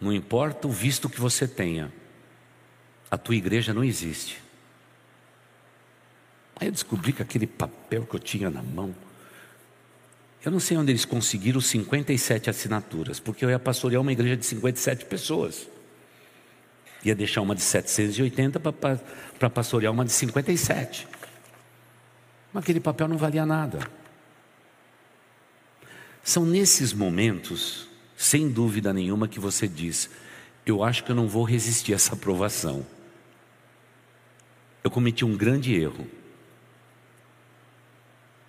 Não 0.00 0.12
importa 0.12 0.66
o 0.66 0.70
visto 0.70 1.08
que 1.08 1.20
você 1.20 1.46
tenha, 1.46 1.92
a 3.10 3.16
tua 3.16 3.36
igreja 3.36 3.72
não 3.72 3.84
existe. 3.84 4.42
Aí 6.56 6.68
eu 6.68 6.72
descobri 6.72 7.12
que 7.12 7.22
aquele 7.22 7.46
papel 7.46 8.06
que 8.06 8.14
eu 8.16 8.20
tinha 8.20 8.50
na 8.50 8.62
mão 8.62 8.94
eu 10.44 10.52
não 10.52 10.60
sei 10.60 10.76
onde 10.76 10.92
eles 10.92 11.06
conseguiram 11.06 11.58
57 11.58 12.50
assinaturas, 12.50 13.18
porque 13.18 13.44
eu 13.44 13.48
ia 13.48 13.58
pastorear 13.58 14.02
uma 14.02 14.12
igreja 14.12 14.36
de 14.36 14.44
57 14.44 15.06
pessoas. 15.06 15.66
Ia 17.04 17.14
deixar 17.14 17.42
uma 17.42 17.54
de 17.54 17.60
780 17.60 18.58
para 18.58 19.50
pastorear 19.50 19.92
uma 19.92 20.04
de 20.04 20.12
57. 20.12 21.06
Mas 22.52 22.62
aquele 22.62 22.80
papel 22.80 23.08
não 23.08 23.18
valia 23.18 23.44
nada. 23.44 23.80
São 26.22 26.46
nesses 26.46 26.94
momentos, 26.94 27.88
sem 28.16 28.48
dúvida 28.48 28.92
nenhuma, 28.92 29.28
que 29.28 29.38
você 29.38 29.68
diz: 29.68 30.08
Eu 30.64 30.82
acho 30.82 31.04
que 31.04 31.10
eu 31.10 31.16
não 31.16 31.28
vou 31.28 31.44
resistir 31.44 31.92
a 31.92 31.96
essa 31.96 32.14
aprovação. 32.14 32.86
Eu 34.82 34.90
cometi 34.90 35.24
um 35.24 35.36
grande 35.36 35.74
erro. 35.74 36.06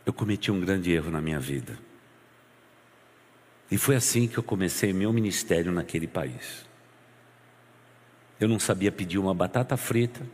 Eu 0.06 0.14
cometi 0.14 0.52
um 0.52 0.62
grande 0.62 0.92
erro 0.92 1.12
na 1.12 1.20
minha 1.20 1.40
vida. 1.40 1.78
E 3.70 3.78
foi 3.78 3.96
assim 3.96 4.28
que 4.28 4.38
eu 4.38 4.44
comecei 4.44 4.94
meu 4.94 5.12
ministério 5.12 5.72
naquele 5.72 6.08
país. 6.08 6.66
Eu 8.40 8.48
não 8.48 8.60
sabia 8.60 8.92
pedir 8.92 9.18
uma 9.18 9.34
batata 9.34 9.78
frita, 9.78 10.26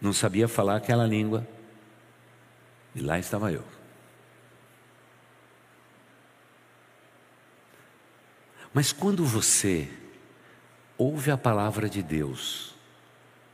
não 0.00 0.12
sabia 0.12 0.46
falar 0.46 0.76
aquela 0.76 1.06
língua, 1.06 1.46
e 2.94 3.00
lá 3.00 3.18
estava 3.18 3.50
eu. 3.50 3.64
Mas 8.72 8.92
quando 8.92 9.24
você 9.24 9.88
ouve 10.98 11.30
a 11.30 11.38
palavra 11.38 11.88
de 11.88 12.02
Deus 12.02 12.74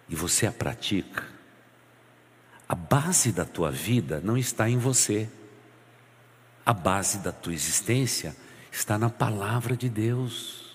e 0.08 0.16
você 0.16 0.46
a 0.46 0.52
pratica, 0.52 1.28
a 2.70 2.74
base 2.74 3.32
da 3.32 3.44
tua 3.44 3.70
vida 3.70 4.20
não 4.22 4.38
está 4.38 4.70
em 4.70 4.78
você. 4.78 5.28
A 6.64 6.72
base 6.72 7.18
da 7.18 7.32
tua 7.32 7.52
existência 7.52 8.36
está 8.70 8.96
na 8.96 9.10
palavra 9.10 9.76
de 9.76 9.88
Deus. 9.88 10.69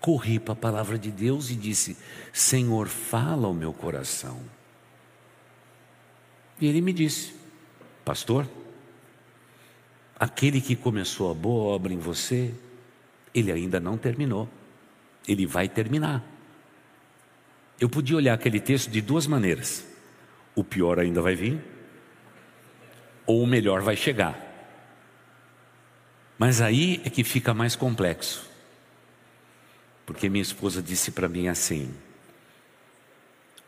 Corri 0.00 0.38
para 0.38 0.54
a 0.54 0.56
palavra 0.56 0.98
de 0.98 1.10
Deus 1.10 1.50
e 1.50 1.54
disse: 1.54 1.96
Senhor, 2.32 2.88
fala 2.88 3.46
ao 3.46 3.54
meu 3.54 3.72
coração. 3.72 4.40
E 6.60 6.66
ele 6.66 6.80
me 6.80 6.92
disse: 6.92 7.34
Pastor, 8.04 8.48
aquele 10.18 10.60
que 10.60 10.74
começou 10.74 11.30
a 11.30 11.34
boa 11.34 11.74
obra 11.74 11.92
em 11.92 11.98
você, 11.98 12.52
ele 13.34 13.52
ainda 13.52 13.78
não 13.78 13.96
terminou, 13.96 14.48
ele 15.28 15.46
vai 15.46 15.68
terminar. 15.68 16.24
Eu 17.78 17.88
podia 17.88 18.16
olhar 18.16 18.34
aquele 18.34 18.60
texto 18.60 18.90
de 18.90 19.00
duas 19.00 19.26
maneiras: 19.26 19.86
o 20.54 20.64
pior 20.64 20.98
ainda 20.98 21.22
vai 21.22 21.34
vir, 21.34 21.62
ou 23.26 23.42
o 23.42 23.46
melhor 23.46 23.80
vai 23.80 23.96
chegar. 23.96 24.48
Mas 26.38 26.60
aí 26.60 27.00
é 27.04 27.10
que 27.10 27.22
fica 27.22 27.54
mais 27.54 27.76
complexo. 27.76 28.49
Porque 30.04 30.28
minha 30.28 30.42
esposa 30.42 30.82
disse 30.82 31.10
para 31.10 31.28
mim 31.28 31.48
assim: 31.48 31.94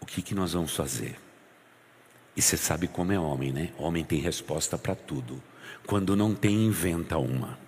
O 0.01 0.07
que, 0.07 0.23
que 0.23 0.35
nós 0.35 0.53
vamos 0.53 0.75
fazer? 0.75 1.19
E 2.37 2.43
você 2.43 2.57
sabe 2.57 2.89
como 2.89 3.13
é 3.13 3.19
homem, 3.19 3.53
né? 3.53 3.73
Homem 3.79 4.05
tem 4.05 4.19
resposta 4.19 4.79
para 4.79 4.95
tudo. 4.95 5.43
Quando 5.87 6.17
não 6.17 6.35
tem, 6.35 6.67
inventa 6.67 7.19
uma. 7.19 7.59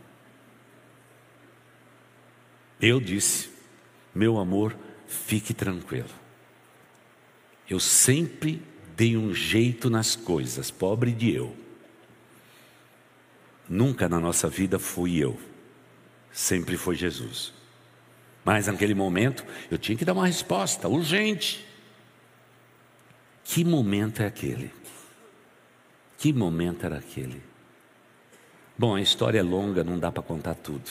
Eu 2.80 3.00
disse: 3.00 3.50
Meu 4.14 4.38
amor, 4.38 4.76
fique 5.06 5.54
tranquilo. 5.54 6.10
Eu 7.68 7.80
sempre 7.80 8.62
dei 8.94 9.16
um 9.16 9.34
jeito 9.34 9.88
nas 9.88 10.14
coisas, 10.14 10.70
pobre 10.70 11.12
de 11.12 11.32
eu. 11.32 11.56
Nunca 13.68 14.08
na 14.08 14.20
nossa 14.20 14.48
vida 14.48 14.78
fui 14.78 15.16
eu, 15.16 15.40
sempre 16.30 16.76
foi 16.76 16.94
Jesus. 16.94 17.53
Mas 18.44 18.66
naquele 18.66 18.94
momento 18.94 19.44
eu 19.70 19.78
tinha 19.78 19.96
que 19.96 20.04
dar 20.04 20.12
uma 20.12 20.26
resposta 20.26 20.88
urgente. 20.88 21.66
Que 23.42 23.64
momento 23.64 24.22
é 24.22 24.26
aquele? 24.26 24.70
Que 26.18 26.32
momento 26.32 26.84
era 26.84 26.98
aquele? 26.98 27.42
Bom, 28.76 28.94
a 28.94 29.00
história 29.00 29.38
é 29.38 29.42
longa, 29.42 29.84
não 29.84 29.98
dá 29.98 30.10
para 30.10 30.22
contar 30.22 30.54
tudo. 30.54 30.90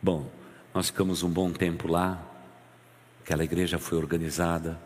Bom, 0.00 0.30
nós 0.72 0.86
ficamos 0.86 1.22
um 1.22 1.28
bom 1.28 1.50
tempo 1.50 1.88
lá, 1.88 2.22
aquela 3.22 3.42
igreja 3.42 3.78
foi 3.78 3.98
organizada, 3.98 4.78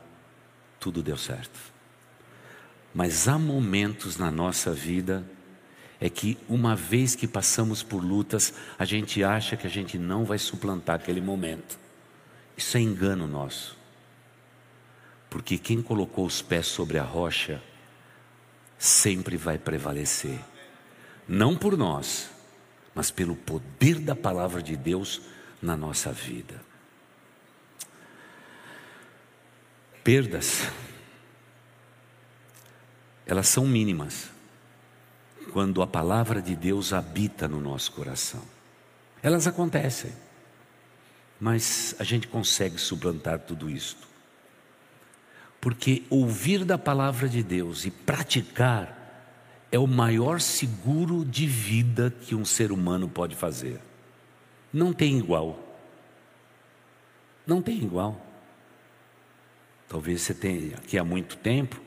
tudo 0.81 1.03
deu 1.03 1.19
certo. 1.19 1.59
Mas 2.95 3.29
há 3.29 3.39
momentos 3.39 4.17
na 4.17 4.31
nossa 4.31 4.73
vida 4.73 5.25
é 6.03 6.11
que 6.11 6.37
uma 6.49 6.75
vez 6.75 7.15
que 7.15 7.29
passamos 7.29 7.81
por 7.81 8.03
lutas, 8.05 8.53
a 8.77 8.85
gente 8.85 9.23
acha 9.23 9.57
que 9.57 9.69
a 9.69 9.71
gente 9.71 9.97
não 9.97 10.25
vai 10.25 10.37
suplantar 10.37 10.97
aquele 10.97 11.21
momento. 11.21 11.79
Isso 12.57 12.77
é 12.77 12.81
engano 12.81 13.29
nosso. 13.29 13.79
Porque 15.31 15.57
quem 15.57 15.81
colocou 15.81 16.27
os 16.27 16.43
pés 16.43 16.67
sobre 16.67 16.99
a 16.99 17.05
rocha 17.05 17.63
sempre 18.77 19.37
vai 19.37 19.59
prevalecer. 19.59 20.41
Não 21.29 21.57
por 21.57 21.79
nós, 21.79 22.31
mas 22.93 23.13
pelo 23.13 23.37
poder 23.37 24.01
da 24.01 24.17
palavra 24.17 24.61
de 24.61 24.77
Deus 24.77 25.23
na 25.63 25.77
nossa 25.77 26.11
vida. 26.11 26.61
Perdas, 30.03 30.67
elas 33.25 33.47
são 33.47 33.69
mínimas 33.69 34.32
quando 35.53 35.83
a 35.83 35.87
palavra 35.87 36.41
de 36.41 36.55
Deus 36.55 36.93
habita 36.93 37.49
no 37.49 37.61
nosso 37.61 37.93
coração. 37.93 38.43
Elas 39.23 39.47
acontecem, 39.47 40.13
mas 41.41 41.95
a 41.99 42.05
gente 42.05 42.29
consegue 42.29 42.79
suplantar 42.79 43.39
tudo 43.41 43.71
isto. 43.71 44.07
Porque 45.61 46.03
ouvir 46.11 46.65
da 46.65 46.77
palavra 46.77 47.29
de 47.29 47.43
Deus 47.43 47.85
e 47.85 47.91
praticar 47.91 48.99
é 49.71 49.79
o 49.79 49.87
maior 49.87 50.41
seguro 50.41 51.25
de 51.25 51.47
vida 51.47 52.13
que 52.23 52.35
um 52.35 52.45
ser 52.45 52.73
humano 52.73 53.09
pode 53.09 53.37
fazer. 53.37 53.81
Não 54.73 54.93
tem 54.93 55.19
igual. 55.19 55.59
Não 57.47 57.63
tem 57.63 57.79
igual. 57.79 58.21
Talvez 59.89 60.23
você 60.23 60.35
tenha 60.35 60.77
aqui 60.77 60.99
há 60.99 61.05
muito 61.05 61.37
tempo 61.37 61.81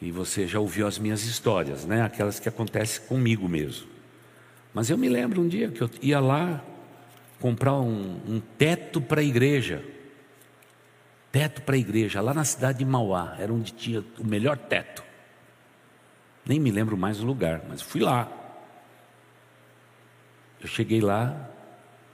e 0.00 0.10
você 0.10 0.46
já 0.46 0.60
ouviu 0.60 0.86
as 0.86 0.98
minhas 0.98 1.24
histórias, 1.24 1.84
né? 1.84 2.02
Aquelas 2.02 2.38
que 2.38 2.48
acontecem 2.48 3.06
comigo 3.06 3.48
mesmo. 3.48 3.88
Mas 4.74 4.90
eu 4.90 4.98
me 4.98 5.08
lembro 5.08 5.40
um 5.40 5.48
dia 5.48 5.68
que 5.68 5.80
eu 5.80 5.90
ia 6.02 6.20
lá 6.20 6.62
comprar 7.40 7.74
um, 7.74 8.20
um 8.26 8.40
teto 8.58 9.00
para 9.00 9.20
a 9.20 9.24
igreja. 9.24 9.82
Teto 11.32 11.62
para 11.62 11.76
a 11.76 11.78
igreja, 11.78 12.20
lá 12.20 12.34
na 12.34 12.44
cidade 12.44 12.78
de 12.78 12.84
Mauá, 12.84 13.36
era 13.38 13.52
onde 13.52 13.72
tinha 13.72 14.04
o 14.18 14.26
melhor 14.26 14.56
teto. 14.56 15.02
Nem 16.44 16.60
me 16.60 16.70
lembro 16.70 16.96
mais 16.96 17.20
o 17.20 17.26
lugar, 17.26 17.62
mas 17.68 17.82
fui 17.82 18.00
lá. 18.00 18.30
Eu 20.60 20.68
cheguei 20.68 21.00
lá, 21.00 21.48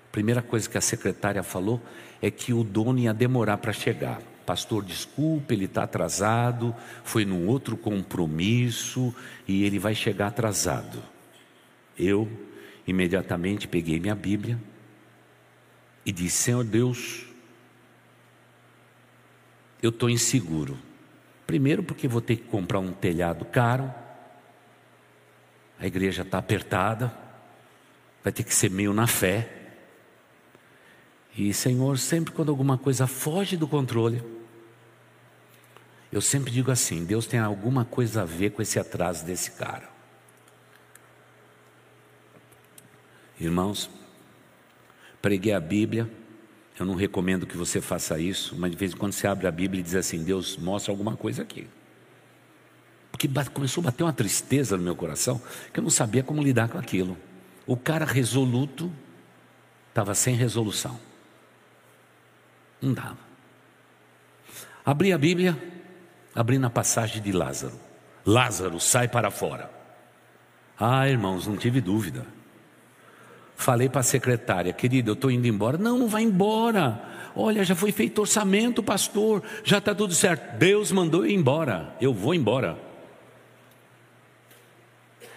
a 0.08 0.12
primeira 0.12 0.42
coisa 0.42 0.68
que 0.68 0.78
a 0.78 0.80
secretária 0.80 1.42
falou 1.42 1.80
é 2.20 2.30
que 2.30 2.52
o 2.52 2.64
dono 2.64 2.98
ia 2.98 3.12
demorar 3.12 3.58
para 3.58 3.72
chegar. 3.72 4.20
Pastor, 4.42 4.84
desculpe, 4.84 5.54
ele 5.54 5.64
está 5.64 5.84
atrasado, 5.84 6.74
foi 7.04 7.24
num 7.24 7.46
outro 7.48 7.76
compromisso 7.76 9.14
e 9.46 9.64
ele 9.64 9.78
vai 9.78 9.94
chegar 9.94 10.28
atrasado. 10.28 11.02
Eu 11.98 12.28
imediatamente 12.86 13.68
peguei 13.68 14.00
minha 14.00 14.14
Bíblia 14.14 14.58
e 16.04 16.12
disse: 16.12 16.44
Senhor 16.44 16.64
Deus, 16.64 17.26
eu 19.82 19.90
estou 19.90 20.10
inseguro. 20.10 20.78
Primeiro, 21.46 21.82
porque 21.82 22.08
vou 22.08 22.20
ter 22.20 22.36
que 22.36 22.44
comprar 22.44 22.78
um 22.78 22.92
telhado 22.92 23.44
caro, 23.44 23.92
a 25.78 25.86
igreja 25.86 26.22
está 26.22 26.38
apertada, 26.38 27.12
vai 28.22 28.32
ter 28.32 28.44
que 28.44 28.54
ser 28.54 28.70
meio 28.70 28.92
na 28.92 29.06
fé. 29.06 29.61
E 31.36 31.52
Senhor, 31.52 31.98
sempre 31.98 32.32
quando 32.32 32.50
alguma 32.50 32.76
coisa 32.76 33.06
foge 33.06 33.56
do 33.56 33.66
controle, 33.66 34.22
eu 36.12 36.20
sempre 36.20 36.50
digo 36.50 36.70
assim: 36.70 37.04
Deus 37.04 37.26
tem 37.26 37.40
alguma 37.40 37.84
coisa 37.84 38.22
a 38.22 38.24
ver 38.24 38.50
com 38.50 38.60
esse 38.60 38.78
atraso 38.78 39.24
desse 39.24 39.52
cara. 39.52 39.88
Irmãos, 43.40 43.90
preguei 45.20 45.52
a 45.52 45.60
Bíblia, 45.60 46.08
eu 46.78 46.84
não 46.84 46.94
recomendo 46.94 47.46
que 47.46 47.56
você 47.56 47.80
faça 47.80 48.18
isso, 48.18 48.54
mas 48.56 48.70
de 48.70 48.76
vez 48.76 48.92
em 48.92 48.96
quando 48.96 49.12
você 49.12 49.26
abre 49.26 49.46
a 49.46 49.50
Bíblia 49.50 49.80
e 49.80 49.82
diz 49.82 49.94
assim: 49.94 50.22
Deus 50.22 50.56
mostra 50.56 50.92
alguma 50.92 51.16
coisa 51.16 51.42
aqui 51.42 51.66
que 53.28 53.50
começou 53.50 53.82
a 53.82 53.84
bater 53.84 54.02
uma 54.02 54.12
tristeza 54.12 54.76
no 54.76 54.82
meu 54.82 54.96
coração, 54.96 55.40
que 55.72 55.78
eu 55.78 55.82
não 55.82 55.90
sabia 55.90 56.22
como 56.22 56.42
lidar 56.42 56.68
com 56.68 56.78
aquilo. 56.78 57.16
O 57.66 57.76
cara 57.76 58.04
resoluto 58.04 58.90
estava 59.88 60.14
sem 60.14 60.34
resolução. 60.34 60.98
Não 62.82 62.92
dava. 62.92 63.18
Abri 64.84 65.12
a 65.12 65.18
Bíblia, 65.18 65.56
abri 66.34 66.58
na 66.58 66.68
passagem 66.68 67.22
de 67.22 67.30
Lázaro. 67.30 67.78
Lázaro, 68.26 68.80
sai 68.80 69.06
para 69.06 69.30
fora. 69.30 69.70
Ah, 70.78 71.08
irmãos, 71.08 71.46
não 71.46 71.56
tive 71.56 71.80
dúvida. 71.80 72.26
Falei 73.54 73.88
para 73.88 74.00
a 74.00 74.04
secretária, 74.04 74.72
querida, 74.72 75.10
eu 75.10 75.14
estou 75.14 75.30
indo 75.30 75.46
embora. 75.46 75.78
Não, 75.78 75.96
não 75.96 76.08
vai 76.08 76.22
embora. 76.22 77.00
Olha, 77.36 77.64
já 77.64 77.76
foi 77.76 77.92
feito 77.92 78.20
orçamento, 78.20 78.82
pastor, 78.82 79.42
já 79.62 79.78
está 79.78 79.94
tudo 79.94 80.14
certo. 80.14 80.58
Deus 80.58 80.90
mandou 80.90 81.24
eu 81.24 81.30
ir 81.30 81.34
embora. 81.34 81.94
Eu 82.00 82.12
vou 82.12 82.34
embora. 82.34 82.76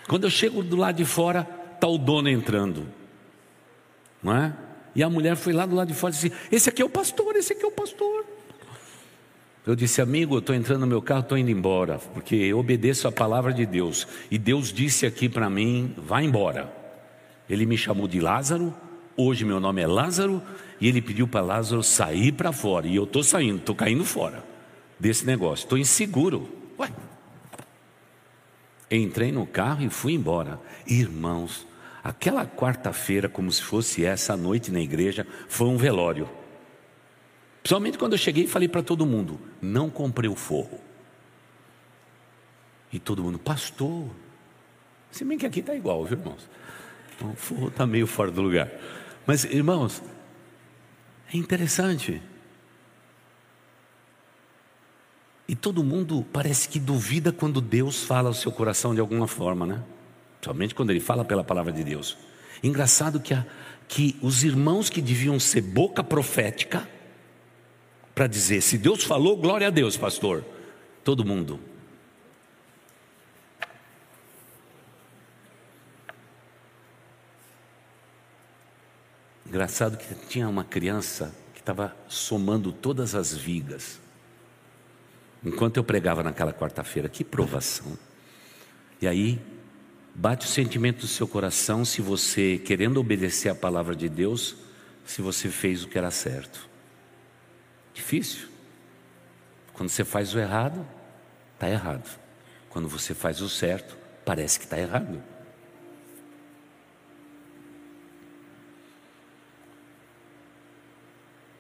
Quando 0.08 0.24
eu 0.24 0.30
chego 0.30 0.64
do 0.64 0.76
lado 0.76 0.96
de 0.96 1.06
fora, 1.06 1.48
está 1.76 1.88
o 1.88 1.98
dono 1.98 2.30
entrando. 2.30 2.88
Não 4.22 4.36
é? 4.36 4.54
E 4.96 5.04
a 5.04 5.10
mulher 5.10 5.36
foi 5.36 5.52
lá 5.52 5.66
do 5.66 5.76
lado 5.76 5.90
de 5.90 5.94
fora 5.94 6.14
e 6.14 6.16
disse: 6.16 6.32
Esse 6.52 6.70
aqui 6.70 6.82
é 6.82 6.86
o 6.86 6.90
pastor, 6.90 7.36
esse 7.36 7.54
aqui 7.54 7.64
é 7.64 7.68
o 7.68 7.72
pastor. 7.72 8.26
Eu 9.66 9.76
disse, 9.76 10.00
amigo, 10.00 10.36
eu 10.36 10.40
estou 10.40 10.56
entrando 10.56 10.82
no 10.82 10.88
meu 10.88 11.02
carro, 11.02 11.22
estou 11.22 11.38
indo 11.38 11.50
embora, 11.50 11.98
porque 12.14 12.36
eu 12.36 12.60
obedeço 12.60 13.08
a 13.08 13.12
palavra 13.12 13.52
de 13.52 13.66
Deus. 13.66 14.08
E 14.30 14.38
Deus 14.38 14.72
disse 14.72 15.08
aqui 15.08 15.28
para 15.28 15.50
mim: 15.50 15.94
vá 15.98 16.22
embora. 16.22 16.72
Ele 17.50 17.66
me 17.66 17.78
chamou 17.78 18.08
de 18.08 18.20
Lázaro, 18.20 18.74
hoje 19.18 19.44
meu 19.44 19.60
nome 19.60 19.82
é 19.82 19.88
Lázaro, 19.88 20.42
e 20.80 20.88
ele 20.88 21.02
pediu 21.02 21.28
para 21.28 21.42
Lázaro 21.42 21.82
sair 21.82 22.32
para 22.32 22.52
fora. 22.52 22.88
E 22.88 22.96
eu 22.96 23.06
estou 23.06 23.24
saindo, 23.24 23.58
estou 23.58 23.76
caindo 23.76 24.06
fora 24.06 24.44
desse 25.00 25.26
negócio, 25.26 25.64
estou 25.64 25.78
inseguro. 25.78 26.48
Ué, 26.80 26.90
Entrei 28.90 29.32
no 29.32 29.48
carro 29.48 29.84
e 29.84 29.90
fui 29.90 30.14
embora. 30.14 30.60
Irmãos, 30.86 31.66
aquela 32.06 32.46
quarta-feira, 32.46 33.28
como 33.28 33.52
se 33.52 33.64
fosse 33.64 34.06
essa 34.06 34.38
noite 34.38 34.72
na 34.72 34.80
igreja, 34.80 35.26
foi 35.48 35.68
um 35.68 35.76
velório. 35.76 36.30
Principalmente 37.64 37.98
quando 37.98 38.12
eu 38.12 38.20
cheguei 38.20 38.44
e 38.44 38.48
falei 38.48 38.68
para 38.68 38.84
todo 38.84 39.08
mundo: 39.08 39.40
não 39.60 39.90
comprei 39.90 40.30
o 40.30 40.36
forro. 40.36 40.80
E 42.94 43.00
todo 43.00 43.24
mundo, 43.24 43.40
pastor. 43.40 44.08
Se 45.10 45.26
bem 45.26 45.36
que 45.36 45.48
aqui 45.48 45.62
está 45.62 45.74
igual, 45.74 46.06
viu, 46.06 46.20
irmãos? 46.20 46.48
Então, 47.16 47.32
o 47.32 47.36
forro 47.36 47.70
está 47.70 47.88
meio 47.88 48.06
fora 48.06 48.30
do 48.30 48.42
lugar. 48.42 48.70
Mas, 49.26 49.44
irmãos, 49.44 50.04
é 51.34 51.38
interessante. 51.38 52.22
E 55.48 55.56
todo 55.56 55.84
mundo 55.84 56.24
parece 56.32 56.70
que 56.70 56.80
duvida 56.80 57.32
quando 57.32 57.62
Deus 57.62 58.04
fala 58.04 58.30
ao 58.30 58.34
seu 58.34 58.52
coração 58.52 58.94
de 58.94 59.02
alguma 59.02 59.28
forma, 59.28 59.66
né? 59.66 59.84
Somente 60.46 60.76
quando 60.76 60.92
ele 60.92 61.00
fala 61.00 61.26
pela 61.26 61.44
palavra 61.44 61.74
de 61.74 61.84
Deus. 61.84 62.16
Engraçado 62.62 63.20
que, 63.20 63.34
a, 63.34 63.44
que 63.88 64.16
os 64.22 64.44
irmãos 64.44 64.92
que 64.92 65.02
deviam 65.02 65.40
ser 65.40 65.62
boca 65.62 66.04
profética, 66.04 66.88
para 68.14 68.28
dizer, 68.28 68.62
se 68.62 68.78
Deus 68.78 69.04
falou, 69.04 69.36
glória 69.38 69.66
a 69.66 69.72
Deus, 69.72 69.98
pastor. 69.98 70.46
Todo 71.04 71.26
mundo. 71.26 71.60
Engraçado 79.48 79.98
que 79.98 80.14
tinha 80.28 80.48
uma 80.48 80.64
criança 80.64 81.34
que 81.56 81.60
estava 81.60 81.98
somando 82.08 82.72
todas 82.72 83.16
as 83.16 83.34
vigas. 83.36 84.00
Enquanto 85.44 85.78
eu 85.78 85.84
pregava 85.84 86.22
naquela 86.22 86.54
quarta-feira, 86.54 87.10
que 87.10 87.24
provação. 87.24 87.98
E 89.02 89.08
aí, 89.08 89.55
bate 90.16 90.46
o 90.46 90.50
sentimento 90.50 91.02
do 91.02 91.08
seu 91.08 91.28
coração 91.28 91.84
se 91.84 92.02
você, 92.02 92.58
querendo 92.58 93.00
obedecer 93.02 93.50
a 93.50 93.56
palavra 93.56 93.94
de 93.94 94.08
Deus, 94.08 94.56
se 95.06 95.22
você 95.22 95.50
fez 95.50 95.84
o 95.84 95.90
que 95.90 95.98
era 95.98 96.10
certo. 96.10 96.68
Difícil. 97.94 98.48
Quando 99.74 99.90
você 99.90 100.06
faz 100.06 100.34
o 100.34 100.40
errado, 100.40 100.88
está 101.54 101.70
errado. 101.70 102.18
Quando 102.70 102.88
você 102.88 103.14
faz 103.14 103.42
o 103.42 103.50
certo, 103.50 103.98
parece 104.24 104.58
que 104.58 104.66
está 104.66 104.80
errado. 104.80 105.22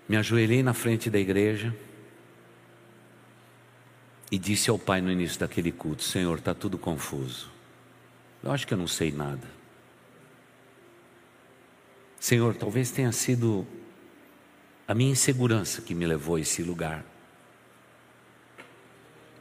Me 0.07 0.15
ajoelhei 0.15 0.63
na 0.63 0.73
frente 0.73 1.09
da 1.09 1.19
igreja 1.19 1.75
e 4.31 4.37
disse 4.37 4.69
ao 4.69 4.79
pai 4.79 5.01
no 5.01 5.11
início 5.11 5.39
daquele 5.39 5.71
culto: 5.71 6.03
Senhor, 6.03 6.37
está 6.37 6.53
tudo 6.53 6.77
confuso. 6.77 7.54
Eu 8.45 8.51
acho 8.51 8.67
que 8.67 8.75
eu 8.75 8.77
não 8.77 8.87
sei 8.87 9.11
nada. 9.11 9.47
Senhor, 12.19 12.53
talvez 12.55 12.91
tenha 12.91 13.11
sido 13.11 13.65
a 14.87 14.93
minha 14.93 15.11
insegurança 15.11 15.81
que 15.81 15.95
me 15.95 16.05
levou 16.05 16.35
a 16.35 16.39
esse 16.39 16.61
lugar. 16.61 17.03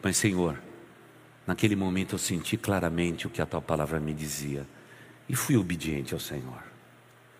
Mas, 0.02 0.16
Senhor, 0.16 0.58
naquele 1.46 1.76
momento 1.76 2.14
eu 2.14 2.18
senti 2.18 2.56
claramente 2.56 3.26
o 3.26 3.30
que 3.30 3.42
a 3.42 3.46
tua 3.46 3.60
palavra 3.60 4.00
me 4.00 4.14
dizia. 4.14 4.66
e 5.26 5.34
fui 5.34 5.56
obediente 5.56 6.12
ao 6.12 6.20
Senhor. 6.20 6.62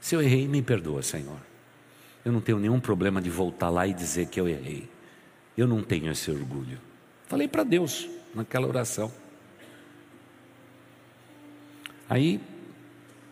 Se 0.00 0.14
eu 0.14 0.22
errei, 0.22 0.48
me 0.48 0.62
perdoa, 0.62 1.02
Senhor. 1.02 1.38
Eu 2.24 2.32
não 2.32 2.40
tenho 2.40 2.58
nenhum 2.58 2.80
problema 2.80 3.20
de 3.20 3.28
voltar 3.28 3.68
lá 3.68 3.86
e 3.86 3.92
dizer 3.92 4.26
que 4.28 4.40
eu 4.40 4.48
errei. 4.48 4.88
Eu 5.56 5.66
não 5.66 5.82
tenho 5.82 6.10
esse 6.10 6.30
orgulho. 6.30 6.78
Falei 7.26 7.46
para 7.46 7.62
Deus 7.62 8.08
naquela 8.34 8.66
oração. 8.66 9.12
Aí 12.08 12.40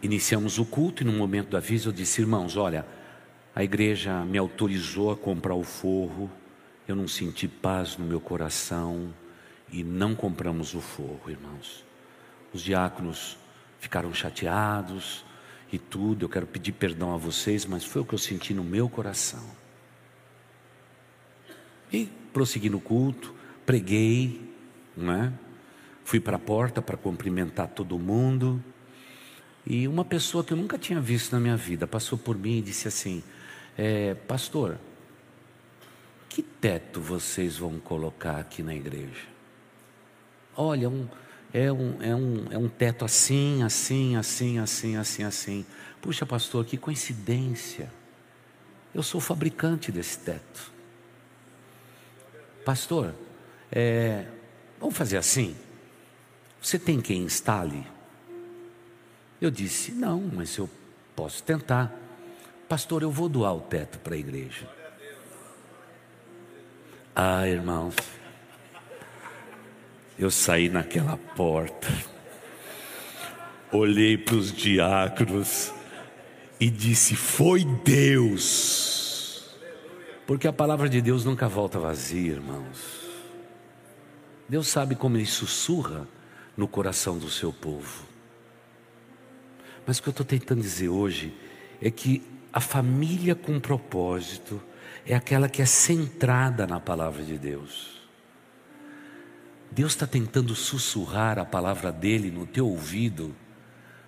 iniciamos 0.02 0.58
o 0.58 0.64
culto 0.64 1.02
e 1.02 1.06
no 1.06 1.12
momento 1.12 1.50
do 1.50 1.56
aviso 1.56 1.90
eu 1.90 1.92
disse, 1.92 2.20
irmãos, 2.20 2.56
olha, 2.56 2.86
a 3.54 3.62
igreja 3.62 4.24
me 4.24 4.38
autorizou 4.38 5.10
a 5.10 5.16
comprar 5.16 5.54
o 5.54 5.62
forro, 5.62 6.30
eu 6.88 6.96
não 6.96 7.06
senti 7.06 7.46
paz 7.46 7.96
no 7.96 8.04
meu 8.04 8.20
coração 8.20 9.14
e 9.70 9.84
não 9.84 10.14
compramos 10.14 10.74
o 10.74 10.80
forro, 10.80 11.30
irmãos. 11.30 11.84
Os 12.52 12.62
diáconos 12.62 13.36
ficaram 13.78 14.12
chateados 14.12 15.24
e 15.72 15.78
tudo, 15.78 16.24
eu 16.24 16.28
quero 16.28 16.46
pedir 16.46 16.72
perdão 16.72 17.14
a 17.14 17.16
vocês, 17.16 17.64
mas 17.64 17.84
foi 17.84 18.02
o 18.02 18.04
que 18.04 18.14
eu 18.14 18.18
senti 18.18 18.52
no 18.52 18.64
meu 18.64 18.88
coração. 18.88 19.44
E 21.92 22.06
prossegui 22.32 22.70
no 22.70 22.80
culto, 22.80 23.34
preguei, 23.66 24.50
não 24.96 25.12
é? 25.12 25.32
Fui 26.12 26.20
para 26.20 26.36
a 26.36 26.38
porta 26.38 26.82
para 26.82 26.94
cumprimentar 26.94 27.68
todo 27.68 27.98
mundo. 27.98 28.62
E 29.66 29.88
uma 29.88 30.04
pessoa 30.04 30.44
que 30.44 30.52
eu 30.52 30.58
nunca 30.58 30.76
tinha 30.76 31.00
visto 31.00 31.32
na 31.32 31.40
minha 31.40 31.56
vida 31.56 31.86
passou 31.86 32.18
por 32.18 32.36
mim 32.36 32.58
e 32.58 32.60
disse 32.60 32.86
assim: 32.86 33.22
é, 33.78 34.12
Pastor, 34.12 34.78
que 36.28 36.42
teto 36.42 37.00
vocês 37.00 37.56
vão 37.56 37.78
colocar 37.78 38.36
aqui 38.36 38.62
na 38.62 38.74
igreja? 38.74 39.26
Olha, 40.54 40.90
um, 40.90 41.08
é, 41.50 41.72
um, 41.72 42.02
é, 42.02 42.14
um, 42.14 42.46
é 42.50 42.58
um 42.58 42.68
teto 42.68 43.06
assim, 43.06 43.62
assim, 43.62 44.14
assim, 44.14 44.58
assim, 44.58 44.96
assim, 44.96 45.24
assim. 45.24 45.66
Puxa, 46.02 46.26
pastor, 46.26 46.66
que 46.66 46.76
coincidência. 46.76 47.90
Eu 48.94 49.02
sou 49.02 49.18
fabricante 49.18 49.90
desse 49.90 50.18
teto. 50.18 50.72
Pastor, 52.66 53.14
é, 53.70 54.26
vamos 54.78 54.94
fazer 54.94 55.16
assim? 55.16 55.56
Você 56.62 56.78
tem 56.78 57.00
quem 57.00 57.24
instale? 57.24 57.84
Eu 59.40 59.50
disse: 59.50 59.90
Não, 59.90 60.20
mas 60.32 60.56
eu 60.56 60.70
posso 61.16 61.42
tentar. 61.42 61.92
Pastor, 62.68 63.02
eu 63.02 63.10
vou 63.10 63.28
doar 63.28 63.52
o 63.56 63.60
teto 63.60 63.98
para 63.98 64.14
a 64.14 64.18
igreja. 64.18 64.70
Ah, 67.14 67.46
irmãos, 67.46 67.96
eu 70.16 70.30
saí 70.30 70.68
naquela 70.68 71.16
porta, 71.16 71.88
olhei 73.72 74.16
para 74.16 74.36
os 74.36 74.52
diáconos 74.52 75.74
e 76.60 76.70
disse: 76.70 77.16
Foi 77.16 77.64
Deus. 77.64 79.58
Porque 80.28 80.46
a 80.46 80.52
palavra 80.52 80.88
de 80.88 81.02
Deus 81.02 81.24
nunca 81.24 81.48
volta 81.48 81.80
vazia, 81.80 82.30
irmãos. 82.30 83.02
Deus 84.48 84.68
sabe 84.68 84.94
como 84.94 85.16
Ele 85.16 85.26
sussurra 85.26 86.06
no 86.56 86.68
coração 86.68 87.18
do 87.18 87.30
seu 87.30 87.52
povo. 87.52 88.04
Mas 89.86 89.98
o 89.98 90.02
que 90.02 90.08
eu 90.08 90.12
estou 90.12 90.26
tentando 90.26 90.60
dizer 90.60 90.88
hoje 90.88 91.34
é 91.80 91.90
que 91.90 92.22
a 92.52 92.60
família 92.60 93.34
com 93.34 93.58
propósito 93.58 94.60
é 95.06 95.14
aquela 95.14 95.48
que 95.48 95.62
é 95.62 95.66
centrada 95.66 96.66
na 96.66 96.78
palavra 96.78 97.24
de 97.24 97.38
Deus. 97.38 98.02
Deus 99.70 99.92
está 99.92 100.06
tentando 100.06 100.54
sussurrar 100.54 101.38
a 101.38 101.44
palavra 101.44 101.90
dele 101.90 102.30
no 102.30 102.46
teu 102.46 102.68
ouvido, 102.68 103.34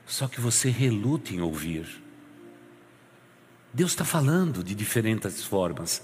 só 0.07 0.29
que 0.29 0.41
você 0.41 0.69
reluta 0.69 1.33
em 1.33 1.41
ouvir. 1.41 2.03
Deus 3.73 3.93
está 3.93 4.05
falando 4.05 4.63
de 4.63 4.75
diferentes 4.75 5.43
formas, 5.43 6.03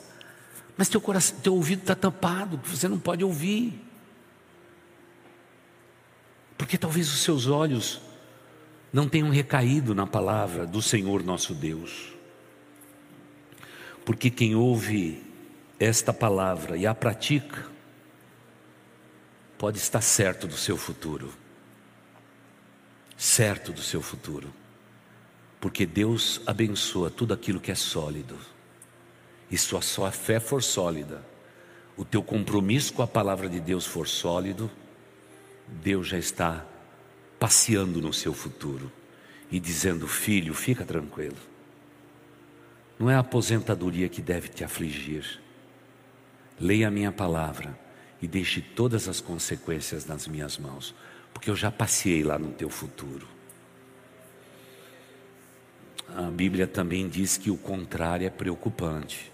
mas 0.76 0.88
teu, 0.88 1.00
coração, 1.00 1.38
teu 1.40 1.54
ouvido 1.54 1.80
está 1.80 1.94
tampado, 1.94 2.58
você 2.64 2.88
não 2.88 2.98
pode 2.98 3.22
ouvir. 3.22 3.89
Porque 6.60 6.76
talvez 6.76 7.10
os 7.10 7.20
seus 7.20 7.46
olhos 7.46 8.02
não 8.92 9.08
tenham 9.08 9.30
recaído 9.30 9.94
na 9.94 10.06
palavra 10.06 10.66
do 10.66 10.82
Senhor 10.82 11.22
nosso 11.24 11.54
Deus. 11.54 12.12
Porque 14.04 14.28
quem 14.28 14.54
ouve 14.54 15.24
esta 15.78 16.12
palavra 16.12 16.76
e 16.76 16.86
a 16.86 16.94
pratica, 16.94 17.66
pode 19.56 19.78
estar 19.78 20.02
certo 20.02 20.46
do 20.46 20.54
seu 20.54 20.76
futuro. 20.76 21.32
Certo 23.16 23.72
do 23.72 23.80
seu 23.80 24.02
futuro. 24.02 24.52
Porque 25.62 25.86
Deus 25.86 26.42
abençoa 26.44 27.08
tudo 27.08 27.32
aquilo 27.32 27.58
que 27.58 27.72
é 27.72 27.74
sólido. 27.74 28.36
E 29.50 29.56
se 29.56 29.74
a 29.74 29.80
sua 29.80 30.12
fé 30.12 30.38
for 30.38 30.62
sólida, 30.62 31.24
o 31.96 32.04
teu 32.04 32.22
compromisso 32.22 32.92
com 32.92 33.00
a 33.00 33.06
palavra 33.06 33.48
de 33.48 33.60
Deus 33.60 33.86
for 33.86 34.06
sólido, 34.06 34.70
Deus 35.70 36.08
já 36.08 36.18
está 36.18 36.66
passeando 37.38 38.00
no 38.00 38.12
seu 38.12 38.34
futuro 38.34 38.90
e 39.50 39.60
dizendo: 39.60 40.06
Filho, 40.06 40.54
fica 40.54 40.84
tranquilo. 40.84 41.36
Não 42.98 43.08
é 43.08 43.14
a 43.14 43.20
aposentadoria 43.20 44.08
que 44.08 44.20
deve 44.20 44.48
te 44.48 44.62
afligir. 44.62 45.40
Leia 46.60 46.88
a 46.88 46.90
minha 46.90 47.10
palavra 47.10 47.78
e 48.20 48.28
deixe 48.28 48.60
todas 48.60 49.08
as 49.08 49.20
consequências 49.20 50.04
nas 50.04 50.28
minhas 50.28 50.58
mãos, 50.58 50.94
porque 51.32 51.48
eu 51.48 51.56
já 51.56 51.70
passei 51.70 52.22
lá 52.22 52.38
no 52.38 52.52
teu 52.52 52.68
futuro. 52.68 53.26
A 56.14 56.30
Bíblia 56.30 56.66
também 56.66 57.08
diz 57.08 57.38
que 57.38 57.50
o 57.50 57.56
contrário 57.56 58.26
é 58.26 58.30
preocupante. 58.30 59.29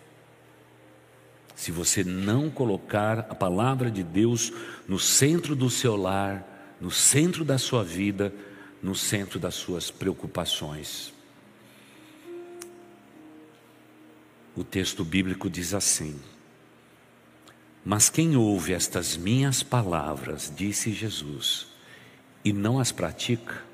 Se 1.56 1.72
você 1.72 2.04
não 2.04 2.50
colocar 2.50 3.20
a 3.20 3.34
palavra 3.34 3.90
de 3.90 4.04
Deus 4.04 4.52
no 4.86 4.98
centro 4.98 5.56
do 5.56 5.68
seu 5.68 5.96
lar, 5.96 6.76
no 6.80 6.90
centro 6.90 7.44
da 7.44 7.56
sua 7.56 7.82
vida, 7.82 8.32
no 8.82 8.94
centro 8.94 9.40
das 9.40 9.54
suas 9.54 9.90
preocupações. 9.90 11.12
O 14.54 14.62
texto 14.62 15.04
bíblico 15.04 15.48
diz 15.48 15.74
assim: 15.74 16.20
Mas 17.84 18.08
quem 18.10 18.36
ouve 18.36 18.74
estas 18.74 19.16
minhas 19.16 19.62
palavras, 19.62 20.52
disse 20.54 20.92
Jesus, 20.92 21.68
e 22.44 22.52
não 22.52 22.78
as 22.78 22.92
pratica, 22.92 23.64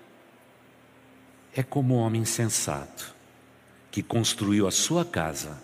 é 1.54 1.62
como 1.62 1.96
um 1.96 1.98
homem 1.98 2.24
sensato 2.24 3.14
que 3.90 4.02
construiu 4.02 4.66
a 4.66 4.70
sua 4.70 5.04
casa 5.04 5.62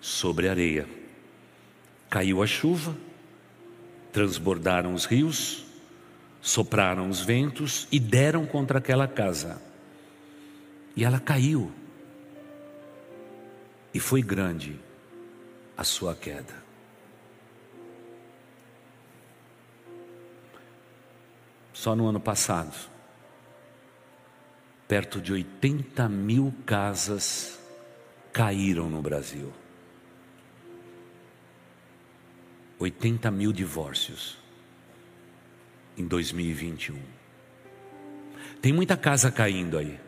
sobre 0.00 0.48
areia. 0.48 1.03
Caiu 2.14 2.44
a 2.44 2.46
chuva, 2.46 2.96
transbordaram 4.12 4.94
os 4.94 5.04
rios, 5.04 5.64
sopraram 6.40 7.08
os 7.08 7.20
ventos 7.20 7.88
e 7.90 7.98
deram 7.98 8.46
contra 8.46 8.78
aquela 8.78 9.08
casa. 9.08 9.60
E 10.94 11.04
ela 11.04 11.18
caiu. 11.18 11.72
E 13.92 13.98
foi 13.98 14.22
grande 14.22 14.78
a 15.76 15.82
sua 15.82 16.14
queda. 16.14 16.54
Só 21.72 21.96
no 21.96 22.06
ano 22.06 22.20
passado, 22.20 22.76
perto 24.86 25.20
de 25.20 25.32
80 25.32 26.08
mil 26.08 26.54
casas 26.64 27.58
caíram 28.32 28.88
no 28.88 29.02
Brasil. 29.02 29.63
80 32.84 33.30
mil 33.30 33.52
divórcios 33.52 34.36
em 35.96 36.06
2021. 36.06 37.00
Tem 38.60 38.72
muita 38.72 38.96
casa 38.96 39.30
caindo 39.30 39.78
aí. 39.78 39.98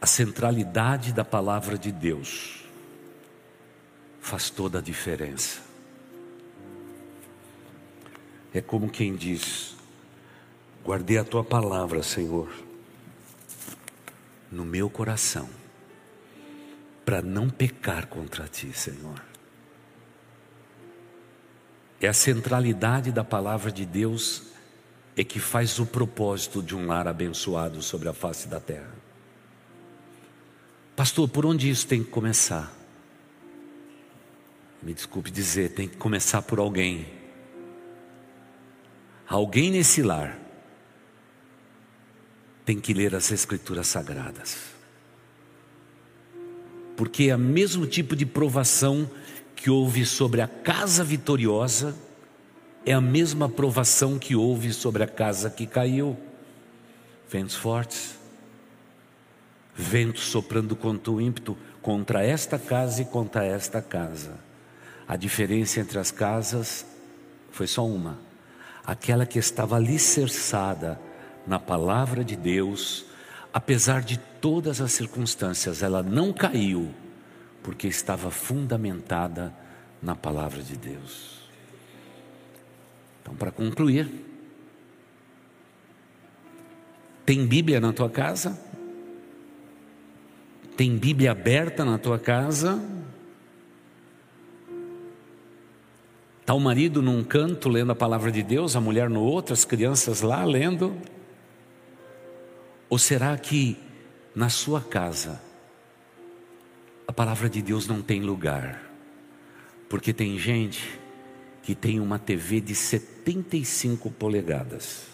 A 0.00 0.06
centralidade 0.06 1.12
da 1.12 1.24
palavra 1.24 1.76
de 1.76 1.90
Deus 1.90 2.64
faz 4.20 4.50
toda 4.50 4.78
a 4.78 4.82
diferença. 4.82 5.62
É 8.52 8.60
como 8.60 8.88
quem 8.88 9.16
diz: 9.16 9.74
Guardei 10.84 11.18
a 11.18 11.24
tua 11.24 11.42
palavra, 11.42 12.02
Senhor, 12.02 12.52
no 14.50 14.64
meu 14.64 14.88
coração, 14.88 15.48
para 17.04 17.20
não 17.20 17.50
pecar 17.50 18.06
contra 18.06 18.48
ti, 18.48 18.72
Senhor. 18.72 19.22
É 22.00 22.08
a 22.08 22.12
centralidade 22.12 23.12
da 23.12 23.24
palavra 23.24 23.70
de 23.70 23.86
Deus 23.86 24.44
é 25.16 25.22
que 25.22 25.38
faz 25.38 25.78
o 25.78 25.86
propósito 25.86 26.62
de 26.62 26.74
um 26.74 26.86
lar 26.86 27.06
abençoado 27.06 27.80
sobre 27.82 28.08
a 28.08 28.12
face 28.12 28.48
da 28.48 28.58
terra. 28.58 28.90
Pastor, 30.96 31.28
por 31.28 31.46
onde 31.46 31.68
isso 31.68 31.86
tem 31.86 32.02
que 32.02 32.10
começar? 32.10 32.72
Me 34.82 34.92
desculpe 34.92 35.30
dizer, 35.30 35.70
tem 35.70 35.88
que 35.88 35.96
começar 35.96 36.42
por 36.42 36.58
alguém. 36.58 37.06
Alguém 39.26 39.70
nesse 39.70 40.02
lar 40.02 40.38
tem 42.64 42.80
que 42.80 42.92
ler 42.92 43.14
as 43.14 43.30
Escrituras 43.30 43.86
Sagradas. 43.86 44.73
Porque 46.96 47.24
é 47.24 47.36
o 47.36 47.38
mesmo 47.38 47.86
tipo 47.86 48.14
de 48.14 48.24
provação 48.24 49.08
que 49.56 49.70
houve 49.70 50.04
sobre 50.04 50.40
a 50.40 50.48
casa 50.48 51.02
vitoriosa, 51.02 51.94
é 52.86 52.92
a 52.92 53.00
mesma 53.00 53.48
provação 53.48 54.18
que 54.18 54.36
houve 54.36 54.72
sobre 54.72 55.02
a 55.02 55.06
casa 55.06 55.50
que 55.50 55.66
caiu. 55.66 56.16
Ventos 57.28 57.56
fortes, 57.56 58.18
vento 59.74 60.20
soprando 60.20 60.76
com 60.76 61.20
ímpeto 61.20 61.56
contra 61.80 62.22
esta 62.22 62.58
casa 62.58 63.02
e 63.02 63.04
contra 63.04 63.44
esta 63.44 63.80
casa. 63.80 64.38
A 65.06 65.16
diferença 65.16 65.80
entre 65.80 65.98
as 65.98 66.10
casas 66.10 66.86
foi 67.50 67.66
só 67.66 67.86
uma: 67.86 68.18
aquela 68.84 69.26
que 69.26 69.38
estava 69.38 69.76
alicerçada 69.76 71.00
na 71.46 71.58
palavra 71.58 72.24
de 72.24 72.36
Deus, 72.36 73.06
apesar 73.54 74.02
de 74.02 74.18
todas 74.18 74.80
as 74.80 74.90
circunstâncias, 74.90 75.80
ela 75.80 76.02
não 76.02 76.32
caiu, 76.32 76.92
porque 77.62 77.86
estava 77.86 78.28
fundamentada 78.28 79.54
na 80.02 80.16
palavra 80.16 80.60
de 80.60 80.76
Deus. 80.76 81.48
Então, 83.22 83.36
para 83.36 83.52
concluir, 83.52 84.10
tem 87.24 87.46
Bíblia 87.46 87.78
na 87.80 87.92
tua 87.92 88.10
casa? 88.10 88.60
Tem 90.76 90.98
Bíblia 90.98 91.30
aberta 91.30 91.84
na 91.84 91.96
tua 91.96 92.18
casa? 92.18 92.82
Está 96.40 96.54
o 96.54 96.60
marido 96.60 97.00
num 97.00 97.22
canto 97.22 97.68
lendo 97.68 97.92
a 97.92 97.94
palavra 97.94 98.32
de 98.32 98.42
Deus, 98.42 98.74
a 98.74 98.80
mulher 98.80 99.08
no 99.08 99.22
outro, 99.22 99.54
as 99.54 99.64
crianças 99.64 100.22
lá 100.22 100.44
lendo? 100.44 100.94
Ou 102.94 102.98
será 102.98 103.36
que 103.36 103.76
na 104.36 104.48
sua 104.48 104.80
casa 104.80 105.42
a 107.08 107.12
palavra 107.12 107.50
de 107.50 107.60
Deus 107.60 107.88
não 107.88 108.00
tem 108.00 108.20
lugar? 108.20 108.80
Porque 109.88 110.12
tem 110.12 110.38
gente 110.38 111.00
que 111.64 111.74
tem 111.74 111.98
uma 111.98 112.20
TV 112.20 112.60
de 112.60 112.72
75 112.72 114.12
polegadas, 114.12 115.08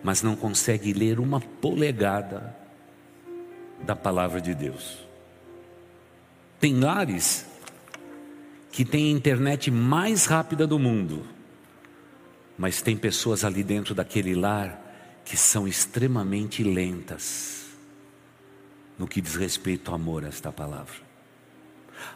mas 0.00 0.22
não 0.22 0.36
consegue 0.36 0.92
ler 0.92 1.18
uma 1.18 1.40
polegada 1.40 2.56
da 3.84 3.96
palavra 3.96 4.40
de 4.40 4.54
Deus. 4.54 5.04
Tem 6.60 6.78
lares 6.78 7.48
que 8.70 8.84
têm 8.84 9.08
a 9.08 9.18
internet 9.18 9.72
mais 9.72 10.26
rápida 10.26 10.68
do 10.68 10.78
mundo, 10.78 11.26
mas 12.56 12.80
tem 12.80 12.96
pessoas 12.96 13.44
ali 13.44 13.64
dentro 13.64 13.92
daquele 13.92 14.36
lar 14.36 14.85
que 15.26 15.36
são 15.36 15.66
extremamente 15.66 16.62
lentas 16.62 17.66
no 18.96 19.08
que 19.08 19.20
diz 19.20 19.34
respeito 19.34 19.90
ao 19.90 19.96
amor 19.96 20.24
a 20.24 20.28
esta 20.28 20.52
palavra. 20.52 20.94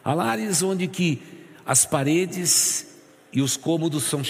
Há 0.02 0.14
lares 0.14 0.62
onde 0.62 0.86
que 0.86 1.20
as 1.66 1.84
paredes 1.84 2.86
e 3.32 3.42
os 3.42 3.56
cômodos 3.56 4.04
são, 4.04 4.22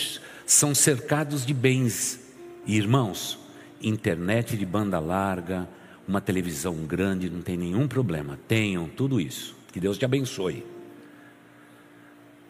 são 0.47 0.75
cercados 0.75 1.45
de 1.45 1.53
bens. 1.53 2.21
E 2.67 2.77
irmãos, 2.77 3.39
internet 3.83 4.57
de 4.57 4.65
banda 4.65 4.99
larga, 4.99 5.69
uma 6.09 6.21
televisão 6.21 6.75
grande, 6.87 7.29
não 7.29 7.43
tem 7.43 7.59
nenhum 7.59 7.87
problema. 7.87 8.41
Tenham 8.49 8.89
tudo 8.89 9.21
isso. 9.21 9.55
Que 9.73 9.79
Deus 9.79 9.99
te 9.99 10.07
abençoe. 10.07 10.65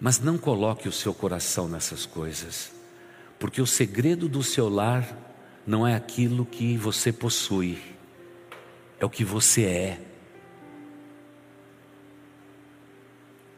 Mas 0.00 0.20
não 0.20 0.38
coloque 0.38 0.88
o 0.88 0.92
seu 0.92 1.12
coração 1.12 1.68
nessas 1.68 2.06
coisas, 2.06 2.72
porque 3.38 3.60
o 3.60 3.66
segredo 3.66 4.28
do 4.28 4.42
seu 4.42 4.68
lar 4.68 5.29
não 5.66 5.86
é 5.86 5.94
aquilo 5.94 6.44
que 6.44 6.76
você 6.76 7.12
possui, 7.12 7.78
é 8.98 9.04
o 9.04 9.10
que 9.10 9.24
você 9.24 9.64
é. 9.64 10.00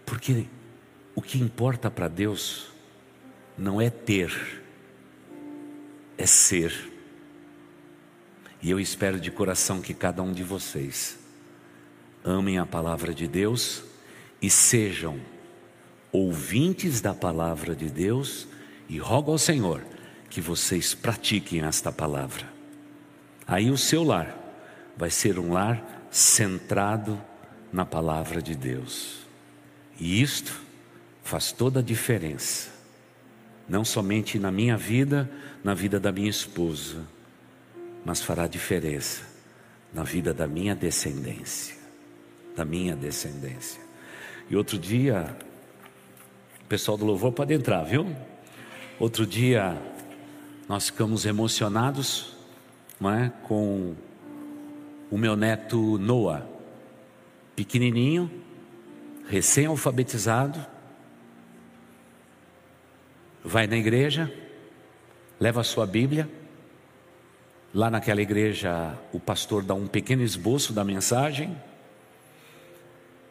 Porque 0.05 0.47
o 1.15 1.23
que 1.23 1.39
importa 1.39 1.91
para 1.91 2.09
Deus 2.09 2.71
não 3.57 3.81
é 3.81 3.89
ter, 3.91 4.63
é 6.19 6.27
ser. 6.27 6.91
E 8.61 8.71
eu 8.71 8.79
espero 8.79 9.19
de 9.19 9.31
coração 9.31 9.81
que 9.81 9.95
cada 9.95 10.23
um 10.23 10.33
de 10.33 10.45
vocês 10.45 11.19
amem 12.25 12.59
a 12.59 12.67
palavra 12.67 13.13
de 13.13 13.27
Deus 13.27 13.83
e 14.41 14.49
sejam 14.49 15.21
ouvintes 16.13 17.01
da 17.01 17.15
palavra 17.15 17.75
de 17.75 17.89
Deus 17.89 18.47
e 18.89 18.99
rogo 18.99 19.33
ao 19.33 19.39
Senhor 19.39 19.92
que 20.33 20.41
vocês 20.41 20.95
pratiquem 20.95 21.61
esta 21.61 21.93
palavra. 21.93 22.49
Aí 23.47 23.71
o 23.71 23.77
seu 23.77 24.03
lar 24.03 24.35
vai 24.97 25.11
ser 25.11 25.39
um 25.39 25.53
lar 25.53 26.07
centrado 26.11 27.21
na 27.71 27.85
palavra 27.85 28.41
de 28.41 28.57
Deus. 28.57 29.27
E 30.01 30.23
isto 30.23 30.59
faz 31.23 31.53
toda 31.53 31.81
a 31.81 31.83
diferença, 31.83 32.71
não 33.69 33.85
somente 33.85 34.39
na 34.39 34.51
minha 34.51 34.75
vida, 34.75 35.31
na 35.63 35.75
vida 35.75 36.01
da 36.01 36.11
minha 36.11 36.31
esposa, 36.31 37.07
mas 38.03 38.23
fará 38.23 38.47
diferença 38.47 39.21
na 39.93 40.03
vida 40.03 40.33
da 40.33 40.47
minha 40.47 40.75
descendência, 40.75 41.77
da 42.57 42.65
minha 42.65 42.97
descendência. 42.97 43.83
E 44.49 44.57
outro 44.57 44.79
dia, 44.79 45.37
o 46.63 46.65
pessoal 46.65 46.97
do 46.97 47.05
louvor 47.05 47.33
pode 47.33 47.53
entrar, 47.53 47.83
viu? 47.83 48.17
Outro 48.99 49.27
dia 49.27 49.92
nós 50.69 50.87
ficamos 50.87 51.27
emocionados, 51.27 52.37
é, 53.03 53.31
com 53.43 53.95
o 55.11 55.19
meu 55.19 55.35
neto 55.37 55.99
Noah, 55.99 56.47
pequenininho, 57.57 58.31
recém-alfabetizado, 59.29 60.65
vai 63.45 63.67
na 63.67 63.77
igreja, 63.77 64.33
leva 65.41 65.61
a 65.61 65.65
sua 65.65 65.87
Bíblia 65.87 66.29
Lá 67.75 67.91
naquela 67.91 68.21
igreja, 68.21 68.99
o 69.15 69.19
pastor 69.19 69.63
dá 69.63 69.73
um 69.73 69.87
pequeno 69.87 70.23
esboço 70.23 70.75
da 70.75 70.85
mensagem. 70.85 71.57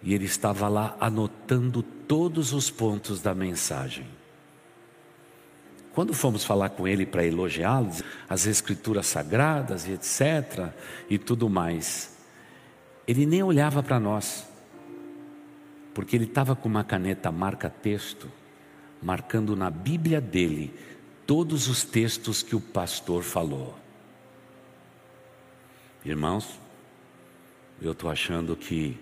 E 0.01 0.15
ele 0.15 0.25
estava 0.25 0.67
lá 0.67 0.97
anotando 0.99 1.83
todos 1.83 2.51
os 2.51 2.71
pontos 2.71 3.21
da 3.21 3.35
mensagem. 3.35 4.07
Quando 5.93 6.13
fomos 6.13 6.45
falar 6.45 6.69
com 6.69 6.87
ele 6.87 7.05
para 7.05 7.25
elogiá-lo, 7.25 7.91
as 8.29 8.45
escrituras 8.45 9.07
sagradas 9.07 9.87
e 9.87 9.91
etc. 9.91 10.69
e 11.09 11.17
tudo 11.17 11.49
mais, 11.49 12.17
ele 13.07 13.25
nem 13.25 13.43
olhava 13.43 13.83
para 13.83 13.99
nós, 13.99 14.47
porque 15.93 16.15
ele 16.15 16.25
estava 16.25 16.55
com 16.55 16.69
uma 16.69 16.83
caneta 16.83 17.31
marca-texto, 17.31 18.31
marcando 19.01 19.55
na 19.55 19.69
Bíblia 19.69 20.21
dele 20.21 20.73
todos 21.27 21.67
os 21.67 21.83
textos 21.83 22.41
que 22.41 22.55
o 22.55 22.61
pastor 22.61 23.23
falou. 23.23 23.77
Irmãos, 26.05 26.59
eu 27.81 27.91
estou 27.91 28.09
achando 28.09 28.55
que 28.55 28.97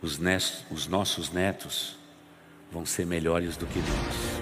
os, 0.00 0.18
netos, 0.18 0.64
os 0.70 0.86
nossos 0.86 1.30
netos 1.30 1.96
vão 2.70 2.86
ser 2.86 3.04
melhores 3.04 3.56
do 3.56 3.66
que 3.66 3.78
nós. 3.78 4.41